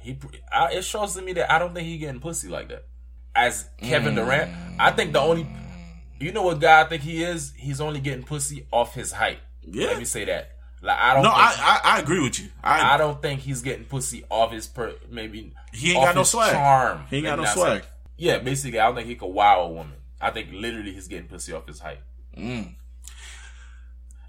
He, 0.02 0.18
I, 0.52 0.72
it 0.72 0.84
shows 0.84 1.14
to 1.14 1.22
me 1.22 1.32
that 1.34 1.50
I 1.50 1.58
don't 1.58 1.74
think 1.74 1.86
he 1.86 1.98
getting 1.98 2.20
pussy 2.20 2.48
like 2.48 2.68
that. 2.68 2.86
As 3.34 3.68
Kevin 3.80 4.14
Durant, 4.14 4.50
I 4.78 4.90
think 4.90 5.12
the 5.12 5.20
only, 5.20 5.46
you 6.20 6.32
know 6.32 6.42
what 6.42 6.60
guy 6.60 6.82
I 6.82 6.84
think 6.84 7.02
he 7.02 7.22
is? 7.22 7.52
He's 7.56 7.80
only 7.80 8.00
getting 8.00 8.24
pussy 8.24 8.66
off 8.70 8.94
his 8.94 9.12
height. 9.12 9.38
Yeah. 9.62 9.88
Let 9.88 9.98
me 9.98 10.04
say 10.04 10.24
that. 10.26 10.50
Like 10.82 10.98
I 10.98 11.14
don't. 11.14 11.22
No, 11.22 11.30
I, 11.30 11.54
I 11.56 11.80
I 11.84 12.00
agree 12.00 12.20
with 12.20 12.40
you. 12.40 12.48
I, 12.62 12.94
I 12.94 12.96
don't 12.98 13.22
think 13.22 13.40
he's 13.40 13.62
getting 13.62 13.84
pussy 13.84 14.24
off 14.28 14.50
his 14.50 14.66
per 14.66 14.94
maybe. 15.08 15.54
He 15.72 15.92
ain't 15.92 16.04
got 16.04 16.16
no 16.16 16.24
swag. 16.24 16.52
Charm. 16.52 17.04
He 17.08 17.18
ain't 17.18 17.26
got 17.26 17.38
no 17.38 17.44
swag. 17.44 17.84
Yeah, 18.16 18.38
basically, 18.38 18.80
I 18.80 18.86
don't 18.86 18.96
think 18.96 19.06
he 19.06 19.14
could 19.14 19.28
wow 19.28 19.60
a 19.60 19.68
woman. 19.68 19.94
I 20.20 20.30
think 20.30 20.48
literally 20.52 20.92
he's 20.92 21.06
getting 21.06 21.28
pussy 21.28 21.52
off 21.52 21.66
his 21.68 21.78
height. 21.78 22.00
Mm. 22.36 22.74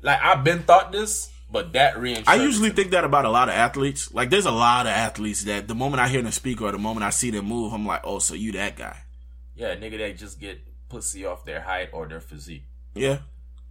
Like 0.03 0.21
I've 0.21 0.43
been 0.43 0.61
thought 0.61 0.91
this, 0.91 1.31
but 1.53 1.73
that 1.73 1.97
I 2.27 2.35
usually 2.37 2.71
think 2.71 2.91
that 2.91 3.03
about 3.03 3.25
a 3.25 3.29
lot 3.29 3.47
of 3.47 3.53
athletes. 3.53 4.11
Like, 4.11 4.31
there's 4.31 4.47
a 4.47 4.51
lot 4.51 4.87
of 4.87 4.91
athletes 4.91 5.43
that 5.43 5.67
the 5.67 5.75
moment 5.75 6.01
I 6.01 6.07
hear 6.07 6.23
them 6.23 6.31
speak 6.31 6.63
or 6.63 6.71
the 6.71 6.79
moment 6.79 7.03
I 7.03 7.11
see 7.11 7.29
them 7.29 7.45
move, 7.45 7.71
I'm 7.73 7.85
like, 7.85 8.01
oh, 8.03 8.17
so 8.17 8.33
you 8.33 8.53
that 8.53 8.75
guy. 8.75 8.97
yeah, 9.55 9.75
nigga, 9.75 9.99
that 9.99 10.17
just 10.17 10.39
get 10.39 10.61
pussy 10.89 11.27
off 11.27 11.45
their 11.45 11.61
height 11.61 11.89
or 11.93 12.07
their 12.07 12.21
physique. 12.21 12.63
Yeah. 12.95 13.19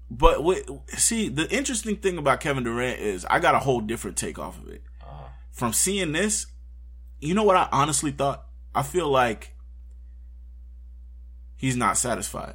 But 0.09 0.45
see, 0.91 1.29
the 1.29 1.51
interesting 1.51 1.97
thing 1.97 2.19
about 2.19 2.39
Kevin 2.39 2.63
Durant 2.63 3.01
is 3.01 3.27
I 3.29 3.41
got 3.41 3.57
a 3.57 3.59
whole 3.59 3.81
different 3.81 4.17
take 4.17 4.39
off 4.39 4.61
of 4.61 4.69
it. 4.69 4.85
Uh-huh. 5.03 5.29
From 5.51 5.73
seeing 5.73 6.13
this, 6.13 6.47
you 7.21 7.35
know 7.35 7.43
what 7.43 7.57
I 7.57 7.69
honestly 7.73 8.13
thought? 8.13 8.47
I 8.77 8.85
feel 8.85 9.09
like 9.09 9.57
he's 11.57 11.77
not 11.77 11.99
satisfied. 11.99 12.55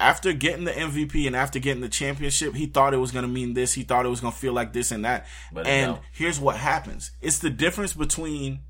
After 0.00 0.32
getting 0.32 0.64
the 0.64 0.70
MVP 0.72 1.26
and 1.26 1.34
after 1.34 1.58
getting 1.58 1.80
the 1.80 1.88
championship, 1.88 2.54
he 2.54 2.66
thought 2.66 2.94
it 2.94 2.98
was 2.98 3.10
going 3.10 3.24
to 3.24 3.30
mean 3.30 3.54
this. 3.54 3.72
He 3.72 3.82
thought 3.82 4.06
it 4.06 4.10
was 4.10 4.20
going 4.20 4.32
to 4.32 4.38
feel 4.38 4.52
like 4.52 4.72
this 4.72 4.92
and 4.92 5.04
that. 5.04 5.26
But 5.52 5.66
and 5.66 5.98
here's 6.12 6.38
what 6.38 6.56
happens. 6.56 7.10
It's 7.20 7.40
the 7.40 7.50
difference 7.50 7.94
between 7.94 8.60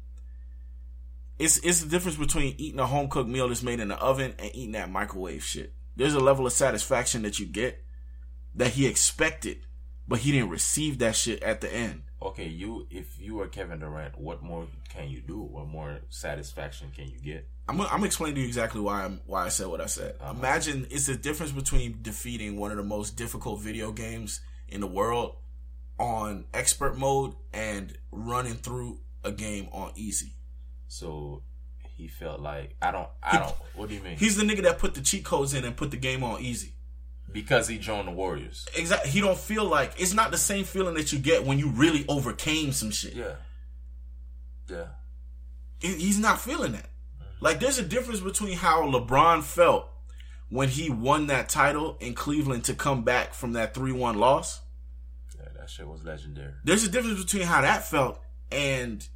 it's 1.39 1.59
it's 1.59 1.83
the 1.83 1.89
difference 1.89 2.17
between 2.17 2.55
eating 2.59 2.81
a 2.81 2.87
home 2.87 3.09
cooked 3.09 3.29
meal 3.29 3.49
that's 3.49 3.63
made 3.63 3.81
in 3.81 3.89
the 3.89 3.97
oven 3.97 4.35
and 4.39 4.51
eating 4.55 4.73
that 4.73 4.91
microwave 4.91 5.45
shit. 5.45 5.73
There's 5.97 6.15
a 6.15 6.21
level 6.21 6.47
of 6.47 6.53
satisfaction 6.53 7.23
that 7.23 7.39
you 7.39 7.47
get 7.47 7.85
that 8.55 8.73
he 8.73 8.87
expected, 8.87 9.59
but 10.07 10.21
he 10.21 10.33
didn't 10.33 10.51
receive 10.51 10.99
that 10.99 11.15
shit 11.15 11.43
at 11.43 11.61
the 11.61 11.73
end. 11.73 12.03
Okay, 12.21 12.49
you 12.49 12.87
if 12.91 13.21
you 13.21 13.41
are 13.41 13.49
Kevin 13.49 13.81
Durant, 13.81 14.19
what 14.19 14.43
more 14.43 14.67
can 14.89 15.09
you 15.09 15.21
do? 15.21 15.41
What 15.41 15.69
more 15.69 16.01
satisfaction 16.09 16.91
can 16.95 17.09
you 17.09 17.19
get? 17.19 17.49
I'm 17.69 17.81
I'm 17.81 17.89
gonna 17.89 18.05
explain 18.07 18.35
to 18.35 18.41
you 18.41 18.47
exactly 18.47 18.81
why 18.81 19.05
I'm 19.05 19.21
why 19.27 19.45
I 19.45 19.49
said 19.51 19.67
what 19.67 19.81
I 19.81 19.87
said. 19.87 20.15
Uh-huh. 20.21 20.35
Imagine 20.39 20.87
it's 20.91 21.07
the 21.07 21.15
difference 21.17 21.53
between 21.53 21.99
defeating 22.03 22.57
one 22.57 22.71
of 22.71 22.77
the 22.79 22.83
most 22.83 23.17
difficult 23.17 23.61
video 23.61 23.93
games 23.93 24.41
in 24.69 24.81
the 24.81 24.87
world 24.87 25.37
on 25.99 26.45
expert 26.55 26.97
mode 26.97 27.35
and 27.53 27.97
running 28.13 28.55
through 28.55 29.01
a 29.25 29.33
game 29.33 29.69
on 29.73 29.93
easy. 29.97 30.33
So 30.87 31.43
he 31.97 32.09
felt 32.09 32.41
like 32.41 32.77
I 32.81 32.91
don't 32.93 33.09
I 33.23 33.39
don't 33.39 33.55
what 33.75 33.89
do 33.91 33.95
you 33.97 34.03
mean? 34.03 34.17
He's 34.17 34.37
the 34.37 34.45
nigga 34.45 34.63
that 34.63 34.79
put 34.79 34.95
the 34.95 35.01
cheat 35.03 35.25
codes 35.25 35.53
in 35.53 35.65
and 35.65 35.77
put 35.77 35.91
the 35.91 35.97
game 35.99 36.23
on 36.25 36.41
easy. 36.41 36.73
because 37.31 37.69
he 37.69 37.77
joined 37.77 38.09
the 38.09 38.13
Warriors. 38.13 38.67
Exactly. 38.75 39.11
He 39.11 39.21
don't 39.21 39.37
feel 39.39 39.65
like 39.67 39.93
it's 40.01 40.15
not 40.15 40.31
the 40.31 40.39
same 40.39 40.65
feeling 40.65 40.95
that 40.95 41.13
you 41.13 41.19
get 41.19 41.45
when 41.45 41.59
you 41.59 41.69
really 41.69 42.07
overcame 42.09 42.73
some 42.73 42.91
shit. 42.91 43.13
Yeah. 43.15 43.35
Yeah. 44.71 44.87
He- 45.81 45.95
He's 45.99 46.19
not 46.19 46.41
feeling 46.41 46.73
that. 46.73 46.89
Like 47.41 47.61
there's 47.61 47.79
a 47.79 47.85
difference 47.85 48.21
between 48.21 48.57
how 48.57 48.83
LeBron 48.83 49.43
felt 49.43 49.89
when 50.51 50.69
he 50.69 50.91
won 50.91 51.27
that 51.29 51.49
title 51.49 51.97
in 52.01 52.15
Cleveland 52.15 52.65
to 52.65 52.75
come 52.75 53.05
back 53.05 53.35
from 53.35 53.53
that 53.53 53.75
3-1 53.75 54.17
loss. 54.17 54.61
Yeah, 55.37 55.49
that 55.59 55.71
shit 55.71 55.87
was 55.87 56.03
legendary. 56.05 56.53
There's 56.65 56.85
a 56.85 56.91
difference 56.91 57.23
between 57.23 57.47
how 57.47 57.61
that 57.61 57.85
felt 57.85 58.21
and 58.51 59.07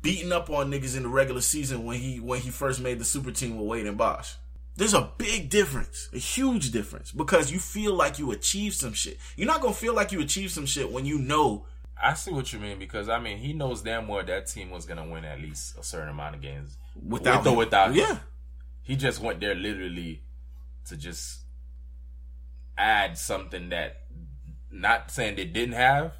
beating 0.00 0.32
up 0.32 0.48
on 0.48 0.70
niggas 0.70 0.96
in 0.96 1.02
the 1.02 1.08
regular 1.08 1.40
season 1.40 1.84
when 1.84 1.98
he 1.98 2.20
when 2.20 2.40
he 2.40 2.50
first 2.50 2.80
made 2.80 2.98
the 2.98 3.04
super 3.04 3.30
team 3.30 3.56
with 3.58 3.66
Wade 3.66 3.86
and 3.86 3.98
Bosh. 3.98 4.36
There's 4.76 4.94
a 4.94 5.12
big 5.18 5.50
difference, 5.50 6.08
a 6.12 6.18
huge 6.18 6.72
difference, 6.72 7.12
because 7.12 7.52
you 7.52 7.60
feel 7.60 7.94
like 7.94 8.18
you 8.18 8.32
achieved 8.32 8.74
some 8.74 8.92
shit. 8.92 9.18
You're 9.36 9.46
not 9.46 9.60
gonna 9.60 9.74
feel 9.74 9.94
like 9.94 10.10
you 10.10 10.20
achieved 10.20 10.52
some 10.52 10.66
shit 10.66 10.90
when 10.90 11.04
you 11.04 11.18
know 11.18 11.66
I 12.02 12.14
see 12.14 12.32
what 12.32 12.52
you 12.52 12.58
mean 12.58 12.78
because 12.78 13.08
I 13.08 13.18
mean 13.18 13.38
he 13.38 13.52
knows 13.52 13.82
damn 13.82 14.08
well 14.08 14.24
that 14.24 14.46
team 14.46 14.70
was 14.70 14.84
gonna 14.84 15.06
win 15.06 15.24
at 15.24 15.40
least 15.40 15.78
a 15.78 15.82
certain 15.82 16.08
amount 16.08 16.34
of 16.34 16.40
games 16.40 16.76
without 16.94 17.44
With 17.44 17.52
or 17.52 17.56
without 17.56 17.90
him. 17.90 17.96
Yeah, 17.96 18.18
He 18.82 18.96
just 18.96 19.20
went 19.20 19.40
there 19.40 19.54
literally 19.54 20.22
to 20.86 20.96
just 20.96 21.40
add 22.76 23.16
something 23.16 23.70
that 23.70 24.02
not 24.70 25.10
saying 25.10 25.36
they 25.36 25.44
didn't 25.44 25.74
have 25.74 26.12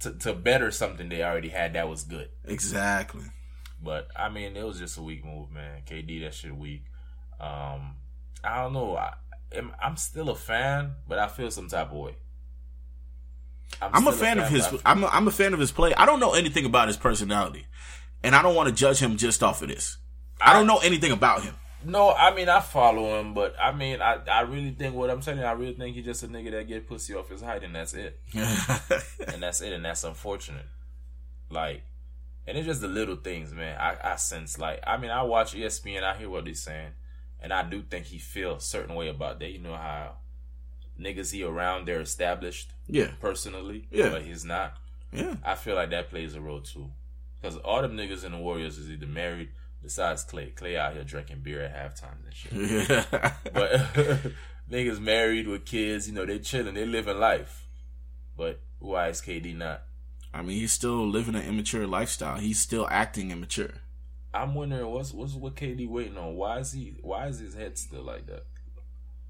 to, 0.00 0.12
to 0.12 0.32
better 0.32 0.70
something 0.70 1.08
they 1.08 1.22
already 1.22 1.48
had 1.48 1.74
that 1.74 1.88
was 1.88 2.04
good. 2.04 2.28
exactly. 2.44 3.22
But 3.80 4.08
I 4.16 4.28
mean, 4.28 4.56
it 4.56 4.64
was 4.64 4.78
just 4.78 4.98
a 4.98 5.02
weak 5.02 5.24
move, 5.24 5.50
man. 5.52 5.82
KD, 5.86 6.22
that 6.24 6.34
shit 6.34 6.54
weak. 6.56 6.84
Um, 7.38 7.96
I 8.42 8.62
don't 8.62 8.72
know. 8.72 8.96
I, 8.96 9.14
am 9.52 9.72
I'm 9.80 9.96
still 9.96 10.30
a 10.30 10.34
fan, 10.34 10.94
but 11.06 11.18
I 11.18 11.28
feel 11.28 11.50
some 11.50 11.68
type 11.68 11.92
of 11.92 11.96
way. 11.96 12.16
I'm 13.80 14.08
a 14.08 14.12
still 14.12 14.24
fan 14.24 14.38
of 14.40 14.48
his. 14.48 14.66
I'm 14.84 15.04
a, 15.04 15.06
I'm 15.06 15.28
a 15.28 15.30
fan 15.30 15.52
of 15.52 15.60
his 15.60 15.70
play. 15.70 15.94
I 15.94 16.06
don't 16.06 16.18
know 16.18 16.34
anything 16.34 16.64
about 16.64 16.88
his 16.88 16.96
personality, 16.96 17.66
and 18.22 18.34
I 18.34 18.42
don't 18.42 18.54
want 18.54 18.68
to 18.68 18.74
judge 18.74 18.98
him 18.98 19.16
just 19.16 19.42
off 19.42 19.62
of 19.62 19.68
this. 19.68 19.98
I 20.40 20.52
don't 20.52 20.66
know 20.66 20.78
anything 20.78 21.12
about 21.12 21.42
him. 21.42 21.54
No, 21.84 22.10
I 22.10 22.34
mean 22.34 22.48
I 22.48 22.60
follow 22.60 23.20
him, 23.20 23.34
but 23.34 23.54
I 23.60 23.72
mean 23.72 24.02
I, 24.02 24.18
I 24.30 24.40
really 24.40 24.72
think 24.72 24.94
what 24.94 25.10
I'm 25.10 25.22
saying. 25.22 25.38
I 25.40 25.52
really 25.52 25.74
think 25.74 25.94
he's 25.94 26.04
just 26.04 26.22
a 26.24 26.28
nigga 26.28 26.50
that 26.50 26.66
get 26.68 26.88
pussy 26.88 27.14
off 27.14 27.28
his 27.28 27.40
height, 27.40 27.62
and 27.62 27.74
that's 27.74 27.94
it, 27.94 28.18
and 28.34 29.40
that's 29.42 29.60
it, 29.60 29.72
and 29.72 29.84
that's 29.84 30.02
unfortunate. 30.04 30.66
Like, 31.50 31.82
and 32.46 32.58
it's 32.58 32.66
just 32.66 32.80
the 32.80 32.88
little 32.88 33.16
things, 33.16 33.52
man. 33.52 33.78
I, 33.80 33.96
I 34.12 34.16
sense 34.16 34.58
like 34.58 34.80
I 34.86 34.96
mean 34.96 35.10
I 35.10 35.22
watch 35.22 35.54
ESPN, 35.54 36.02
I 36.02 36.16
hear 36.16 36.28
what 36.28 36.44
they're 36.46 36.54
saying, 36.54 36.90
and 37.40 37.52
I 37.52 37.62
do 37.62 37.82
think 37.82 38.06
he 38.06 38.18
feels 38.18 38.62
a 38.64 38.66
certain 38.66 38.94
way 38.96 39.08
about 39.08 39.38
that. 39.40 39.50
You 39.50 39.60
know 39.60 39.74
how 39.76 40.16
niggas 41.00 41.30
he 41.32 41.44
around 41.44 41.86
they're 41.86 42.00
established 42.00 42.72
yeah, 42.88 43.12
personally, 43.20 43.86
Yeah. 43.92 44.08
but 44.08 44.22
he's 44.22 44.44
not. 44.44 44.74
yeah. 45.12 45.36
I 45.44 45.54
feel 45.54 45.76
like 45.76 45.90
that 45.90 46.10
plays 46.10 46.34
a 46.34 46.40
role 46.40 46.60
too. 46.60 46.90
Because 47.40 47.56
all 47.58 47.82
them 47.82 47.96
niggas 47.96 48.24
in 48.24 48.32
the 48.32 48.38
Warriors 48.38 48.78
is 48.78 48.90
either 48.90 49.06
married, 49.06 49.50
besides 49.82 50.24
Clay. 50.24 50.50
Clay 50.50 50.76
out 50.76 50.94
here 50.94 51.04
drinking 51.04 51.40
beer 51.42 51.62
at 51.62 51.74
halftime 51.74 52.24
and 52.24 52.34
shit. 52.34 53.06
But 53.52 54.32
niggas 54.70 55.00
married 55.00 55.46
with 55.46 55.64
kids, 55.64 56.08
you 56.08 56.14
know, 56.14 56.26
they 56.26 56.38
chilling, 56.38 56.74
they 56.74 56.86
living 56.86 57.18
life. 57.18 57.66
But 58.36 58.60
why 58.78 59.08
is 59.08 59.20
KD 59.20 59.56
not? 59.56 59.82
I 60.32 60.42
mean, 60.42 60.58
he's 60.58 60.72
still 60.72 61.08
living 61.08 61.34
an 61.34 61.42
immature 61.42 61.86
lifestyle. 61.86 62.38
He's 62.38 62.60
still 62.60 62.86
acting 62.90 63.30
immature. 63.30 63.74
I'm 64.32 64.54
wondering 64.54 64.86
what's 64.86 65.12
what's 65.12 65.32
what 65.32 65.56
KD 65.56 65.88
waiting 65.88 66.18
on? 66.18 66.36
Why 66.36 66.58
is 66.58 66.72
he 66.72 66.94
why 67.00 67.28
is 67.28 67.38
his 67.38 67.54
head 67.54 67.78
still 67.78 68.02
like 68.02 68.26
that? 68.26 68.44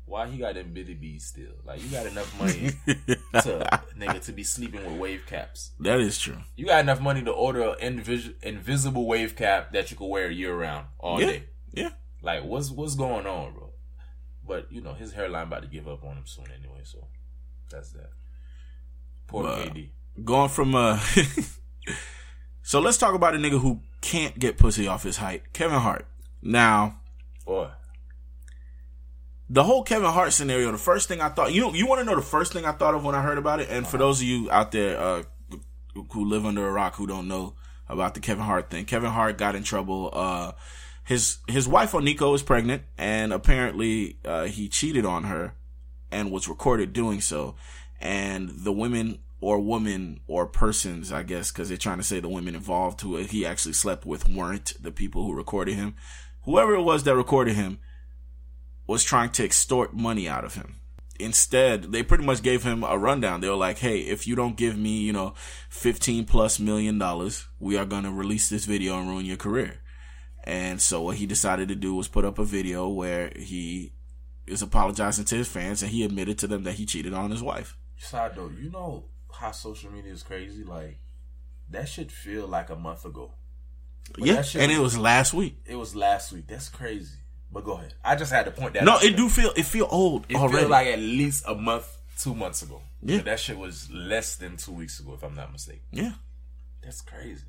Why 0.09 0.27
he 0.29 0.38
got 0.38 0.55
them 0.55 0.73
bitty 0.73 0.94
bees 0.94 1.27
still? 1.27 1.53
Like 1.64 1.83
you 1.83 1.88
got 1.90 2.07
enough 2.07 2.38
money 2.40 2.71
to 2.87 3.83
nigga 3.97 4.21
to 4.25 4.33
be 4.33 4.42
sleeping 4.42 4.85
with 4.85 4.99
wave 4.99 5.25
caps. 5.27 5.73
That 5.81 6.01
is 6.01 6.18
true. 6.18 6.38
You 6.57 6.64
got 6.66 6.81
enough 6.81 7.01
money 7.01 7.23
to 7.25 7.31
order 7.31 7.75
an 7.81 7.99
invis- 7.99 8.33
invisible 8.42 9.07
wave 9.07 9.37
cap 9.37 9.73
that 9.73 9.90
you 9.90 9.97
can 9.99 10.09
wear 10.09 10.31
year 10.31 10.57
round 10.57 10.87
all 10.99 11.21
Yeah, 11.21 11.27
day. 11.27 11.42
yeah. 11.75 11.90
Like 12.23 12.44
what's 12.44 12.71
what's 12.71 12.94
going 12.94 13.27
on, 13.27 13.53
bro? 13.53 13.71
But 14.47 14.73
you 14.73 14.81
know 14.81 14.94
his 14.94 15.12
hairline 15.12 15.49
about 15.49 15.62
to 15.62 15.68
give 15.68 15.87
up 15.87 16.03
on 16.05 16.16
him 16.16 16.27
soon 16.27 16.47
anyway, 16.59 16.81
so 16.85 17.07
that's 17.71 17.90
that. 17.90 18.11
Poor 19.27 19.42
Well, 19.44 19.59
KD. 19.66 19.90
Going 20.25 20.49
from 20.49 20.75
uh, 20.75 20.99
so 22.62 22.81
let's 22.81 22.99
talk 22.99 23.14
about 23.14 23.35
a 23.35 23.38
nigga 23.38 23.61
who 23.61 23.81
can't 24.01 24.38
get 24.38 24.57
pussy 24.59 24.87
off 24.88 25.03
his 25.03 25.18
height, 25.18 25.53
Kevin 25.53 25.79
Hart. 25.81 26.07
Now, 26.42 27.01
Boy, 27.47 27.68
the 29.51 29.65
whole 29.65 29.83
Kevin 29.83 30.11
Hart 30.11 30.33
scenario, 30.33 30.71
the 30.71 30.79
first 30.79 31.09
thing 31.09 31.21
I 31.21 31.31
thought, 31.31 31.53
you 31.53 31.61
know, 31.61 31.73
you 31.73 31.87
want 31.87 32.01
to 32.01 32.05
know 32.05 32.17
the 32.17 32.23
first 32.23 32.53
thing 32.53 32.65
I 32.65 32.73
thought 32.73 32.95
of 32.95 33.05
when 33.05 33.15
I 33.15 33.23
heard 33.23 33.39
about 33.39 33.61
it, 33.61 33.69
and 33.71 33.87
for 33.87 33.97
those 33.97 34.21
of 34.21 34.27
you 34.27 34.51
out 34.51 34.73
there 34.73 34.99
uh, 34.99 35.23
who 36.13 36.25
live 36.25 36.45
under 36.45 36.67
a 36.67 36.73
rock 36.73 36.97
who 36.97 37.07
don't 37.07 37.29
know 37.29 37.55
about 37.89 38.15
the 38.15 38.21
Kevin 38.21 38.45
Hart 38.45 38.71
thing, 38.71 38.85
Kevin 38.85 39.11
Hart 39.11 39.39
got 39.39 39.55
in 39.57 39.63
trouble. 39.63 40.11
Uh, 40.13 40.53
his 41.05 41.39
his 41.49 41.67
wife 41.67 41.93
Eniko 41.93 42.35
is 42.35 42.43
pregnant, 42.43 42.83
and 42.99 43.33
apparently 43.33 44.19
uh, 44.25 44.45
he 44.45 44.69
cheated 44.69 45.07
on 45.07 45.25
her, 45.25 45.55
and 46.11 46.31
was 46.31 46.49
recorded 46.49 46.93
doing 46.93 47.23
so. 47.23 47.55
And 48.01 48.51
the 48.51 48.73
women 48.73 49.21
or 49.41 49.59
woman 49.61 50.21
or 50.27 50.47
persons, 50.47 51.11
I 51.11 51.23
guess, 51.23 51.51
because 51.51 51.69
they're 51.69 51.79
trying 51.79 51.99
to 51.99 52.05
say 52.05 52.21
the 52.21 52.29
women 52.29 52.55
involved 52.55 53.01
who 53.01 53.17
he 53.17 53.47
actually 53.47 53.73
slept 53.73 54.05
with 54.05 54.29
weren't 54.29 54.75
the 54.81 54.91
people 54.93 55.25
who 55.25 55.33
recorded 55.33 55.75
him. 55.75 55.95
Whoever 56.43 56.75
it 56.75 56.83
was 56.83 57.05
that 57.05 57.17
recorded 57.17 57.55
him 57.55 57.79
was 58.88 59.05
trying 59.05 59.31
to 59.31 59.44
extort 59.44 59.94
money 59.94 60.29
out 60.29 60.44
of 60.44 60.55
him. 60.55 60.81
Instead, 61.20 61.92
they 61.92 62.03
pretty 62.03 62.24
much 62.24 62.42
gave 62.42 62.64
him 62.64 62.83
a 62.83 62.98
rundown. 62.98 63.40
They 63.40 63.48
were 63.48 63.55
like, 63.55 63.79
"Hey, 63.79 64.01
if 64.01 64.27
you 64.27 64.35
don't 64.35 64.57
give 64.57 64.77
me, 64.77 64.98
you 64.98 65.12
know, 65.12 65.35
fifteen 65.68 66.24
plus 66.24 66.59
million 66.59 66.98
dollars, 66.98 67.46
we 67.61 67.77
are 67.77 67.85
going 67.85 68.05
to 68.05 68.11
release 68.11 68.48
this 68.48 68.64
video 68.64 68.98
and 68.98 69.09
ruin 69.09 69.27
your 69.27 69.37
career." 69.37 69.81
And 70.44 70.81
so 70.81 71.03
what 71.03 71.16
he 71.16 71.27
decided 71.27 71.68
to 71.68 71.74
do 71.74 71.94
was 71.94 72.09
put 72.09 72.24
up 72.24 72.38
a 72.38 72.44
video 72.44 72.88
where 72.88 73.31
he 73.37 73.92
is 74.46 74.62
apologizing 74.62 75.27
to 75.27 75.37
his 75.37 75.48
fans 75.48 75.83
and 75.83 75.90
he 75.90 76.05
admitted 76.05 76.38
to 76.38 76.46
them 76.46 76.62
that 76.64 76.74
he 76.74 76.87
cheated 76.87 77.12
on 77.12 77.31
his 77.31 77.42
wife. 77.42 77.77
side 77.98 78.35
though, 78.35 78.48
you 78.48 78.70
know 78.70 79.05
how 79.33 79.53
social 79.53 79.92
media 79.92 80.12
is 80.12 80.22
crazy. 80.22 80.64
Like 80.64 81.01
that 81.68 81.88
should 81.88 82.11
feel 82.11 82.46
like 82.46 82.70
a 82.70 82.77
month 82.77 83.05
ago. 83.05 83.35
But 84.16 84.27
yeah, 84.27 84.42
and 84.55 84.72
it 84.72 84.79
was 84.79 84.96
last 84.96 85.35
week. 85.35 85.59
It 85.66 85.77
was 85.77 85.94
last 85.94 86.33
week. 86.33 86.46
That's 86.46 86.68
crazy. 86.68 87.18
But 87.51 87.65
go 87.65 87.73
ahead. 87.73 87.95
I 88.05 88.15
just 88.17 88.31
had 88.33 88.45
to 88.45 88.51
point 88.51 88.75
that. 88.75 88.85
No, 88.85 88.95
out 88.95 89.05
it 89.05 89.17
do 89.17 89.29
feel 89.29 89.53
it 89.57 89.65
feel 89.65 89.87
old 89.91 90.27
It 90.29 90.37
already. 90.37 90.59
feels 90.59 90.71
like 90.71 90.87
at 90.89 90.99
least 90.99 91.45
a 91.47 91.55
month, 91.55 91.97
two 92.19 92.35
months 92.35 92.63
ago. 92.63 92.83
Yeah. 93.03 93.17
But 93.19 93.25
that 93.27 93.41
shit 93.41 93.57
was 93.57 93.91
less 93.91 94.37
than 94.37 94.57
two 94.57 94.73
weeks 94.73 95.01
ago, 95.01 95.15
if 95.15 95.23
I'm 95.23 95.35
not 95.35 95.51
mistaken. 95.53 95.83
yeah. 95.93 96.13
That's 96.83 97.01
crazy. 97.01 97.45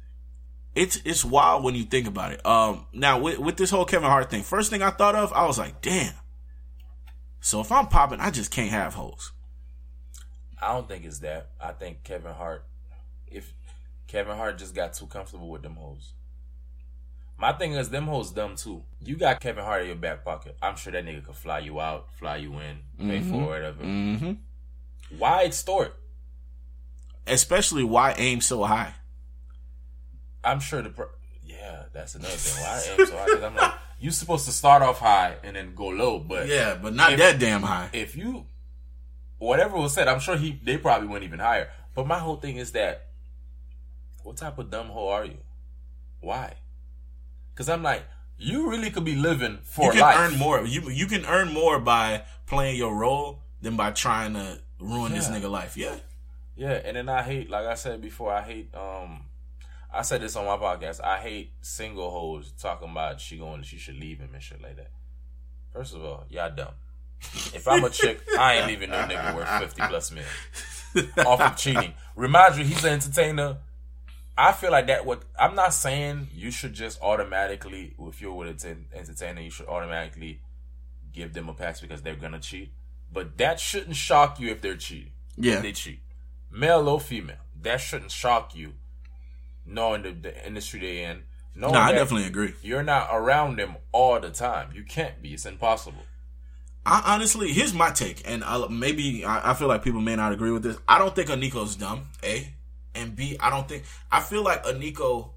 it's 0.76 0.98
it's 1.06 1.24
wild 1.26 1.64
when 1.64 1.76
you 1.76 1.84
think 1.84 2.08
about 2.08 2.32
it. 2.34 2.46
Um, 2.46 2.86
now 2.94 3.20
with 3.20 3.40
with 3.40 3.58
this 3.58 3.70
whole 3.72 3.86
Kevin 3.86 4.10
Hart 4.10 4.30
thing, 4.30 4.44
first 4.44 4.70
thing 4.70 4.82
I 4.82 4.90
thought 4.92 5.16
of, 5.16 5.32
I 5.34 5.46
was 5.46 5.58
like, 5.58 5.82
damn. 5.82 6.14
So 7.42 7.62
if 7.62 7.72
I'm 7.72 7.88
popping, 7.88 8.20
I 8.20 8.32
just 8.32 8.52
can't 8.52 8.70
have 8.72 8.94
hoes. 8.96 9.32
I 10.62 10.74
don't 10.74 10.88
think 10.88 11.06
it's 11.06 11.20
that. 11.20 11.52
I 11.62 11.72
think 11.72 12.04
Kevin 12.04 12.34
Hart, 12.34 12.66
if 13.28 13.54
Kevin 14.08 14.36
Hart 14.36 14.58
just 14.58 14.76
got 14.76 14.94
too 14.94 15.06
comfortable 15.08 15.50
with 15.50 15.62
them 15.62 15.76
hoes. 15.76 16.14
My 17.40 17.54
thing 17.54 17.72
is, 17.74 17.90
them 17.90 18.06
hoes 18.08 18.32
dumb 18.32 18.56
too. 18.56 18.84
You 19.02 19.16
got 19.16 19.40
Kevin 19.40 19.64
Hart 19.64 19.82
in 19.84 19.88
your 19.88 19.96
back 19.96 20.26
pocket. 20.26 20.58
I'm 20.62 20.76
sure 20.76 20.92
that 20.92 21.06
nigga 21.06 21.26
could 21.26 21.36
fly 21.36 21.60
you 21.60 21.80
out, 21.80 22.08
fly 22.18 22.36
you 22.38 22.54
in, 22.60 22.80
pay 23.08 23.22
for 23.22 23.46
whatever. 23.48 23.82
Mm-hmm. 23.84 24.34
Why 25.18 25.46
extort? 25.46 25.96
Especially 27.26 27.84
why 27.84 28.14
aim 28.18 28.42
so 28.42 28.64
high? 28.64 28.94
I'm 30.44 30.60
sure 30.60 30.82
the. 30.82 30.90
Per- 30.90 31.10
yeah, 31.46 31.84
that's 31.94 32.16
another 32.16 32.32
thing. 32.34 32.64
Why 32.64 32.84
am 33.00 33.06
so 33.08 33.18
high? 33.18 33.46
I'm 33.48 33.56
like, 33.56 33.74
you 34.00 34.12
supposed 34.12 34.46
to 34.46 34.52
start 34.52 34.82
off 34.82 35.00
high 35.00 35.36
and 35.44 35.56
then 35.56 35.74
go 35.76 35.88
low, 35.88 36.20
but 36.20 36.48
Yeah, 36.48 36.76
but 36.82 36.94
not 36.94 37.14
If- 37.14 37.20
that 37.20 37.40
damn 37.40 37.62
high. 37.64 37.90
if 37.94 38.16
you 38.18 38.46
whatever 39.38 39.78
was 39.78 39.94
said, 39.94 40.08
I'm 40.10 40.20
sure 40.20 40.36
he 40.36 40.60
they 40.64 40.78
probably 40.78 41.08
went 41.08 41.24
even 41.24 41.40
higher. 41.40 41.70
But 41.96 42.06
my 42.08 42.20
whole 42.20 42.36
thing 42.38 42.58
is 42.58 42.72
that 42.74 43.08
what 44.24 44.36
type 44.38 44.58
of 44.58 44.70
dumb 44.70 44.88
hoe 44.88 45.08
are 45.08 45.26
you? 45.26 45.38
Why? 46.22 46.56
Because 47.60 47.68
I'm 47.68 47.84
like, 47.84 48.06
you 48.38 48.70
really 48.70 48.90
could 48.90 49.04
be 49.04 49.18
living 49.18 49.60
for 49.66 49.88
You 49.88 49.92
can 49.92 50.00
life. 50.00 50.16
earn 50.18 50.40
more. 50.40 50.64
You 50.66 50.90
you 50.90 51.08
can 51.08 51.26
earn 51.26 51.54
more 51.54 51.78
by 51.78 52.24
playing 52.46 52.78
your 52.78 52.96
role 52.96 53.42
than 53.62 53.76
by 53.76 53.92
trying 53.92 54.34
to 54.36 54.60
ruin 54.80 55.12
this 55.12 55.28
nigga 55.28 55.52
life. 55.52 55.76
Yeah. 55.76 55.98
Yeah, 56.56 56.80
and 56.86 56.96
then 56.96 57.10
I 57.10 57.22
hate, 57.22 57.50
like 57.50 57.66
I 57.66 57.74
said 57.74 58.00
before, 58.02 58.32
I 58.32 58.44
hate. 58.44 58.74
um 58.74 59.26
I 59.94 60.04
said 60.04 60.22
this 60.22 60.38
on 60.38 60.46
my 60.46 60.56
podcast. 60.56 61.04
I 61.04 61.18
hate 61.18 61.52
single 61.60 62.10
hoes 62.12 62.54
talking 62.58 62.92
about 62.92 63.20
she 63.20 63.38
going, 63.38 63.64
she 63.64 63.78
should 63.78 64.00
leave 64.00 64.20
him 64.20 64.30
and 64.34 64.42
shit 64.42 64.62
like 64.62 64.78
that. 64.78 64.92
First 65.74 65.94
of 65.94 66.02
all, 66.06 66.24
y'all 66.30 66.50
dumb. 66.56 66.76
If 67.54 67.68
I'm 67.68 67.84
a 67.84 67.90
chick, 67.90 68.22
I 68.40 68.54
ain't 68.56 68.68
leaving 68.68 68.90
no 68.92 69.00
nigga 69.00 69.36
worth 69.36 69.50
fifty 69.60 69.82
plus 69.82 70.14
million. 70.14 71.12
off 71.28 71.42
of 71.42 71.58
cheating. 71.58 71.94
Remind 72.16 72.56
you, 72.58 72.64
he's 72.64 72.86
an 72.86 72.94
entertainer. 72.94 73.58
I 74.42 74.54
feel 74.54 74.72
like 74.72 74.88
that. 74.88 75.06
What 75.06 75.24
I'm 75.38 75.54
not 75.54 75.74
saying 75.74 76.30
you 76.34 76.50
should 76.50 76.74
just 76.74 77.02
automatically, 77.02 77.94
if 78.00 78.22
you're 78.22 78.34
with 78.34 78.64
an 78.64 78.86
entertainer, 78.94 79.42
you 79.42 79.52
should 79.52 79.68
automatically 79.68 80.40
give 81.12 81.34
them 81.34 81.50
a 81.50 81.54
pass 81.54 81.82
because 81.82 82.02
they're 82.04 82.16
gonna 82.16 82.40
cheat. 82.40 82.72
But 83.12 83.38
that 83.38 83.60
shouldn't 83.60 83.98
shock 83.98 84.40
you 84.40 84.50
if 84.50 84.62
they're 84.62 84.78
cheating. 84.78 85.12
Yeah. 85.36 85.60
They 85.60 85.74
cheat. 85.74 86.00
Male 86.50 86.88
or 86.88 87.02
female. 87.02 87.36
That 87.62 87.82
shouldn't 87.82 88.12
shock 88.12 88.56
you 88.56 88.76
knowing 89.66 90.04
the, 90.04 90.12
the 90.12 90.48
industry 90.48 90.80
they're 90.80 91.12
in. 91.12 91.24
No, 91.54 91.72
I 91.72 91.92
definitely 91.92 92.28
agree. 92.28 92.54
You're 92.62 92.84
not 92.84 93.10
around 93.12 93.58
them 93.58 93.76
all 93.92 94.22
the 94.22 94.30
time. 94.30 94.70
You 94.74 94.84
can't 94.84 95.22
be. 95.22 95.34
It's 95.34 95.46
impossible. 95.46 96.04
I 96.86 97.14
honestly, 97.14 97.52
here's 97.52 97.74
my 97.74 97.90
take, 97.92 98.22
and 98.26 98.42
I, 98.46 98.66
maybe 98.70 99.26
I, 99.26 99.52
I 99.52 99.54
feel 99.54 99.68
like 99.68 99.84
people 99.84 100.00
may 100.00 100.16
not 100.16 100.32
agree 100.32 100.52
with 100.52 100.64
this. 100.64 100.78
I 100.88 100.98
don't 100.98 101.14
think 101.14 101.28
Eniko's 101.28 101.76
dumb. 101.76 102.08
A 102.24 102.54
and 103.00 103.16
B. 103.16 103.38
I 103.40 103.50
don't 103.50 103.68
think. 103.68 103.84
I 104.12 104.20
feel 104.20 104.44
like 104.44 104.64
Eniko, 104.66 105.32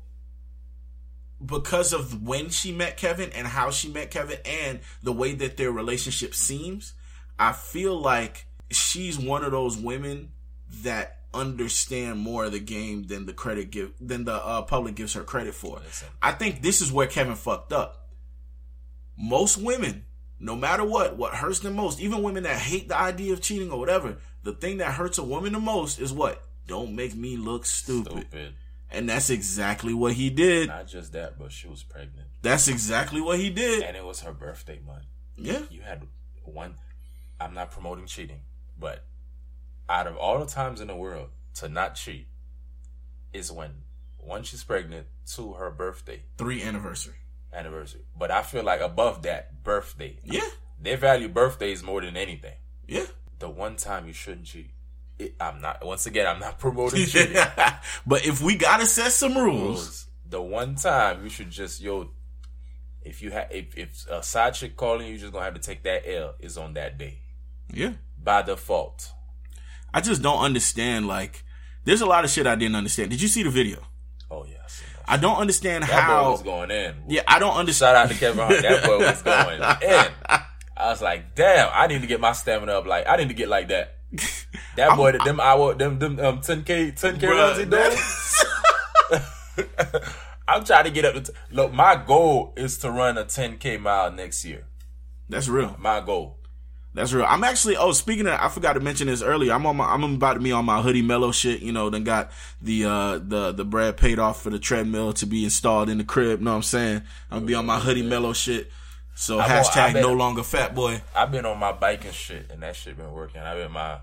because 1.44 1.92
of 1.92 2.22
when 2.22 2.50
she 2.50 2.72
met 2.72 2.96
Kevin 2.96 3.30
and 3.32 3.46
how 3.46 3.70
she 3.70 3.88
met 3.88 4.10
Kevin 4.10 4.38
and 4.44 4.80
the 5.02 5.12
way 5.12 5.34
that 5.34 5.56
their 5.56 5.72
relationship 5.72 6.34
seems, 6.34 6.94
I 7.38 7.52
feel 7.52 7.98
like 7.98 8.46
she's 8.70 9.18
one 9.18 9.44
of 9.44 9.52
those 9.52 9.76
women 9.76 10.32
that 10.82 11.18
understand 11.34 12.18
more 12.18 12.44
of 12.44 12.52
the 12.52 12.60
game 12.60 13.04
than 13.04 13.26
the 13.26 13.32
credit 13.32 13.70
give 13.70 13.92
than 14.00 14.24
the 14.24 14.34
uh, 14.34 14.62
public 14.62 14.94
gives 14.94 15.14
her 15.14 15.22
credit 15.22 15.54
for. 15.54 15.78
Listen. 15.78 16.08
I 16.20 16.32
think 16.32 16.62
this 16.62 16.80
is 16.80 16.92
where 16.92 17.06
Kevin 17.06 17.34
fucked 17.34 17.72
up. 17.72 18.10
Most 19.16 19.56
women, 19.58 20.04
no 20.38 20.56
matter 20.56 20.84
what, 20.84 21.16
what 21.16 21.34
hurts 21.34 21.60
them 21.60 21.76
most, 21.76 22.00
even 22.00 22.22
women 22.22 22.42
that 22.42 22.58
hate 22.58 22.88
the 22.88 22.98
idea 22.98 23.32
of 23.32 23.40
cheating 23.40 23.70
or 23.70 23.78
whatever, 23.78 24.16
the 24.42 24.52
thing 24.52 24.78
that 24.78 24.92
hurts 24.92 25.18
a 25.18 25.22
woman 25.22 25.52
the 25.52 25.60
most 25.60 26.00
is 26.00 26.12
what? 26.12 26.42
Don't 26.66 26.94
make 26.94 27.14
me 27.14 27.36
look 27.36 27.66
stupid. 27.66 28.12
Stupid. 28.12 28.54
And 28.90 29.08
that's 29.08 29.30
exactly 29.30 29.94
what 29.94 30.12
he 30.12 30.28
did. 30.30 30.68
Not 30.68 30.86
just 30.86 31.12
that, 31.12 31.38
but 31.38 31.50
she 31.50 31.66
was 31.66 31.82
pregnant. 31.82 32.28
That's 32.42 32.68
exactly 32.68 33.20
what 33.20 33.38
he 33.38 33.48
did. 33.50 33.82
And 33.82 33.96
it 33.96 34.04
was 34.04 34.20
her 34.20 34.32
birthday 34.32 34.80
month. 34.86 35.04
Yeah. 35.36 35.62
You 35.70 35.80
had 35.80 36.06
one. 36.44 36.74
I'm 37.40 37.54
not 37.54 37.70
promoting 37.70 38.06
cheating, 38.06 38.40
but 38.78 39.04
out 39.88 40.06
of 40.06 40.16
all 40.16 40.38
the 40.38 40.46
times 40.46 40.80
in 40.80 40.88
the 40.88 40.94
world 40.96 41.30
to 41.54 41.68
not 41.68 41.94
cheat 41.94 42.26
is 43.32 43.50
when 43.50 43.70
one 44.18 44.42
she's 44.44 44.62
pregnant, 44.62 45.06
two 45.26 45.54
her 45.54 45.70
birthday 45.70 46.22
Three 46.38 46.62
anniversary. 46.62 47.14
anniversary. 47.52 48.02
But 48.16 48.30
I 48.30 48.42
feel 48.42 48.62
like 48.62 48.80
above 48.80 49.22
that 49.22 49.64
birthday, 49.64 50.18
Yeah. 50.22 50.48
they 50.80 50.94
value 50.96 51.28
birthdays 51.28 51.82
more 51.82 52.00
than 52.02 52.16
anything. 52.16 52.54
Yeah. 52.86 53.06
The 53.38 53.48
one 53.48 53.76
time 53.76 54.06
you 54.06 54.12
shouldn't 54.12 54.46
cheat. 54.46 54.70
I'm 55.40 55.60
not. 55.60 55.84
Once 55.84 56.06
again, 56.06 56.26
I'm 56.26 56.40
not 56.40 56.58
promoting 56.58 57.06
cheating. 57.06 57.36
but 58.06 58.26
if 58.26 58.40
we 58.42 58.56
gotta 58.56 58.86
set 58.86 59.12
some 59.12 59.36
rules. 59.36 60.06
The 60.28 60.40
one 60.40 60.76
time 60.76 61.22
you 61.24 61.28
should 61.28 61.50
just 61.50 61.82
yo, 61.82 62.08
if 63.02 63.20
you 63.20 63.30
have 63.32 63.48
if 63.50 63.76
if 63.76 64.06
a 64.08 64.22
side 64.22 64.54
chick 64.54 64.76
calling 64.76 65.08
you, 65.08 65.18
just 65.18 65.32
gonna 65.32 65.44
have 65.44 65.54
to 65.54 65.60
take 65.60 65.82
that 65.82 66.08
L. 66.10 66.34
Is 66.40 66.56
on 66.56 66.72
that 66.74 66.96
day 66.96 67.18
yeah. 67.70 67.92
by 68.22 68.40
default. 68.42 69.12
I 69.92 70.00
just 70.00 70.22
don't 70.22 70.38
understand. 70.40 71.06
Like, 71.06 71.44
there's 71.84 72.00
a 72.00 72.06
lot 72.06 72.24
of 72.24 72.30
shit 72.30 72.46
I 72.46 72.54
didn't 72.54 72.76
understand. 72.76 73.10
Did 73.10 73.20
you 73.20 73.28
see 73.28 73.42
the 73.42 73.50
video? 73.50 73.80
Oh 74.30 74.46
yeah, 74.46 74.56
I. 75.06 75.14
I 75.14 75.16
don't 75.18 75.36
understand 75.36 75.84
That 75.84 75.90
how. 75.90 76.24
boy 76.24 76.30
was 76.30 76.42
going 76.42 76.70
in. 76.70 76.94
yeah, 77.08 77.22
I 77.28 77.38
don't 77.38 77.54
understand. 77.54 77.94
Shout 77.94 78.04
out 78.06 78.10
to 78.10 78.18
Kevin 78.18 78.38
Hart. 78.38 78.62
That 78.62 78.84
boy 78.84 78.98
was 79.00 79.20
going 79.20 79.56
in. 79.82 80.12
I 80.76 80.88
was 80.90 81.02
like, 81.02 81.34
damn, 81.34 81.68
I 81.72 81.86
need 81.88 82.00
to 82.00 82.06
get 82.06 82.20
my 82.20 82.32
stamina 82.32 82.72
up. 82.72 82.86
Like, 82.86 83.06
I 83.06 83.16
need 83.16 83.28
to 83.28 83.34
get 83.34 83.48
like 83.48 83.68
that. 83.68 83.98
That 84.76 84.96
boy, 84.96 85.12
them 85.12 85.38
hour, 85.38 85.74
them 85.74 85.98
them 85.98 86.18
um 86.18 86.38
10k 86.40 86.98
10k 86.98 87.28
runs 87.28 87.58
he 87.58 87.66
doing. 87.66 87.96
I'm 90.48 90.64
trying 90.64 90.84
to 90.84 90.90
get 90.90 91.04
up. 91.04 91.14
To 91.14 91.20
t- 91.20 91.38
Look, 91.50 91.72
my 91.72 91.94
goal 91.96 92.54
is 92.56 92.78
to 92.78 92.90
run 92.90 93.18
a 93.18 93.24
10k 93.24 93.78
mile 93.80 94.10
next 94.10 94.44
year. 94.44 94.64
That's 95.28 95.48
real. 95.48 95.76
My 95.78 96.00
goal. 96.00 96.38
That's 96.94 97.12
real. 97.12 97.24
I'm 97.26 97.42
actually. 97.44 97.76
Oh, 97.76 97.92
speaking 97.92 98.26
of, 98.26 98.38
I 98.38 98.48
forgot 98.48 98.74
to 98.74 98.80
mention 98.80 99.06
this 99.06 99.22
earlier. 99.22 99.52
I'm 99.52 99.64
on 99.66 99.76
my. 99.76 99.86
I'm 99.86 100.04
about 100.04 100.34
to 100.34 100.40
be 100.40 100.52
on 100.52 100.64
my 100.64 100.82
Hoodie 100.82 101.02
Melo 101.02 101.32
shit. 101.32 101.60
You 101.62 101.72
know, 101.72 101.88
then 101.88 102.04
got 102.04 102.30
the 102.60 102.84
uh 102.84 103.18
the 103.18 103.52
the 103.52 103.64
bread 103.64 103.96
paid 103.96 104.18
off 104.18 104.42
for 104.42 104.50
the 104.50 104.58
treadmill 104.58 105.14
to 105.14 105.26
be 105.26 105.44
installed 105.44 105.88
in 105.88 105.98
the 105.98 106.04
crib. 106.04 106.40
You 106.40 106.44
Know 106.44 106.50
what 106.50 106.56
I'm 106.56 106.62
saying? 106.62 107.02
I'm 107.30 107.38
gonna 107.38 107.46
be 107.46 107.54
on 107.54 107.66
my 107.66 107.78
Hoodie 107.78 108.02
Melo 108.02 108.32
shit. 108.34 108.70
So 109.14 109.38
I 109.38 109.46
hashtag 109.46 109.92
bet- 109.94 110.02
no 110.02 110.12
longer 110.14 110.42
fat 110.42 110.74
boy. 110.74 111.02
I've 111.14 111.30
been 111.30 111.44
on 111.46 111.58
my 111.58 111.72
bike 111.72 112.04
and 112.04 112.14
shit, 112.14 112.50
and 112.50 112.62
that 112.62 112.76
shit 112.76 112.96
been 112.96 113.12
working. 113.12 113.40
I've 113.40 113.58
been 113.58 113.72
my, 113.72 113.98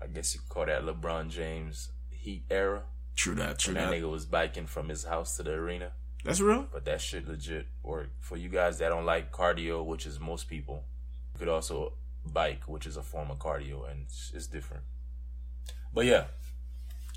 I 0.00 0.06
guess 0.12 0.34
you 0.34 0.40
call 0.48 0.66
that 0.66 0.82
LeBron 0.82 1.30
James 1.30 1.90
Heat 2.10 2.44
era. 2.50 2.82
True 3.16 3.34
that. 3.36 3.58
True 3.58 3.74
That 3.74 3.90
that. 3.90 3.96
nigga 3.96 4.10
was 4.10 4.26
biking 4.26 4.66
from 4.66 4.88
his 4.88 5.04
house 5.04 5.36
to 5.36 5.42
the 5.42 5.52
arena. 5.52 5.92
That's 6.24 6.40
real. 6.40 6.66
But 6.70 6.84
that 6.84 7.00
shit 7.00 7.26
legit 7.28 7.66
work. 7.82 8.10
For 8.20 8.36
you 8.36 8.48
guys 8.48 8.78
that 8.78 8.88
don't 8.90 9.06
like 9.06 9.32
cardio, 9.32 9.84
which 9.84 10.04
is 10.06 10.20
most 10.20 10.48
people, 10.48 10.84
you 11.34 11.38
could 11.38 11.48
also 11.48 11.94
bike, 12.26 12.64
which 12.66 12.86
is 12.86 12.96
a 12.98 13.02
form 13.02 13.30
of 13.30 13.38
cardio, 13.38 13.90
and 13.90 14.02
it's, 14.04 14.30
it's 14.34 14.46
different. 14.46 14.82
But 15.94 16.04
yeah, 16.06 16.24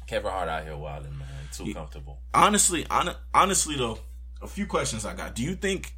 Kevin 0.08 0.32
Hart 0.32 0.48
out 0.50 0.64
here 0.64 0.78
wilding, 0.78 1.18
man. 1.18 1.28
Too 1.52 1.74
comfortable. 1.74 2.20
honestly, 2.34 2.86
hon- 2.90 3.16
honestly 3.34 3.76
though, 3.76 4.00
a 4.42 4.48
few 4.48 4.66
questions 4.66 5.06
I 5.06 5.14
got. 5.16 5.36
Do 5.36 5.44
you 5.44 5.56
think? 5.56 5.96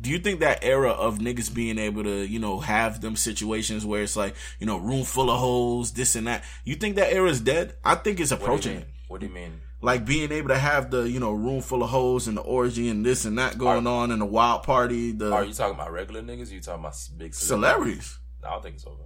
Do 0.00 0.10
you 0.10 0.18
think 0.18 0.40
that 0.40 0.60
era 0.62 0.90
of 0.90 1.18
niggas 1.18 1.52
being 1.52 1.78
able 1.78 2.04
to, 2.04 2.26
you 2.26 2.38
know, 2.38 2.58
have 2.60 3.00
them 3.00 3.16
situations 3.16 3.84
where 3.84 4.02
it's 4.02 4.16
like, 4.16 4.34
you 4.58 4.66
know, 4.66 4.78
room 4.78 5.04
full 5.04 5.30
of 5.30 5.38
holes, 5.38 5.92
this 5.92 6.16
and 6.16 6.26
that? 6.26 6.42
You 6.64 6.74
think 6.74 6.96
that 6.96 7.12
era 7.12 7.28
is 7.28 7.40
dead? 7.40 7.76
I 7.84 7.96
think 7.96 8.18
it's 8.18 8.30
approaching 8.30 8.78
it. 8.78 8.88
What 9.08 9.20
do 9.20 9.26
you 9.26 9.32
mean? 9.32 9.60
Like 9.82 10.04
being 10.04 10.32
able 10.32 10.48
to 10.48 10.58
have 10.58 10.90
the, 10.90 11.02
you 11.02 11.20
know, 11.20 11.32
room 11.32 11.60
full 11.60 11.82
of 11.82 11.90
holes 11.90 12.28
and 12.28 12.36
the 12.36 12.42
orgy 12.42 12.88
and 12.88 13.04
this 13.04 13.24
and 13.24 13.38
that 13.38 13.58
going 13.58 13.86
on 13.86 14.10
and 14.10 14.20
the 14.20 14.26
wild 14.26 14.62
party, 14.62 15.12
the 15.12 15.32
Are 15.32 15.44
you 15.44 15.52
talking 15.52 15.74
about 15.74 15.92
regular 15.92 16.22
niggas? 16.22 16.50
You 16.50 16.60
talking 16.60 16.80
about 16.80 16.96
big 17.16 17.34
celebrities? 17.34 17.38
celebrities. 17.48 18.18
No, 18.42 18.48
I 18.48 18.52
don't 18.52 18.62
think 18.62 18.76
it's 18.76 18.86
over. 18.86 19.02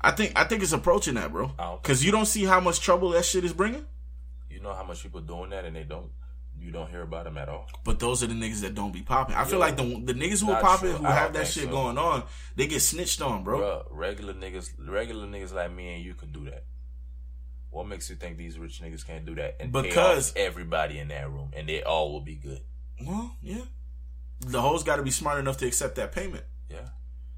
I 0.00 0.12
think 0.12 0.32
I 0.36 0.44
think 0.44 0.62
it's 0.62 0.72
approaching 0.72 1.14
that, 1.14 1.32
bro. 1.32 1.52
Oh, 1.58 1.78
because 1.82 2.04
you 2.04 2.12
don't 2.12 2.26
see 2.26 2.44
how 2.44 2.60
much 2.60 2.80
trouble 2.80 3.10
that 3.10 3.24
shit 3.24 3.44
is 3.44 3.52
bringing. 3.52 3.84
You 4.48 4.60
know 4.60 4.72
how 4.72 4.84
much 4.84 5.02
people 5.02 5.20
doing 5.20 5.50
that, 5.50 5.64
and 5.64 5.74
they 5.74 5.82
don't. 5.82 6.10
You 6.60 6.72
don't 6.72 6.90
hear 6.90 7.02
about 7.02 7.24
them 7.24 7.38
at 7.38 7.48
all. 7.48 7.68
But 7.84 7.98
those 7.98 8.22
are 8.22 8.26
the 8.26 8.34
niggas 8.34 8.60
that 8.60 8.74
don't 8.74 8.92
be 8.92 9.02
popping. 9.02 9.36
I 9.36 9.44
feel 9.44 9.58
like 9.58 9.76
the 9.76 9.82
the 9.82 10.14
niggas 10.14 10.44
who 10.44 10.50
are 10.50 10.60
popping, 10.60 10.90
true. 10.90 10.98
who 10.98 11.06
I 11.06 11.12
have 11.12 11.32
that 11.34 11.46
shit 11.46 11.64
so. 11.64 11.70
going 11.70 11.98
on, 11.98 12.24
they 12.56 12.66
get 12.66 12.80
snitched 12.80 13.22
on, 13.22 13.44
bro. 13.44 13.86
Regular 13.90 14.34
niggas, 14.34 14.70
regular 14.78 15.26
niggas 15.26 15.54
like 15.54 15.72
me 15.72 15.94
and 15.94 16.04
you 16.04 16.14
can 16.14 16.32
do 16.32 16.44
that. 16.46 16.64
What 17.70 17.86
makes 17.86 18.08
you 18.10 18.16
think 18.16 18.38
these 18.38 18.58
rich 18.58 18.80
niggas 18.82 19.06
can't 19.06 19.26
do 19.26 19.34
that? 19.36 19.56
And 19.60 19.72
Because- 19.72 20.32
everybody 20.36 20.98
in 20.98 21.08
that 21.08 21.30
room, 21.30 21.50
and 21.54 21.68
they 21.68 21.82
all 21.82 22.12
will 22.12 22.22
be 22.22 22.34
good. 22.34 22.60
Well, 23.04 23.36
yeah. 23.42 23.64
The 24.40 24.60
hoes 24.60 24.82
got 24.84 24.96
to 24.96 25.02
be 25.02 25.10
smart 25.10 25.38
enough 25.38 25.58
to 25.58 25.66
accept 25.66 25.96
that 25.96 26.12
payment. 26.12 26.44
Yeah. 26.70 26.88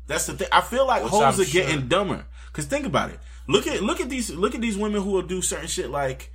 That's 0.07 0.27
the 0.27 0.35
thing. 0.35 0.49
I 0.53 0.61
feel 0.61 0.87
like 0.87 1.03
Which 1.05 1.13
hoes 1.13 1.39
I'm 1.39 1.41
are 1.41 1.51
getting 1.51 1.89
dumber. 1.89 2.25
Cause 2.53 2.67
think 2.67 2.85
about 2.85 3.11
it. 3.11 3.21
Look 3.47 3.67
at 3.69 3.81
look 3.81 4.01
at 4.01 4.09
these 4.09 4.31
look 4.31 4.57
at 4.57 4.61
these 4.61 4.77
women 4.77 5.03
who 5.03 5.11
will 5.11 5.23
do 5.23 5.41
certain 5.41 5.69
shit 5.69 5.89
like, 5.89 6.33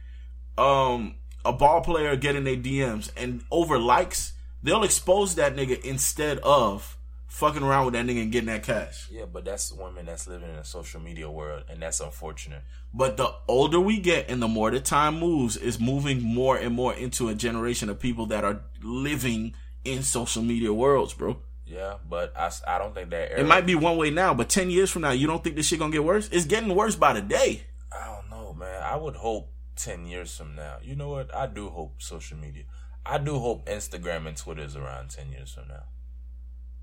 um, 0.57 1.15
a 1.45 1.53
ball 1.53 1.81
player 1.81 2.15
getting 2.15 2.43
their 2.43 2.57
DMs 2.57 3.11
and 3.15 3.43
over 3.51 3.77
likes, 3.77 4.33
they'll 4.63 4.83
expose 4.83 5.35
that 5.35 5.55
nigga 5.55 5.79
instead 5.83 6.39
of 6.39 6.97
fucking 7.27 7.63
around 7.63 7.85
with 7.85 7.93
that 7.93 8.05
nigga 8.05 8.21
and 8.23 8.31
getting 8.31 8.47
that 8.47 8.63
cash. 8.63 9.09
Yeah, 9.11 9.25
but 9.25 9.43
that's 9.43 9.71
women 9.71 10.05
that's 10.05 10.25
living 10.25 10.49
in 10.49 10.55
a 10.55 10.63
social 10.63 11.01
media 11.01 11.29
world, 11.29 11.63
and 11.69 11.81
that's 11.81 11.99
unfortunate. 11.99 12.63
But 12.93 13.17
the 13.17 13.29
older 13.47 13.79
we 13.79 13.99
get 13.99 14.29
and 14.29 14.41
the 14.41 14.47
more 14.47 14.71
the 14.71 14.79
time 14.79 15.19
moves, 15.19 15.57
is 15.57 15.79
moving 15.79 16.21
more 16.21 16.55
and 16.55 16.73
more 16.73 16.93
into 16.93 17.27
a 17.27 17.35
generation 17.35 17.89
of 17.89 17.99
people 17.99 18.25
that 18.27 18.45
are 18.45 18.61
living 18.81 19.53
in 19.83 20.01
social 20.01 20.43
media 20.43 20.73
worlds, 20.73 21.13
bro. 21.13 21.37
Yeah, 21.65 21.95
but 22.09 22.31
I, 22.37 22.51
I 22.67 22.77
don't 22.77 22.93
think 22.95 23.09
that 23.09 23.31
era. 23.31 23.41
It 23.41 23.47
might 23.47 23.65
be 23.65 23.75
one 23.75 23.97
way 23.97 24.11
now, 24.11 24.33
but 24.33 24.47
ten 24.47 24.69
years 24.69 24.89
from 24.89 25.01
now, 25.01 25.11
you 25.11 25.27
don't 25.27 25.43
think 25.43 25.57
this 25.57 25.67
shit 25.67 25.79
gonna 25.79 25.91
get 25.91 26.03
worse? 26.03 26.29
It's 26.31 26.45
getting 26.45 26.73
worse 26.73 26.95
by 26.95 27.13
the 27.13 27.21
day. 27.21 27.63
I 27.91 28.05
don't 28.15 28.29
know, 28.29 28.53
man. 28.53 28.81
I 28.81 28.95
would 28.95 29.15
hope 29.15 29.51
ten 29.75 30.05
years 30.05 30.35
from 30.35 30.55
now. 30.55 30.77
You 30.81 30.95
know 30.95 31.09
what? 31.09 31.33
I 31.35 31.47
do 31.47 31.69
hope 31.69 32.01
social 32.01 32.37
media. 32.37 32.63
I 33.05 33.17
do 33.17 33.39
hope 33.39 33.67
Instagram 33.67 34.27
and 34.27 34.35
Twitter 34.35 34.63
is 34.63 34.75
around 34.75 35.09
ten 35.09 35.31
years 35.31 35.53
from 35.53 35.67
now, 35.67 35.83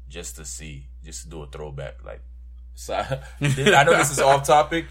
just 0.09 0.37
to 0.37 0.45
see, 0.45 0.89
just 1.05 1.25
to 1.25 1.29
do 1.29 1.43
a 1.43 1.47
throwback. 1.47 2.05
Like, 2.05 2.23
so 2.75 2.95
I 2.95 3.85
know 3.85 3.97
this 3.97 4.11
is 4.11 4.21
off 4.21 4.47
topic, 4.47 4.87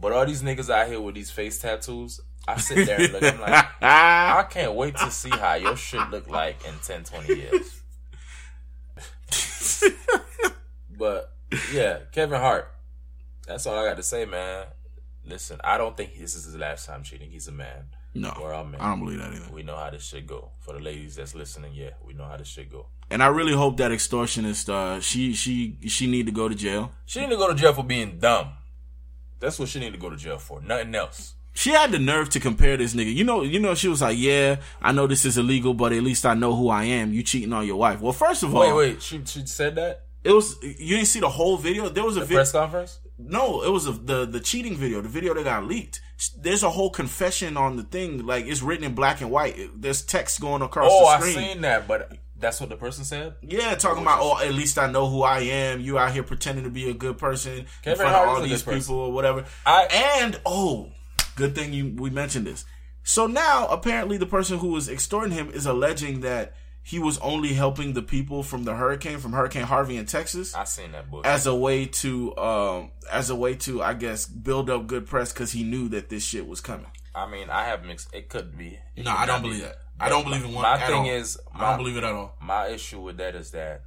but 0.00 0.12
all 0.12 0.26
these 0.26 0.42
niggas 0.42 0.70
out 0.70 0.88
here 0.88 1.00
with 1.00 1.14
these 1.14 1.30
face 1.30 1.58
tattoos, 1.58 2.20
I 2.46 2.58
sit 2.58 2.86
there 2.86 3.00
and 3.00 3.12
look. 3.12 3.22
I'm 3.22 3.40
like, 3.40 3.66
I 3.82 4.46
can't 4.50 4.74
wait 4.74 4.96
to 4.96 5.10
see 5.10 5.30
how 5.30 5.54
your 5.54 5.76
shit 5.76 6.10
look 6.10 6.28
like 6.28 6.64
in 6.64 6.74
10, 6.84 7.04
20 7.04 7.34
years. 7.34 7.82
but 10.96 11.32
yeah, 11.72 12.00
Kevin 12.12 12.40
Hart. 12.40 12.72
That's 13.46 13.66
all 13.66 13.78
I 13.78 13.88
got 13.88 13.96
to 13.96 14.02
say, 14.02 14.24
man. 14.24 14.66
Listen, 15.26 15.60
I 15.64 15.76
don't 15.76 15.96
think 15.96 16.18
this 16.18 16.34
is 16.34 16.44
his 16.44 16.56
last 16.56 16.86
time 16.86 17.02
cheating. 17.02 17.30
He's 17.30 17.48
a 17.48 17.52
man. 17.52 17.86
No, 18.14 18.32
We're 18.40 18.54
all 18.54 18.64
men. 18.64 18.80
I 18.80 18.90
don't 18.90 19.00
believe 19.00 19.18
that 19.18 19.32
either. 19.32 19.52
We 19.52 19.62
know 19.62 19.76
how 19.76 19.90
this 19.90 20.04
shit 20.04 20.26
go. 20.26 20.50
For 20.60 20.72
the 20.72 20.80
ladies 20.80 21.16
that's 21.16 21.34
listening, 21.34 21.74
yeah, 21.74 21.90
we 22.04 22.14
know 22.14 22.24
how 22.24 22.36
this 22.36 22.48
shit 22.48 22.70
go. 22.70 22.86
And 23.10 23.22
I 23.22 23.26
really 23.26 23.52
hope 23.52 23.76
that 23.76 23.90
extortionist, 23.90 24.68
uh, 24.68 25.00
she 25.00 25.32
she 25.34 25.78
she 25.86 26.06
need 26.06 26.26
to 26.26 26.32
go 26.32 26.48
to 26.48 26.54
jail. 26.54 26.92
She 27.04 27.20
need 27.20 27.30
to 27.30 27.36
go 27.36 27.48
to 27.48 27.54
jail 27.54 27.72
for 27.72 27.84
being 27.84 28.18
dumb. 28.18 28.52
That's 29.38 29.58
what 29.58 29.68
she 29.68 29.80
need 29.80 29.92
to 29.92 29.98
go 29.98 30.08
to 30.10 30.16
jail 30.16 30.38
for. 30.38 30.60
Nothing 30.62 30.94
else. 30.94 31.34
She 31.52 31.70
had 31.70 31.90
the 31.90 31.98
nerve 31.98 32.30
to 32.30 32.40
compare 32.40 32.76
this 32.76 32.94
nigga. 32.94 33.14
You 33.14 33.24
know, 33.24 33.42
you 33.42 33.60
know, 33.60 33.74
she 33.74 33.88
was 33.88 34.02
like, 34.02 34.18
"Yeah, 34.18 34.56
I 34.80 34.92
know 34.92 35.06
this 35.06 35.24
is 35.24 35.38
illegal, 35.38 35.74
but 35.74 35.92
at 35.92 36.02
least 36.02 36.24
I 36.26 36.34
know 36.34 36.54
who 36.54 36.68
I 36.68 36.84
am." 36.84 37.12
You 37.12 37.22
cheating 37.22 37.52
on 37.52 37.66
your 37.66 37.76
wife. 37.76 38.00
Well, 38.00 38.12
first 38.12 38.42
of 38.42 38.54
all, 38.54 38.60
Wait, 38.60 38.74
wait. 38.74 39.02
She 39.02 39.22
she 39.24 39.46
said 39.46 39.74
that 39.76 40.06
it 40.24 40.32
was 40.32 40.56
you 40.62 40.96
didn't 40.96 41.08
see 41.08 41.20
the 41.20 41.28
whole 41.28 41.56
video. 41.56 41.88
There 41.88 42.04
was 42.04 42.16
a 42.16 42.20
the 42.20 42.26
video. 42.26 42.38
press 42.38 42.52
conference. 42.52 42.98
No, 43.18 43.62
it 43.62 43.70
was 43.70 43.86
a, 43.86 43.92
the 43.92 44.26
the 44.26 44.40
cheating 44.40 44.76
video, 44.76 45.00
the 45.00 45.08
video 45.08 45.32
that 45.34 45.44
got 45.44 45.64
leaked. 45.64 46.00
There's 46.38 46.62
a 46.62 46.70
whole 46.70 46.90
confession 46.90 47.56
on 47.56 47.76
the 47.76 47.82
thing, 47.82 48.26
like 48.26 48.46
it's 48.46 48.62
written 48.62 48.84
in 48.84 48.94
black 48.94 49.20
and 49.20 49.30
white. 49.30 49.56
There's 49.74 50.02
text 50.02 50.40
going 50.40 50.62
across. 50.62 50.90
Oh, 50.90 51.06
I 51.06 51.20
seen 51.20 51.62
that, 51.62 51.88
but 51.88 52.12
that's 52.38 52.60
what 52.60 52.68
the 52.68 52.76
person 52.76 53.04
said. 53.04 53.34
Yeah, 53.40 53.74
talking 53.74 54.00
oh, 54.00 54.02
about 54.02 54.18
oh, 54.20 54.38
at 54.38 54.52
least 54.54 54.78
I 54.78 54.90
know 54.90 55.08
who 55.08 55.22
I 55.22 55.40
am. 55.40 55.80
You 55.80 55.98
out 55.98 56.12
here 56.12 56.22
pretending 56.22 56.64
to 56.64 56.70
be 56.70 56.90
a 56.90 56.94
good 56.94 57.16
person 57.16 57.66
in 57.84 57.96
front 57.96 58.14
Hart 58.14 58.28
of 58.28 58.34
all 58.34 58.42
these 58.42 58.62
person. 58.62 58.80
people 58.80 58.96
or 58.96 59.12
whatever. 59.12 59.46
I- 59.64 60.18
and 60.20 60.38
oh, 60.44 60.90
good 61.36 61.54
thing 61.54 61.72
you 61.72 61.94
we 61.96 62.10
mentioned 62.10 62.46
this. 62.46 62.64
So 63.02 63.26
now 63.26 63.66
apparently 63.68 64.18
the 64.18 64.26
person 64.26 64.58
who 64.58 64.68
was 64.68 64.88
extorting 64.88 65.32
him 65.32 65.48
is 65.50 65.64
alleging 65.64 66.20
that 66.20 66.54
he 66.88 67.00
was 67.00 67.18
only 67.18 67.52
helping 67.52 67.94
the 67.94 68.02
people 68.02 68.42
from 68.44 68.62
the 68.64 68.74
hurricane 68.76 69.18
from 69.18 69.32
Hurricane 69.32 69.64
Harvey 69.64 69.96
in 69.96 70.06
Texas 70.06 70.54
I 70.54 70.62
seen 70.64 70.92
that 70.92 71.10
book 71.10 71.26
as 71.26 71.46
a 71.46 71.54
way 71.54 71.86
to 71.86 72.36
um 72.36 72.90
as 73.10 73.28
a 73.30 73.34
way 73.34 73.56
to 73.66 73.82
I 73.82 73.94
guess 73.94 74.24
build 74.26 74.70
up 74.70 74.86
good 74.86 75.06
press 75.06 75.32
because 75.32 75.50
he 75.50 75.64
knew 75.64 75.88
that 75.88 76.08
this 76.10 76.24
shit 76.24 76.46
was 76.46 76.60
coming. 76.60 76.86
I 77.14 77.26
mean, 77.28 77.48
I 77.50 77.64
have 77.64 77.82
mixed. 77.84 78.14
It 78.14 78.28
could 78.28 78.56
be. 78.58 78.78
It 78.94 79.04
No, 79.04 79.10
could 79.12 79.20
I 79.20 79.26
don't 79.26 79.36
not 79.36 79.42
be. 79.42 79.48
believe 79.48 79.62
that. 79.64 79.76
I 79.98 80.08
don't 80.10 80.24
believe 80.24 80.44
in 80.44 80.52
one. 80.52 80.62
My 80.62 80.78
thing 80.78 80.94
all. 80.94 81.06
is, 81.06 81.38
I 81.54 81.70
don't 81.70 81.78
believe 81.78 81.96
it 81.96 82.04
at 82.04 82.12
all. 82.12 82.36
My 82.42 82.66
issue 82.68 83.00
with 83.00 83.16
that 83.16 83.34
is 83.34 83.52
that, 83.52 83.80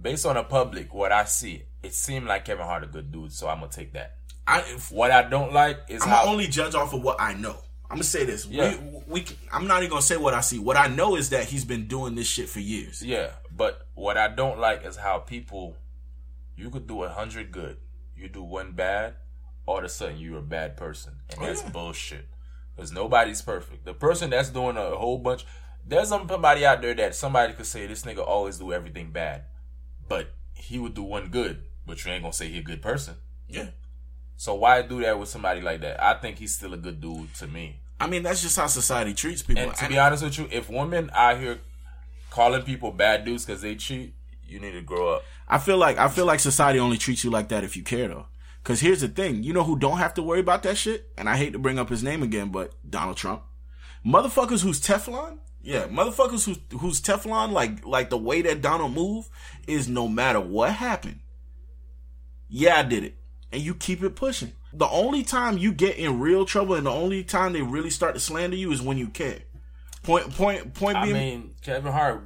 based 0.00 0.26
on 0.26 0.34
the 0.34 0.42
public, 0.44 0.92
what 0.92 1.12
I 1.12 1.24
see, 1.24 1.62
it 1.82 1.94
seemed 1.94 2.26
like 2.26 2.44
Kevin 2.44 2.66
Hart 2.66 2.84
a 2.84 2.86
good 2.86 3.10
dude, 3.10 3.32
so 3.32 3.48
I'm 3.48 3.60
gonna 3.60 3.72
take 3.72 3.94
that. 3.94 4.16
I 4.46 4.60
if, 4.60 4.92
What 4.92 5.10
I 5.10 5.22
don't 5.22 5.52
like 5.54 5.78
is 5.88 6.02
I'm 6.02 6.08
how 6.10 6.26
only 6.26 6.46
judge 6.46 6.74
off 6.74 6.92
of 6.92 7.02
what 7.02 7.16
I 7.18 7.32
know. 7.34 7.56
I'm 7.90 7.96
gonna 7.96 8.04
say 8.04 8.24
this. 8.24 8.46
Yeah. 8.46 8.76
We, 9.06 9.22
we, 9.22 9.26
I'm 9.52 9.66
not 9.66 9.78
even 9.78 9.90
gonna 9.90 10.02
say 10.02 10.16
what 10.16 10.32
I 10.32 10.40
see. 10.42 10.58
What 10.60 10.76
I 10.76 10.86
know 10.86 11.16
is 11.16 11.30
that 11.30 11.44
he's 11.46 11.64
been 11.64 11.88
doing 11.88 12.14
this 12.14 12.28
shit 12.28 12.48
for 12.48 12.60
years. 12.60 13.02
Yeah, 13.04 13.32
but 13.54 13.88
what 13.94 14.16
I 14.16 14.28
don't 14.28 14.58
like 14.60 14.86
is 14.86 14.96
how 14.96 15.18
people, 15.18 15.76
you 16.56 16.70
could 16.70 16.86
do 16.86 17.02
a 17.02 17.08
hundred 17.08 17.50
good, 17.50 17.78
you 18.16 18.28
do 18.28 18.42
one 18.44 18.72
bad, 18.72 19.14
all 19.66 19.78
of 19.78 19.84
a 19.84 19.88
sudden 19.88 20.18
you're 20.18 20.38
a 20.38 20.42
bad 20.42 20.76
person, 20.76 21.14
and 21.30 21.40
Oh, 21.42 21.46
that's 21.46 21.62
yeah. 21.62 21.70
bullshit. 21.70 22.26
Because 22.76 22.92
nobody's 22.92 23.42
perfect. 23.42 23.84
The 23.84 23.92
person 23.94 24.30
that's 24.30 24.50
doing 24.50 24.76
a 24.76 24.90
whole 24.96 25.18
bunch, 25.18 25.44
there's 25.84 26.08
somebody 26.10 26.64
out 26.64 26.80
there 26.82 26.94
that 26.94 27.14
somebody 27.16 27.52
could 27.54 27.66
say 27.66 27.86
this 27.86 28.02
nigga 28.04 28.24
always 28.26 28.56
do 28.58 28.72
everything 28.72 29.10
bad, 29.10 29.46
but 30.08 30.30
he 30.54 30.78
would 30.78 30.94
do 30.94 31.02
one 31.02 31.28
good, 31.28 31.64
but 31.86 32.04
you 32.04 32.12
ain't 32.12 32.22
gonna 32.22 32.32
say 32.32 32.48
he 32.48 32.58
a 32.58 32.62
good 32.62 32.80
person. 32.82 33.16
Yeah. 33.48 33.70
So 34.40 34.54
why 34.54 34.80
do 34.80 35.02
that 35.02 35.18
with 35.18 35.28
somebody 35.28 35.60
like 35.60 35.82
that? 35.82 36.02
I 36.02 36.14
think 36.14 36.38
he's 36.38 36.54
still 36.54 36.72
a 36.72 36.78
good 36.78 36.98
dude 36.98 37.34
to 37.34 37.46
me. 37.46 37.76
I 38.00 38.06
mean, 38.06 38.22
that's 38.22 38.40
just 38.40 38.56
how 38.56 38.68
society 38.68 39.12
treats 39.12 39.42
people. 39.42 39.64
And 39.64 39.74
to 39.74 39.86
be 39.86 39.98
honest 39.98 40.22
with 40.22 40.38
you, 40.38 40.48
if 40.50 40.70
women 40.70 41.10
out 41.12 41.38
here 41.38 41.58
calling 42.30 42.62
people 42.62 42.90
bad 42.90 43.26
dudes 43.26 43.44
because 43.44 43.60
they 43.60 43.74
cheat, 43.74 44.14
you 44.42 44.58
need 44.58 44.70
to 44.70 44.80
grow 44.80 45.16
up. 45.16 45.24
I 45.46 45.58
feel 45.58 45.76
like 45.76 45.98
I 45.98 46.08
feel 46.08 46.24
like 46.24 46.40
society 46.40 46.78
only 46.78 46.96
treats 46.96 47.22
you 47.22 47.28
like 47.28 47.50
that 47.50 47.64
if 47.64 47.76
you 47.76 47.82
care 47.82 48.08
though. 48.08 48.28
Cause 48.64 48.80
here's 48.80 49.02
the 49.02 49.08
thing, 49.08 49.42
you 49.42 49.52
know 49.52 49.62
who 49.62 49.78
don't 49.78 49.98
have 49.98 50.14
to 50.14 50.22
worry 50.22 50.40
about 50.40 50.62
that 50.62 50.78
shit? 50.78 51.10
And 51.18 51.28
I 51.28 51.36
hate 51.36 51.52
to 51.52 51.58
bring 51.58 51.78
up 51.78 51.90
his 51.90 52.02
name 52.02 52.22
again, 52.22 52.48
but 52.48 52.72
Donald 52.88 53.18
Trump. 53.18 53.42
Motherfuckers 54.06 54.62
who's 54.62 54.80
Teflon, 54.80 55.36
yeah, 55.60 55.86
motherfuckers 55.88 56.46
who's 56.46 56.58
who's 56.80 57.02
Teflon, 57.02 57.52
like 57.52 57.84
like 57.84 58.08
the 58.08 58.16
way 58.16 58.40
that 58.40 58.62
Donald 58.62 58.94
move 58.94 59.28
is 59.66 59.86
no 59.86 60.08
matter 60.08 60.40
what 60.40 60.72
happened. 60.72 61.20
Yeah, 62.48 62.78
I 62.78 62.84
did 62.84 63.04
it. 63.04 63.19
And 63.52 63.62
you 63.62 63.74
keep 63.74 64.02
it 64.02 64.14
pushing. 64.14 64.52
The 64.72 64.88
only 64.88 65.24
time 65.24 65.58
you 65.58 65.72
get 65.72 65.96
in 65.96 66.20
real 66.20 66.44
trouble 66.44 66.74
and 66.74 66.86
the 66.86 66.90
only 66.90 67.24
time 67.24 67.52
they 67.52 67.62
really 67.62 67.90
start 67.90 68.14
to 68.14 68.20
slander 68.20 68.56
you 68.56 68.70
is 68.70 68.80
when 68.80 68.96
you 68.96 69.08
care. 69.08 69.40
Point 70.02 70.32
point 70.34 70.74
point 70.74 70.96
I 70.96 71.04
being 71.04 71.14
mean, 71.14 71.54
Kevin 71.60 71.92
Hart, 71.92 72.22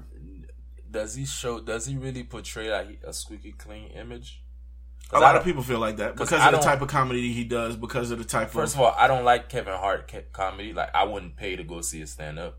does 0.90 1.14
he 1.14 1.24
show? 1.24 1.60
Does 1.60 1.86
he 1.86 1.96
really 1.96 2.22
portray 2.22 2.70
like 2.70 3.00
a 3.04 3.12
squeaky 3.12 3.52
clean 3.52 3.88
image? 3.88 4.42
A 5.12 5.20
lot 5.20 5.36
of 5.36 5.44
people 5.44 5.62
feel 5.62 5.78
like 5.78 5.98
that 5.98 6.16
because 6.16 6.44
of 6.44 6.52
the 6.52 6.58
type 6.58 6.80
of 6.80 6.88
comedy 6.88 7.32
he 7.32 7.44
does, 7.44 7.76
because 7.76 8.10
of 8.10 8.18
the 8.18 8.24
type 8.24 8.50
First 8.50 8.74
of 8.74 8.80
of 8.80 8.86
all, 8.86 8.94
I 8.98 9.06
don't 9.06 9.24
like 9.24 9.48
Kevin 9.48 9.74
Hart 9.74 10.12
comedy. 10.32 10.72
Like, 10.72 10.94
I 10.94 11.04
wouldn't 11.04 11.36
pay 11.36 11.56
to 11.56 11.64
go 11.64 11.80
see 11.82 12.00
his 12.00 12.10
stand 12.10 12.38
up. 12.38 12.58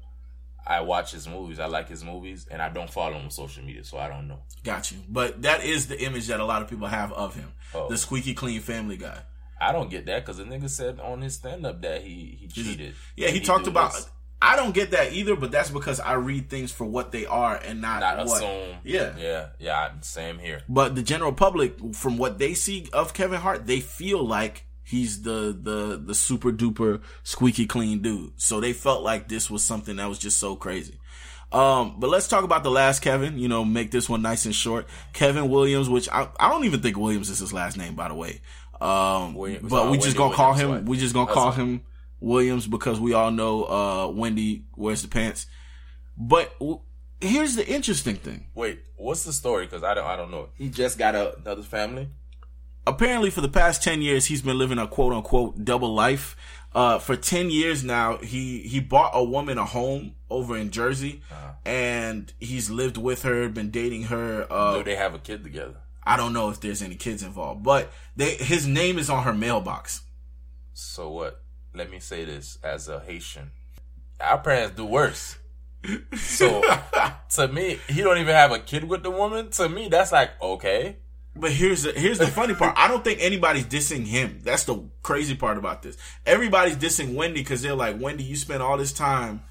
I 0.67 0.81
watch 0.81 1.11
his 1.11 1.27
movies. 1.27 1.59
I 1.59 1.67
like 1.67 1.87
his 1.89 2.03
movies, 2.03 2.47
and 2.49 2.61
I 2.61 2.69
don't 2.69 2.89
follow 2.89 3.13
him 3.15 3.25
on 3.25 3.31
social 3.31 3.63
media, 3.63 3.83
so 3.83 3.97
I 3.97 4.07
don't 4.07 4.27
know. 4.27 4.39
Got 4.63 4.91
you. 4.91 4.97
But 5.07 5.43
that 5.43 5.63
is 5.63 5.87
the 5.87 6.01
image 6.01 6.27
that 6.27 6.39
a 6.39 6.45
lot 6.45 6.61
of 6.61 6.69
people 6.69 6.87
have 6.87 7.13
of 7.13 7.35
him. 7.35 7.53
Oh. 7.73 7.87
The 7.89 7.97
squeaky 7.97 8.33
clean 8.33 8.61
family 8.61 8.97
guy. 8.97 9.19
I 9.59 9.71
don't 9.71 9.89
get 9.89 10.05
that 10.07 10.25
because 10.25 10.37
the 10.37 10.43
nigga 10.43 10.69
said 10.69 10.99
on 10.99 11.21
his 11.21 11.35
stand 11.35 11.65
up 11.65 11.81
that 11.81 12.01
he 12.01 12.37
he 12.39 12.47
cheated. 12.47 12.95
Yeah, 13.15 13.29
he 13.29 13.37
And 13.37 13.45
talked 13.45 13.67
about 13.67 13.93
this. 13.93 14.09
I 14.41 14.55
don't 14.55 14.73
get 14.73 14.91
that 14.91 15.13
either, 15.13 15.35
but 15.35 15.51
that's 15.51 15.69
because 15.69 15.99
I 15.99 16.13
read 16.13 16.49
things 16.49 16.71
for 16.71 16.85
what 16.85 17.11
they 17.11 17.25
are 17.25 17.55
and 17.55 17.81
not, 17.81 18.01
not 18.01 18.27
what. 18.27 18.37
assume. 18.37 18.77
Yeah. 18.83 19.15
yeah, 19.17 19.47
yeah. 19.59 19.91
Same 20.01 20.39
here. 20.39 20.61
But 20.67 20.95
the 20.95 21.01
general 21.01 21.31
public, 21.31 21.95
from 21.95 22.17
what 22.17 22.37
they 22.37 22.53
see 22.53 22.87
of 22.91 23.13
Kevin 23.13 23.39
Hart, 23.39 23.65
they 23.65 23.79
feel 23.79 24.23
like 24.23 24.65
he's 24.85 25.23
the 25.23 25.57
the 25.61 26.01
the 26.03 26.15
super 26.15 26.51
duper 26.51 27.01
squeaky 27.23 27.65
clean 27.65 28.01
dude. 28.01 28.33
So 28.37 28.61
they 28.61 28.71
felt 28.71 29.03
like 29.03 29.27
this 29.27 29.49
was 29.49 29.63
something 29.63 29.97
that 29.97 30.07
was 30.07 30.19
just 30.19 30.39
so 30.39 30.55
crazy. 30.55 30.99
Um, 31.51 31.95
but 31.99 32.09
let's 32.09 32.27
talk 32.27 32.43
about 32.43 32.63
the 32.63 32.71
last 32.71 33.01
Kevin. 33.01 33.37
You 33.37 33.47
know, 33.47 33.63
make 33.65 33.91
this 33.91 34.07
one 34.09 34.21
nice 34.21 34.45
and 34.45 34.55
short. 34.55 34.87
Kevin 35.13 35.49
Williams, 35.49 35.89
which 35.89 36.07
I, 36.09 36.27
I 36.39 36.49
don't 36.49 36.65
even 36.65 36.81
think 36.81 36.97
Williams 36.97 37.29
is 37.29 37.39
his 37.39 37.53
last 37.53 37.77
name, 37.77 37.95
by 37.95 38.07
the 38.07 38.15
way. 38.15 38.41
Um, 38.81 39.35
Williams- 39.35 39.69
but 39.69 39.89
we 39.89 39.97
just 39.97 40.17
gonna 40.17 40.35
call 40.35 40.53
him. 40.53 40.85
We 40.85 40.97
just 40.97 41.13
gonna 41.13 41.31
call 41.31 41.51
him 41.51 41.81
Williams 42.19 42.67
because 42.67 42.99
we 42.99 43.13
all 43.13 43.31
know 43.31 43.63
uh 43.63 44.07
Wendy 44.07 44.65
wears 44.75 45.01
the 45.01 45.07
pants. 45.07 45.47
But 46.17 46.57
w- 46.59 46.81
here's 47.21 47.55
the 47.55 47.65
interesting 47.67 48.15
thing. 48.15 48.47
Wait, 48.53 48.79
what's 48.97 49.23
the 49.23 49.31
story? 49.33 49.65
Because 49.65 49.83
I 49.83 49.93
don't 49.93 50.05
I 50.05 50.15
don't 50.15 50.31
know. 50.31 50.49
He 50.55 50.69
just 50.69 50.97
got 50.97 51.15
a, 51.15 51.37
another 51.37 51.63
family. 51.63 52.09
Apparently 52.87 53.29
for 53.29 53.41
the 53.41 53.47
past 53.49 53.83
10 53.83 54.01
years 54.01 54.25
he's 54.25 54.41
been 54.41 54.57
living 54.57 54.77
a 54.77 54.87
quote 54.87 55.13
unquote 55.13 55.63
double 55.65 55.93
life 55.93 56.35
uh 56.73 56.99
for 56.99 57.15
10 57.15 57.49
years 57.49 57.83
now 57.83 58.17
he 58.17 58.59
he 58.61 58.79
bought 58.79 59.11
a 59.13 59.23
woman 59.23 59.57
a 59.57 59.65
home 59.65 60.13
over 60.29 60.57
in 60.57 60.69
jersey 60.71 61.21
and 61.65 62.33
he's 62.39 62.69
lived 62.69 62.97
with 62.97 63.23
her 63.23 63.49
been 63.49 63.71
dating 63.71 64.03
her 64.03 64.45
uh 64.51 64.77
Do 64.77 64.83
they 64.83 64.95
have 64.95 65.13
a 65.15 65.19
kid 65.19 65.43
together? 65.43 65.75
i 66.03 66.15
don't 66.17 66.33
know 66.33 66.49
if 66.49 66.59
there's 66.59 66.81
any 66.81 66.95
kids 66.95 67.23
involved 67.23 67.63
but 67.63 67.91
they 68.15 68.35
his 68.35 68.67
name 68.67 68.97
is 68.99 69.09
on 69.09 69.23
her 69.23 69.33
mailbox 69.33 70.01
So 70.73 71.09
what? 71.09 71.41
Let 71.73 71.89
me 71.89 71.99
say 71.99 72.25
this 72.25 72.57
as 72.63 72.87
a 72.89 72.99
Haitian. 72.99 73.51
Our 74.19 74.37
parents 74.39 74.75
do 74.75 74.85
worse. 74.85 75.37
So 76.15 76.61
to 77.35 77.47
me, 77.47 77.79
he 77.87 78.01
don't 78.01 78.17
even 78.17 78.33
have 78.35 78.51
a 78.51 78.59
kid 78.59 78.83
with 78.85 79.03
the 79.03 79.09
woman. 79.11 79.49
To 79.51 79.69
me, 79.69 79.87
that's 79.89 80.11
like 80.11 80.31
okay. 80.41 80.97
But 81.35 81.51
here's 81.51 81.83
the 81.83 81.91
here's 81.91 82.17
the 82.17 82.27
funny 82.27 82.55
part. 82.55 82.75
I 82.77 82.87
don't 82.87 83.03
think 83.03 83.19
anybody's 83.21 83.65
dissing 83.65 84.05
him. 84.05 84.39
That's 84.43 84.63
the 84.63 84.85
crazy 85.03 85.35
part 85.35 85.57
about 85.57 85.81
this. 85.81 85.97
Everybody's 86.25 86.77
dissing 86.77 87.13
Wendy 87.13 87.41
because 87.41 87.61
they're 87.61 87.75
like, 87.75 87.99
Wendy, 87.99 88.23
you 88.23 88.37
spent 88.37 88.61
all 88.61 88.77
this 88.77 88.93
time 88.93 89.43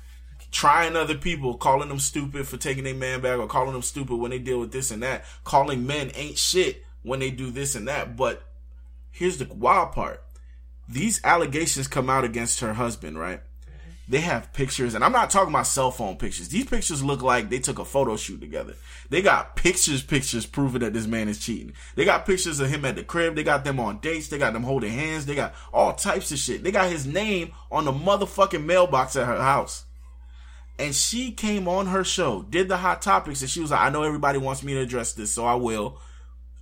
trying 0.51 0.97
other 0.97 1.17
people, 1.17 1.55
calling 1.57 1.89
them 1.89 1.99
stupid 1.99 2.47
for 2.47 2.57
taking 2.57 2.85
their 2.85 2.95
man 2.95 3.21
back, 3.21 3.39
or 3.39 3.47
calling 3.47 3.73
them 3.73 3.83
stupid 3.83 4.17
when 4.17 4.31
they 4.31 4.39
deal 4.39 4.61
with 4.61 4.73
this 4.73 4.91
and 4.91 5.03
that, 5.03 5.25
calling 5.43 5.87
men 5.87 6.11
ain't 6.15 6.39
shit 6.39 6.85
when 7.03 7.21
they 7.21 7.31
do 7.31 7.51
this 7.51 7.75
and 7.75 7.89
that. 7.89 8.17
But 8.17 8.43
here's 9.11 9.37
the 9.37 9.53
wild 9.53 9.93
part. 9.93 10.23
These 10.89 11.21
allegations 11.25 11.89
come 11.89 12.09
out 12.09 12.25
against 12.25 12.61
her 12.61 12.75
husband, 12.75 13.19
right? 13.19 13.41
They 14.07 14.21
have 14.21 14.53
pictures, 14.53 14.95
and 14.95 15.03
I'm 15.03 15.13
not 15.13 15.31
talking 15.31 15.49
about 15.49 15.67
cell 15.67 15.91
phone 15.91 16.17
pictures. 16.17 16.49
These 16.49 16.67
pictures 16.67 17.03
look 17.03 17.23
like 17.23 17.49
they 17.49 17.59
took 17.59 17.79
a 17.79 17.87
photo 17.87 18.17
shoot 18.17 18.39
together. 18.39 18.75
They 19.09 19.23
got 19.23 19.57
pictures, 19.57 20.03
pictures 20.03 20.45
proving 20.45 20.83
that 20.83 20.93
this 20.93 21.07
man 21.07 21.29
is 21.29 21.39
cheating. 21.39 21.73
They 21.95 22.05
got 22.05 22.27
pictures 22.27 22.61
of 22.61 22.69
him 22.69 22.85
at 22.85 22.97
the 22.97 23.03
crib. 23.03 23.35
They 23.35 23.43
got 23.43 23.65
them 23.65 23.81
on 23.81 24.01
dates. 24.01 24.29
They 24.29 24.37
got 24.37 24.53
them 24.53 24.63
holding 24.63 24.93
hands. 24.93 25.25
They 25.25 25.35
got 25.35 25.55
all 25.73 25.95
types 25.95 26.31
of 26.33 26.39
shit. 26.39 26.63
They 26.63 26.71
got 26.71 26.91
his 26.91 27.07
name 27.07 27.53
on 27.73 27.87
the 27.87 27.93
motherfucking 27.93 28.65
mailbox 28.65 29.17
at 29.17 29.27
her 29.27 29.41
house. 29.41 29.87
And 30.79 30.95
she 30.95 31.31
came 31.31 31.67
on 31.69 31.87
her 31.87 32.05
show, 32.05 32.43
did 32.43 32.69
the 32.69 32.79
hot 32.79 33.01
topics, 33.01 33.41
and 33.41 33.51
she 33.51 33.61
was 33.61 33.71
like, 33.71 33.81
I 33.81 33.91
know 33.91 34.03
everybody 34.03 34.39
wants 34.39 34.63
me 34.63 34.75
to 34.75 34.81
address 34.81 35.13
this, 35.13 35.31
so 35.31 35.45
I 35.47 35.55
will. 35.55 35.99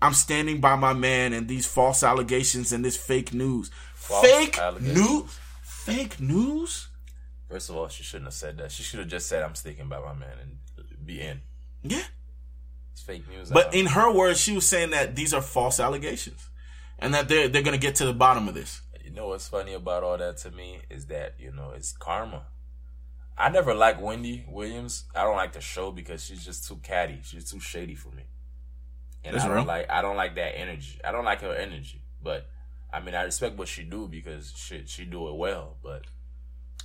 I'm 0.03 0.15
standing 0.15 0.61
by 0.61 0.77
my 0.77 0.93
man 0.93 1.33
and 1.33 1.49
these 1.49 1.67
false 1.67 2.03
allegations 2.03 2.73
and 2.73 2.85
this 2.85 2.97
fake 2.97 3.33
news. 3.33 3.71
False 3.95 4.27
fake 4.27 4.61
news? 4.81 5.39
Fake 5.63 6.21
news? 6.21 6.89
First 7.53 7.69
of 7.69 7.77
all, 7.77 7.89
she 7.89 8.03
shouldn't 8.03 8.29
have 8.29 8.35
said 8.35 8.57
that. 8.57 8.73
She 8.73 8.83
should 8.83 9.01
have 9.01 9.09
just 9.09 9.29
said, 9.29 9.43
"I'm 9.43 9.55
sticking 9.55 9.87
by 9.87 9.99
my 10.01 10.15
man" 10.15 10.39
and 10.41 11.07
be 11.07 11.21
in. 11.21 11.43
Yeah. 11.83 12.05
It's 12.93 13.03
fake 13.03 13.29
news. 13.29 13.51
But 13.51 13.75
in 13.75 13.85
her 13.87 14.11
words, 14.11 14.41
she 14.41 14.55
was 14.55 14.67
saying 14.67 14.91
that 14.91 15.17
these 15.17 15.35
are 15.35 15.43
false 15.43 15.79
allegations. 15.79 16.49
And 16.99 17.13
that 17.13 17.29
they're 17.29 17.49
they're 17.49 17.63
gonna 17.63 17.77
get 17.77 17.97
to 17.97 18.07
the 18.07 18.15
bottom 18.15 18.49
of 18.49 18.55
this. 18.55 18.81
You 19.05 19.11
know 19.11 19.29
what's 19.29 19.49
funny 19.49 19.75
about 19.75 20.03
all 20.03 20.17
that 20.17 20.39
to 20.39 20.51
me 20.51 20.81
is 20.89 21.07
that 21.07 21.35
you 21.39 21.53
know 21.53 21.73
it's 21.77 21.93
karma. 21.93 22.47
I 23.37 23.51
never 23.51 23.75
liked 23.75 24.01
Wendy 24.01 24.47
Williams. 24.49 25.05
I 25.15 25.25
don't 25.25 25.37
like 25.37 25.53
the 25.53 25.61
show 25.61 25.91
because 25.91 26.25
she's 26.25 26.43
just 26.43 26.67
too 26.67 26.77
catty. 26.83 27.21
She's 27.23 27.51
too 27.51 27.61
shady 27.61 27.97
for 27.97 28.09
me. 28.09 28.23
And 29.25 29.35
That's 29.35 29.45
I 29.45 29.49
don't 29.49 29.57
real. 29.59 29.67
like 29.67 29.91
I 29.91 30.01
don't 30.01 30.17
like 30.17 30.37
that 30.37 30.57
energy. 30.59 31.01
I 31.05 31.13
don't 31.13 31.27
like 31.27 31.43
her 31.43 31.53
energy. 31.55 32.01
But 32.23 32.47
I 32.91 33.01
mean 33.01 33.15
I 33.15 33.25
respect 33.25 33.59
what 33.59 33.69
she 33.69 33.83
do 33.83 34.09
because 34.09 34.55
she 34.57 34.85
she 34.87 35.05
do 35.05 35.29
it 35.29 35.35
well. 35.35 35.77
But 35.83 36.05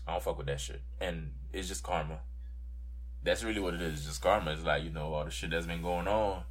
I 0.07 0.13
don't 0.13 0.23
fuck 0.23 0.37
with 0.37 0.47
that 0.47 0.59
shit. 0.59 0.81
And 1.01 1.31
it's 1.51 1.67
just 1.67 1.83
karma. 1.83 2.19
That's 3.23 3.43
really 3.43 3.59
what 3.59 3.73
it 3.73 3.81
is. 3.81 3.95
It's 3.95 4.05
just 4.05 4.21
karma. 4.21 4.51
It's 4.51 4.63
like 4.63 4.83
you 4.83 4.89
know 4.89 5.13
all 5.13 5.25
the 5.25 5.31
shit 5.31 5.49
that's 5.51 5.65
been 5.65 5.81
going 5.81 6.07
on. 6.07 6.43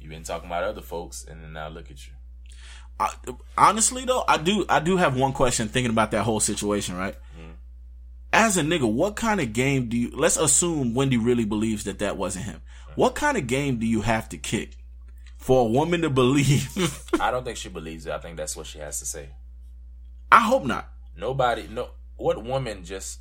You've 0.00 0.10
been 0.10 0.22
talking 0.22 0.46
about 0.46 0.64
other 0.64 0.80
folks, 0.80 1.24
and 1.24 1.42
then 1.42 1.52
now 1.52 1.68
look 1.68 1.90
at 1.90 2.06
you. 2.06 2.14
I, 2.98 3.10
honestly 3.56 4.04
though, 4.04 4.24
I 4.26 4.38
do 4.38 4.64
I 4.68 4.80
do 4.80 4.96
have 4.96 5.16
one 5.16 5.32
question 5.32 5.68
thinking 5.68 5.90
about 5.90 6.10
that 6.12 6.22
whole 6.22 6.40
situation, 6.40 6.96
right? 6.96 7.14
Mm-hmm. 7.14 7.52
As 8.32 8.56
a 8.56 8.62
nigga, 8.62 8.90
what 8.90 9.16
kind 9.16 9.40
of 9.40 9.52
game 9.52 9.88
do 9.88 9.96
you? 9.96 10.10
Let's 10.14 10.36
assume 10.36 10.94
Wendy 10.94 11.18
really 11.18 11.44
believes 11.44 11.84
that 11.84 11.98
that 11.98 12.16
wasn't 12.16 12.46
him. 12.46 12.62
Mm-hmm. 12.62 13.00
What 13.00 13.14
kind 13.14 13.36
of 13.36 13.46
game 13.46 13.78
do 13.78 13.86
you 13.86 14.02
have 14.02 14.28
to 14.30 14.38
kick 14.38 14.76
for 15.36 15.62
a 15.62 15.70
woman 15.70 16.02
to 16.02 16.10
believe? 16.10 17.04
I 17.20 17.30
don't 17.30 17.44
think 17.44 17.58
she 17.58 17.68
believes 17.68 18.06
it. 18.06 18.12
I 18.12 18.18
think 18.18 18.36
that's 18.36 18.56
what 18.56 18.66
she 18.66 18.78
has 18.78 19.00
to 19.00 19.06
say. 19.06 19.30
I 20.30 20.40
hope 20.40 20.64
not. 20.64 20.88
Nobody, 21.16 21.68
no. 21.68 21.90
What 22.22 22.44
woman 22.44 22.84
just 22.84 23.18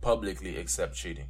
publicly 0.00 0.56
accept 0.56 0.96
cheating? 0.96 1.28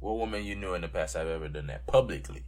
What 0.00 0.16
woman 0.16 0.42
you 0.42 0.54
knew 0.54 0.72
in 0.72 0.80
the 0.80 0.88
past 0.88 1.14
have 1.14 1.26
ever 1.26 1.46
done 1.48 1.66
that 1.66 1.86
publicly? 1.86 2.44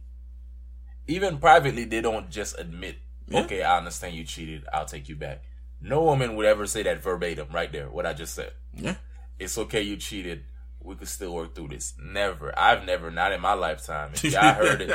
Even 1.05 1.37
privately, 1.37 1.83
they 1.85 2.01
don't 2.01 2.31
just 2.31 2.57
admit, 2.57 2.95
Yeah. 3.27 3.41
okay, 3.41 3.61
I 3.61 3.77
understand 3.77 4.15
you 4.15 4.23
cheated. 4.23 4.65
I'll 4.73 4.87
take 4.87 5.07
you 5.07 5.15
back. 5.15 5.43
No 5.79 6.01
woman 6.01 6.35
would 6.35 6.47
ever 6.47 6.65
say 6.65 6.81
that 6.81 7.03
verbatim, 7.03 7.49
right 7.53 7.71
there. 7.71 7.91
What 7.91 8.07
I 8.07 8.13
just 8.13 8.33
said. 8.33 8.53
Yeah. 8.73 8.95
It's 9.37 9.55
okay, 9.59 9.83
you 9.83 9.95
cheated. 9.95 10.45
We 10.81 10.95
could 10.95 11.09
still 11.09 11.35
work 11.35 11.53
through 11.53 11.67
this. 11.67 11.93
Never. 12.03 12.57
I've 12.57 12.85
never, 12.87 13.11
not 13.11 13.33
in 13.33 13.39
my 13.41 13.53
lifetime. 13.53 14.13
If 14.15 14.23
y'all 14.33 14.55
heard 14.55 14.81
it, 14.81 14.89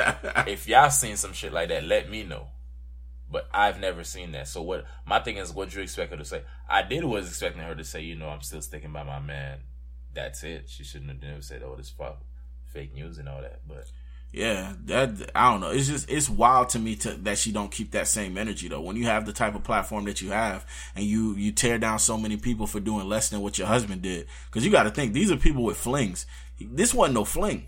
if 0.47 0.67
y'all 0.67 0.89
seen 0.89 1.15
some 1.15 1.31
shit 1.31 1.53
like 1.53 1.69
that, 1.69 1.85
let 1.85 2.09
me 2.09 2.23
know. 2.23 2.47
But 3.29 3.47
I've 3.53 3.79
never 3.79 4.03
seen 4.03 4.31
that. 4.33 4.47
So 4.47 4.61
what 4.61 4.85
my 5.05 5.19
thing 5.19 5.37
is, 5.37 5.51
what 5.51 5.73
you 5.75 5.81
expect 5.81 6.11
her 6.11 6.17
to 6.17 6.25
say? 6.25 6.43
I 6.69 6.83
did 6.83 7.03
was 7.03 7.27
expecting 7.27 7.61
her 7.61 7.75
to 7.75 7.83
say, 7.83 8.01
you 8.01 8.15
know, 8.15 8.29
I'm 8.29 8.41
still 8.41 8.61
sticking 8.61 8.93
by 8.93 9.03
my 9.03 9.19
man. 9.19 9.59
That's 10.13 10.43
it. 10.43 10.69
She 10.69 10.83
shouldn't 10.83 11.09
have 11.09 11.21
never 11.21 11.41
said, 11.41 11.63
oh, 11.63 11.75
this 11.75 11.89
fuck 11.89 12.21
fake 12.65 12.93
news 12.93 13.17
and 13.17 13.27
all 13.27 13.41
that. 13.41 13.61
But 13.67 13.89
Yeah, 14.31 14.73
that 14.85 15.31
I 15.33 15.49
don't 15.49 15.61
know. 15.61 15.71
It's 15.71 15.87
just 15.87 16.09
it's 16.09 16.29
wild 16.29 16.69
to 16.69 16.79
me 16.79 16.95
to, 16.97 17.11
that 17.11 17.37
she 17.37 17.51
don't 17.51 17.71
keep 17.71 17.91
that 17.91 18.07
same 18.07 18.37
energy 18.37 18.67
though. 18.67 18.81
When 18.81 18.97
you 18.97 19.05
have 19.05 19.25
the 19.25 19.33
type 19.33 19.55
of 19.55 19.63
platform 19.63 20.05
that 20.05 20.21
you 20.21 20.31
have, 20.31 20.65
and 20.95 21.05
you 21.05 21.35
you 21.35 21.51
tear 21.51 21.77
down 21.77 21.99
so 21.99 22.17
many 22.17 22.37
people 22.37 22.67
for 22.67 22.79
doing 22.79 23.07
less 23.07 23.29
than 23.29 23.41
what 23.41 23.57
your 23.57 23.67
husband 23.67 24.01
did, 24.01 24.27
because 24.47 24.65
you 24.65 24.71
got 24.71 24.83
to 24.83 24.91
think 24.91 25.13
these 25.13 25.31
are 25.31 25.37
people 25.37 25.63
with 25.63 25.77
flings. 25.77 26.25
This 26.59 26.93
wasn't 26.93 27.15
no 27.15 27.23
fling. 27.25 27.67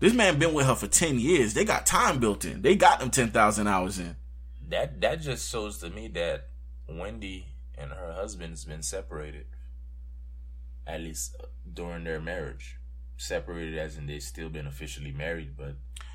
This 0.00 0.12
man 0.14 0.38
been 0.38 0.54
with 0.54 0.66
her 0.66 0.74
for 0.74 0.86
ten 0.86 1.18
years. 1.18 1.54
They 1.54 1.64
got 1.64 1.86
time 1.86 2.18
built 2.20 2.44
in. 2.44 2.62
They 2.62 2.76
got 2.76 3.00
them 3.00 3.10
ten 3.10 3.30
thousand 3.30 3.66
hours 3.66 3.98
in. 3.98 4.16
that 4.68 5.00
that 5.00 5.20
just 5.20 5.50
shows 5.50 5.78
to 5.78 5.90
me 5.90 6.08
that 6.08 6.48
Wendy 6.88 7.46
and 7.76 7.90
her 7.90 8.12
husband's 8.12 8.64
been 8.64 8.82
separated. 8.82 9.46
At 10.86 11.00
least 11.02 11.36
uh, 11.40 11.46
during 11.72 12.04
their 12.04 12.20
marriage. 12.20 12.76
Separated 13.16 13.76
as 13.76 13.96
in 13.98 14.06
they 14.06 14.20
still 14.20 14.48
been 14.48 14.66
officially 14.68 15.10
married, 15.10 15.56
but 15.56 15.74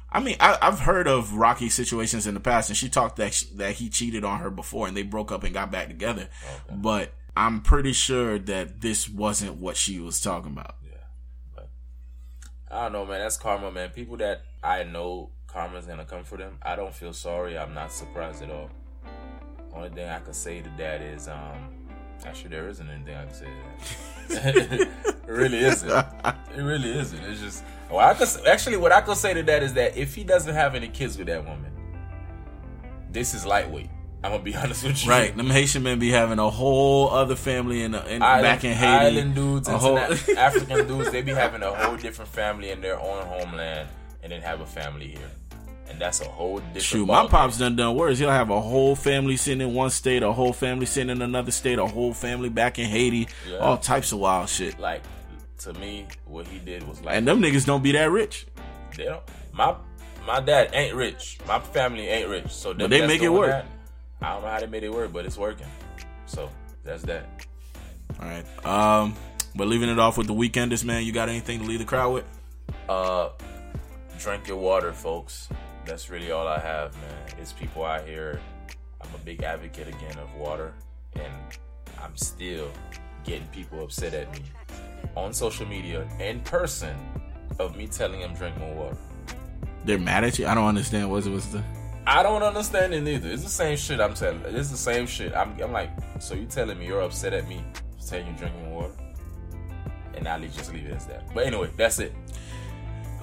I 0.09 0.19
mean, 0.21 0.37
I, 0.39 0.57
I've 0.61 0.79
heard 0.79 1.07
of 1.07 1.33
rocky 1.33 1.67
situations 1.67 2.25
in 2.27 2.33
the 2.33 2.39
past, 2.39 2.69
and 2.69 2.77
she 2.77 2.87
talked 2.87 3.17
that 3.17 3.33
sh- 3.33 3.43
that 3.55 3.73
he 3.73 3.89
cheated 3.89 4.23
on 4.23 4.39
her 4.39 4.49
before, 4.49 4.87
and 4.87 4.95
they 4.95 5.01
broke 5.03 5.29
up 5.31 5.43
and 5.43 5.53
got 5.53 5.69
back 5.69 5.87
together. 5.89 6.29
But 6.71 7.13
I'm 7.35 7.59
pretty 7.61 7.91
sure 7.91 8.39
that 8.39 8.79
this 8.79 9.09
wasn't 9.09 9.55
what 9.57 9.75
she 9.75 9.99
was 9.99 10.21
talking 10.21 10.51
about. 10.53 10.75
I 12.73 12.83
don't 12.83 12.93
know, 12.93 13.05
man. 13.05 13.19
That's 13.19 13.37
karma, 13.37 13.71
man. 13.71 13.89
People 13.89 14.17
that 14.17 14.41
I 14.63 14.83
know 14.83 15.29
karma's 15.47 15.85
gonna 15.85 16.05
come 16.05 16.23
for 16.23 16.37
them. 16.37 16.57
I 16.61 16.75
don't 16.75 16.93
feel 16.93 17.13
sorry. 17.13 17.57
I'm 17.57 17.73
not 17.73 17.91
surprised 17.91 18.41
at 18.41 18.49
all. 18.49 18.69
Only 19.73 19.89
thing 19.89 20.09
I 20.09 20.19
could 20.19 20.35
say 20.35 20.61
to 20.61 20.69
that 20.77 21.01
is, 21.01 21.27
um, 21.27 21.69
actually, 22.25 22.49
there 22.49 22.67
isn't 22.69 22.89
anything 22.89 23.15
I 23.15 23.25
can 23.25 23.33
say 23.33 23.45
to 23.45 24.35
that. 24.35 24.55
it 25.27 25.31
really 25.31 25.59
isn't. 25.59 25.89
It 25.89 26.61
really 26.61 26.97
isn't. 26.97 27.23
It's 27.25 27.41
just, 27.41 27.63
well, 27.89 27.99
I 27.99 28.15
could 28.15 28.27
actually 28.47 28.77
what 28.77 28.91
I 28.91 29.01
could 29.01 29.17
say 29.17 29.33
to 29.35 29.43
that 29.43 29.61
is 29.61 29.73
that 29.73 29.95
if 29.95 30.15
he 30.15 30.23
doesn't 30.23 30.53
have 30.53 30.73
any 30.73 30.87
kids 30.87 31.17
with 31.17 31.27
that 31.27 31.45
woman, 31.45 31.71
this 33.11 33.35
is 33.35 33.45
lightweight. 33.45 33.89
I'm 34.23 34.31
gonna 34.31 34.43
be 34.43 34.55
honest 34.61 34.83
with 34.83 35.03
you. 35.03 35.09
Right, 35.09 35.35
them 35.35 35.49
Haitian 35.49 35.83
men 35.83 35.99
be 35.99 36.09
having 36.11 36.39
a 36.39 36.49
whole 36.49 37.09
other 37.09 37.35
family 37.35 37.81
in, 37.83 37.93
in 37.93 38.21
Island, 38.21 38.43
back 38.43 38.63
in 38.63 38.73
Haiti. 38.73 38.85
Island 39.17 39.35
dudes, 39.35 39.67
a 39.67 39.77
whole, 39.77 39.97
African 40.37 40.87
dudes, 40.87 41.11
they 41.11 41.21
be 41.21 41.31
having 41.33 41.61
a 41.61 41.73
whole 41.73 41.97
different 41.97 42.31
family 42.31 42.69
in 42.71 42.81
their 42.81 42.99
own 42.99 43.25
homeland, 43.25 43.89
and 44.21 44.31
then 44.31 44.41
have 44.41 44.61
a 44.61 44.65
family 44.65 45.07
here, 45.09 45.29
and 45.89 45.99
that's 45.99 46.21
a 46.21 46.25
whole 46.25 46.57
different. 46.59 46.81
Shoot, 46.83 47.05
my 47.05 47.27
pops 47.27 47.57
done 47.57 47.75
done 47.75 47.95
worse. 47.95 48.17
He'll 48.19 48.29
have 48.29 48.49
a 48.49 48.61
whole 48.61 48.95
family 48.95 49.35
sitting 49.37 49.61
in 49.67 49.73
one 49.73 49.89
state, 49.89 50.23
a 50.23 50.31
whole 50.31 50.53
family 50.53 50.85
sitting 50.85 51.09
in 51.09 51.21
another 51.21 51.51
state, 51.51 51.77
a 51.79 51.85
whole 51.85 52.13
family 52.13 52.49
back 52.49 52.79
in 52.79 52.85
Haiti, 52.85 53.27
Yeah. 53.49 53.57
all 53.57 53.77
types 53.77 54.11
of 54.13 54.19
wild 54.19 54.47
shit. 54.49 54.79
like 54.79 55.01
to 55.59 55.73
me, 55.73 56.05
what 56.25 56.45
he 56.47 56.59
did 56.59 56.85
was 56.87 57.01
like, 57.01 57.15
And 57.15 57.25
them 57.27 57.41
niggas 57.41 57.65
don't 57.65 57.83
be 57.83 57.91
that 57.93 58.09
rich. 58.11 58.45
they 58.97 59.05
don't. 59.05 59.21
My 59.53 59.75
my 60.25 60.39
dad 60.39 60.69
ain't 60.73 60.95
rich. 60.95 61.37
My 61.47 61.59
family 61.59 62.07
ain't 62.07 62.29
rich, 62.29 62.47
so 62.49 62.73
But 62.73 62.89
they 62.89 63.05
make 63.05 63.21
it 63.21 63.29
work. 63.29 63.49
that, 63.49 63.65
I 64.23 64.33
don't 64.33 64.43
know 64.43 64.49
how 64.49 64.59
they 64.59 64.67
made 64.67 64.83
it 64.83 64.93
work, 64.93 65.11
but 65.11 65.25
it's 65.25 65.37
working. 65.37 65.67
So 66.25 66.49
that's 66.83 67.03
that. 67.03 67.25
All 68.21 68.27
right. 68.27 68.65
Um, 68.65 69.15
but 69.55 69.67
leaving 69.67 69.89
it 69.89 69.99
off 69.99 70.17
with 70.17 70.27
the 70.27 70.33
weekenders, 70.33 70.85
man. 70.85 71.03
You 71.03 71.11
got 71.11 71.27
anything 71.27 71.59
to 71.59 71.65
leave 71.65 71.79
the 71.79 71.85
crowd 71.85 72.13
with? 72.13 72.25
Uh, 72.87 73.29
drink 74.19 74.47
your 74.47 74.57
water, 74.57 74.93
folks. 74.93 75.49
That's 75.85 76.09
really 76.09 76.31
all 76.31 76.47
I 76.47 76.59
have, 76.59 76.95
man. 76.95 77.37
It's 77.39 77.51
people 77.51 77.83
out 77.83 78.07
here. 78.07 78.39
I'm 79.01 79.13
a 79.13 79.17
big 79.25 79.43
advocate 79.43 79.89
again 79.89 80.17
of 80.17 80.33
water, 80.35 80.73
and 81.15 81.33
I'm 82.01 82.15
still 82.15 82.71
getting 83.25 83.47
people 83.47 83.83
upset 83.83 84.13
at 84.13 84.31
me 84.31 84.43
on 85.17 85.33
social 85.33 85.65
media, 85.67 86.07
in 86.19 86.39
person, 86.41 86.95
of 87.59 87.75
me 87.75 87.87
telling 87.87 88.21
them 88.21 88.33
drink 88.33 88.57
more 88.57 88.73
water. 88.73 88.97
They're 89.83 89.99
mad 89.99 90.23
at 90.23 90.39
you. 90.39 90.47
I 90.47 90.55
don't 90.55 90.67
understand. 90.67 91.11
What's 91.11 91.27
what's 91.27 91.47
the? 91.47 91.61
I 92.05 92.21
don't 92.21 92.43
understand 92.43 92.93
it 92.93 93.01
neither. 93.01 93.29
It's 93.29 93.43
the 93.43 93.49
same 93.49 93.77
shit 93.77 94.01
I'm 94.01 94.13
telling. 94.13 94.41
It's 94.45 94.69
the 94.69 94.77
same 94.77 95.07
shit. 95.07 95.33
I'm, 95.33 95.59
I'm 95.61 95.71
like, 95.71 95.89
so 96.19 96.33
you 96.33 96.45
telling 96.45 96.77
me 96.77 96.85
you're 96.85 97.01
upset 97.01 97.33
at 97.33 97.47
me 97.47 97.63
for 97.97 98.09
telling 98.09 98.27
you 98.27 98.33
drinking 98.33 98.71
water, 98.71 98.93
and 100.15 100.25
let's 100.25 100.55
just 100.55 100.73
leave 100.73 100.85
it 100.85 100.93
as 100.93 101.05
that. 101.07 101.33
But 101.33 101.47
anyway, 101.47 101.69
that's 101.77 101.99
it. 101.99 102.13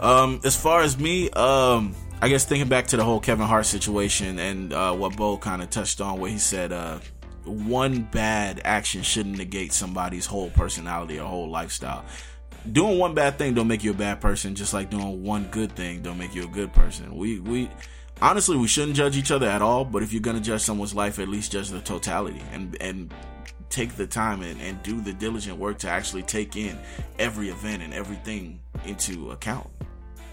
Um, 0.00 0.40
as 0.44 0.56
far 0.56 0.80
as 0.80 0.98
me, 0.98 1.28
um, 1.30 1.94
I 2.22 2.28
guess 2.28 2.46
thinking 2.46 2.68
back 2.68 2.86
to 2.88 2.96
the 2.96 3.04
whole 3.04 3.20
Kevin 3.20 3.46
Hart 3.46 3.66
situation 3.66 4.38
and 4.38 4.72
uh, 4.72 4.94
what 4.94 5.16
Bo 5.16 5.36
kind 5.36 5.60
of 5.60 5.68
touched 5.68 6.00
on, 6.00 6.18
where 6.18 6.30
he 6.30 6.38
said, 6.38 6.72
uh, 6.72 7.00
one 7.44 8.02
bad 8.02 8.62
action 8.64 9.02
shouldn't 9.02 9.36
negate 9.36 9.72
somebody's 9.72 10.26
whole 10.26 10.50
personality 10.50 11.18
or 11.18 11.28
whole 11.28 11.50
lifestyle. 11.50 12.04
Doing 12.72 12.98
one 12.98 13.14
bad 13.14 13.38
thing 13.38 13.54
don't 13.54 13.68
make 13.68 13.82
you 13.82 13.90
a 13.90 13.94
bad 13.94 14.20
person, 14.20 14.54
just 14.54 14.74
like 14.74 14.90
doing 14.90 15.22
one 15.22 15.44
good 15.50 15.74
thing 15.74 16.02
don't 16.02 16.18
make 16.18 16.34
you 16.34 16.44
a 16.44 16.48
good 16.48 16.72
person. 16.72 17.16
We 17.16 17.40
we 17.40 17.70
honestly 18.20 18.56
we 18.56 18.68
shouldn't 18.68 18.96
judge 18.96 19.16
each 19.16 19.30
other 19.30 19.46
at 19.46 19.62
all, 19.62 19.84
but 19.84 20.02
if 20.02 20.12
you're 20.12 20.22
gonna 20.22 20.40
judge 20.40 20.62
someone's 20.62 20.94
life, 20.94 21.18
at 21.18 21.28
least 21.28 21.52
judge 21.52 21.68
the 21.68 21.80
totality 21.80 22.42
and 22.52 22.76
and 22.80 23.12
take 23.70 23.94
the 23.96 24.06
time 24.06 24.42
and, 24.42 24.60
and 24.60 24.82
do 24.82 25.00
the 25.00 25.12
diligent 25.12 25.56
work 25.56 25.78
to 25.78 25.88
actually 25.88 26.22
take 26.22 26.56
in 26.56 26.76
every 27.18 27.48
event 27.48 27.82
and 27.82 27.94
everything 27.94 28.60
into 28.84 29.30
account. 29.30 29.68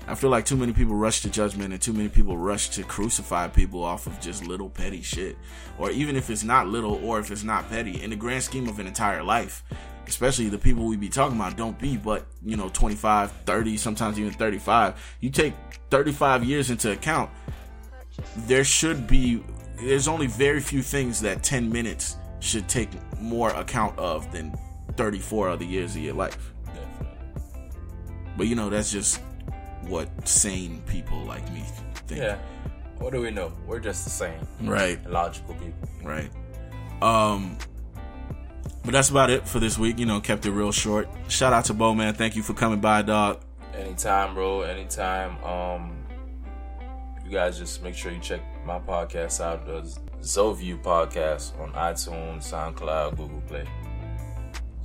I 0.10 0.16
feel 0.16 0.30
like 0.30 0.46
too 0.46 0.56
many 0.56 0.72
people 0.72 0.96
rush 0.96 1.22
to 1.22 1.30
judgment 1.30 1.74
and 1.74 1.82
too 1.82 1.92
many 1.92 2.08
people 2.08 2.38
rush 2.38 2.70
to 2.70 2.84
crucify 2.84 3.50
people 3.50 3.84
off 3.84 4.08
of 4.08 4.20
just 4.22 4.48
little 4.48 4.70
petty 4.70 5.02
shit. 5.02 5.38
Or 5.78 5.92
even 5.92 6.16
if 6.16 6.30
it's 6.30 6.46
not 6.46 6.68
little 6.68 6.96
or 7.06 7.20
if 7.20 7.30
it's 7.30 7.44
not 7.44 7.70
petty, 7.70 8.02
in 8.02 8.12
the 8.12 8.16
grand 8.16 8.42
scheme 8.44 8.70
of 8.70 8.80
an 8.80 8.88
entire 8.88 9.22
life, 9.22 9.66
especially 10.08 10.48
the 10.48 10.58
people 10.58 10.86
we 10.86 10.96
be 10.96 11.10
talking 11.10 11.36
about 11.36 11.58
don't 11.58 11.78
be 11.78 11.98
but, 11.98 12.26
you 12.42 12.56
know, 12.56 12.70
25, 12.70 13.32
30, 13.46 13.76
sometimes 13.76 14.18
even 14.18 14.32
35. 14.32 15.18
You 15.20 15.30
take 15.30 15.54
35 15.90 16.46
years 16.46 16.70
into 16.70 16.94
account, 16.94 17.30
there 18.48 18.64
should 18.64 19.08
be, 19.08 19.44
there's 19.80 20.08
only 20.08 20.28
very 20.28 20.60
few 20.60 20.82
things 20.82 21.22
that 21.22 21.44
10 21.44 21.72
minutes 21.72 22.18
should 22.40 22.68
take 22.68 22.90
more 23.20 23.50
account 23.52 23.98
of 23.98 24.32
than 24.32 24.56
34 24.96 25.50
other 25.50 25.66
years 25.66 25.96
of 25.96 26.02
your 26.02 26.14
life. 26.14 26.54
Definitely. 26.66 27.08
But 28.38 28.48
you 28.48 28.56
know, 28.56 28.70
that's 28.70 28.92
just 28.92 29.22
what 29.84 30.28
sane 30.28 30.82
people 30.88 31.20
like 31.26 31.50
me 31.52 31.64
think. 32.08 32.22
Yeah. 32.22 32.38
What 33.00 33.14
do 33.14 33.22
we 33.22 33.32
know? 33.32 33.52
We're 33.68 33.80
just 33.80 34.04
the 34.04 34.10
same. 34.10 34.40
Right, 34.62 35.00
Logical 35.10 35.54
people. 35.56 35.90
right. 36.04 36.30
Um 37.02 37.58
but 38.84 38.94
that's 38.94 39.10
about 39.10 39.30
it 39.30 39.46
for 39.48 39.60
this 39.60 39.78
week. 39.78 40.00
You 40.00 40.06
know, 40.06 40.22
kept 40.22 40.46
it 40.46 40.52
real 40.52 40.72
short. 40.72 41.10
Shout 41.28 41.52
out 41.52 41.66
to 41.66 41.74
Bo 41.74 41.94
man. 41.94 42.14
Thank 42.14 42.36
you 42.38 42.42
for 42.42 42.54
coming 42.54 42.80
by, 42.80 43.02
dog. 43.02 43.42
Anytime, 43.76 44.34
bro. 44.34 44.62
Anytime. 44.62 45.44
Um, 45.44 45.97
you 47.28 47.34
guys 47.34 47.58
just 47.58 47.84
make 47.84 47.96
sure 47.96 48.12
you 48.12 48.20
check 48.20 48.42
my 48.66 48.80
podcast 48.80 49.42
out. 49.42 49.66
The 49.66 49.82
Zoview 50.22 50.82
podcast 50.82 51.60
on 51.60 51.72
iTunes, 51.74 52.44
SoundCloud, 52.52 53.18
Google 53.18 53.42
Play. 53.48 53.66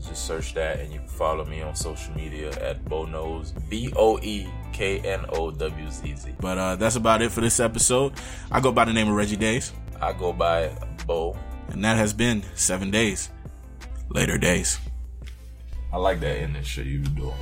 Just 0.04 0.26
search 0.26 0.52
that, 0.54 0.80
and 0.80 0.92
you 0.92 0.98
can 0.98 1.08
follow 1.08 1.44
me 1.44 1.62
on 1.62 1.76
social 1.76 2.12
media 2.14 2.50
at 2.60 2.84
Bo 2.86 3.04
Knows 3.06 3.52
B 3.70 3.92
O 3.94 4.18
E 4.20 4.48
K 4.72 4.98
N 4.98 5.24
O 5.28 5.52
W 5.52 5.90
Z 5.90 6.16
Z. 6.16 6.34
But 6.40 6.58
uh 6.58 6.76
that's 6.76 6.96
about 6.96 7.22
it 7.22 7.30
for 7.30 7.40
this 7.40 7.60
episode. 7.60 8.14
I 8.50 8.58
go 8.60 8.72
by 8.72 8.84
the 8.84 8.92
name 8.92 9.08
of 9.08 9.14
Reggie 9.14 9.36
Days, 9.36 9.72
I 10.00 10.12
go 10.12 10.32
by 10.32 10.76
Bo. 11.06 11.36
and 11.68 11.84
that 11.84 11.96
has 11.96 12.12
been 12.12 12.42
seven 12.56 12.90
days. 12.90 13.30
Later 14.10 14.36
days. 14.38 14.78
I 15.92 15.96
like 15.98 16.20
that 16.20 16.36
ending 16.36 16.62
shit 16.64 16.86
you 16.86 16.98
do. 16.98 17.32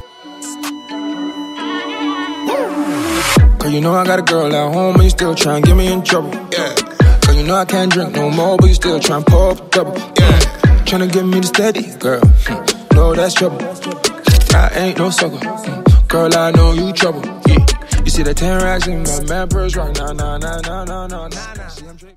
Cause 3.61 3.73
you 3.75 3.83
know 3.83 3.95
I 3.95 4.05
got 4.07 4.19
a 4.19 4.23
girl 4.23 4.47
at 4.47 4.73
home 4.73 4.95
and 4.95 5.05
you 5.05 5.11
still 5.11 5.35
trying 5.35 5.63
to 5.63 5.69
get 5.69 5.77
me 5.77 5.93
in 5.93 6.03
trouble. 6.03 6.33
Yeah. 6.51 6.75
Cause 7.21 7.37
you 7.37 7.43
know 7.43 7.55
I 7.55 7.67
can't 7.67 7.93
drink 7.93 8.15
no 8.15 8.31
more, 8.31 8.57
but 8.57 8.69
you 8.69 8.75
still 8.75 8.99
trying 8.99 9.23
to 9.23 9.31
pop 9.31 9.71
double. 9.71 9.99
Yeah, 9.99 10.85
trying 10.87 11.07
to 11.07 11.15
get 11.15 11.27
me 11.27 11.43
to 11.43 11.47
steady, 11.47 11.95
girl. 11.99 12.23
Hmm. 12.25 12.97
No, 12.97 13.15
that's 13.15 13.35
trouble. 13.35 13.61
I 14.55 14.71
ain't 14.77 14.99
no 14.99 15.11
sucker. 15.11 15.37
Hmm. 15.37 16.07
Girl, 16.09 16.35
I 16.35 16.53
know 16.53 16.73
you 16.73 16.93
trouble. 16.95 17.23
Yeah. 17.47 17.67
You 18.03 18.11
see 18.11 18.23
the 18.23 18.33
10 18.33 18.63
racks 18.63 18.87
in 18.87 19.03
my 19.03 19.23
man 19.25 19.49
right 19.49 19.77
now, 19.77 20.13
nah, 20.13 20.39
nah, 20.39 20.61
nah, 20.61 20.85
nah, 20.85 21.07
nah, 21.07 21.29
nah. 21.29 21.69
See. 21.69 22.11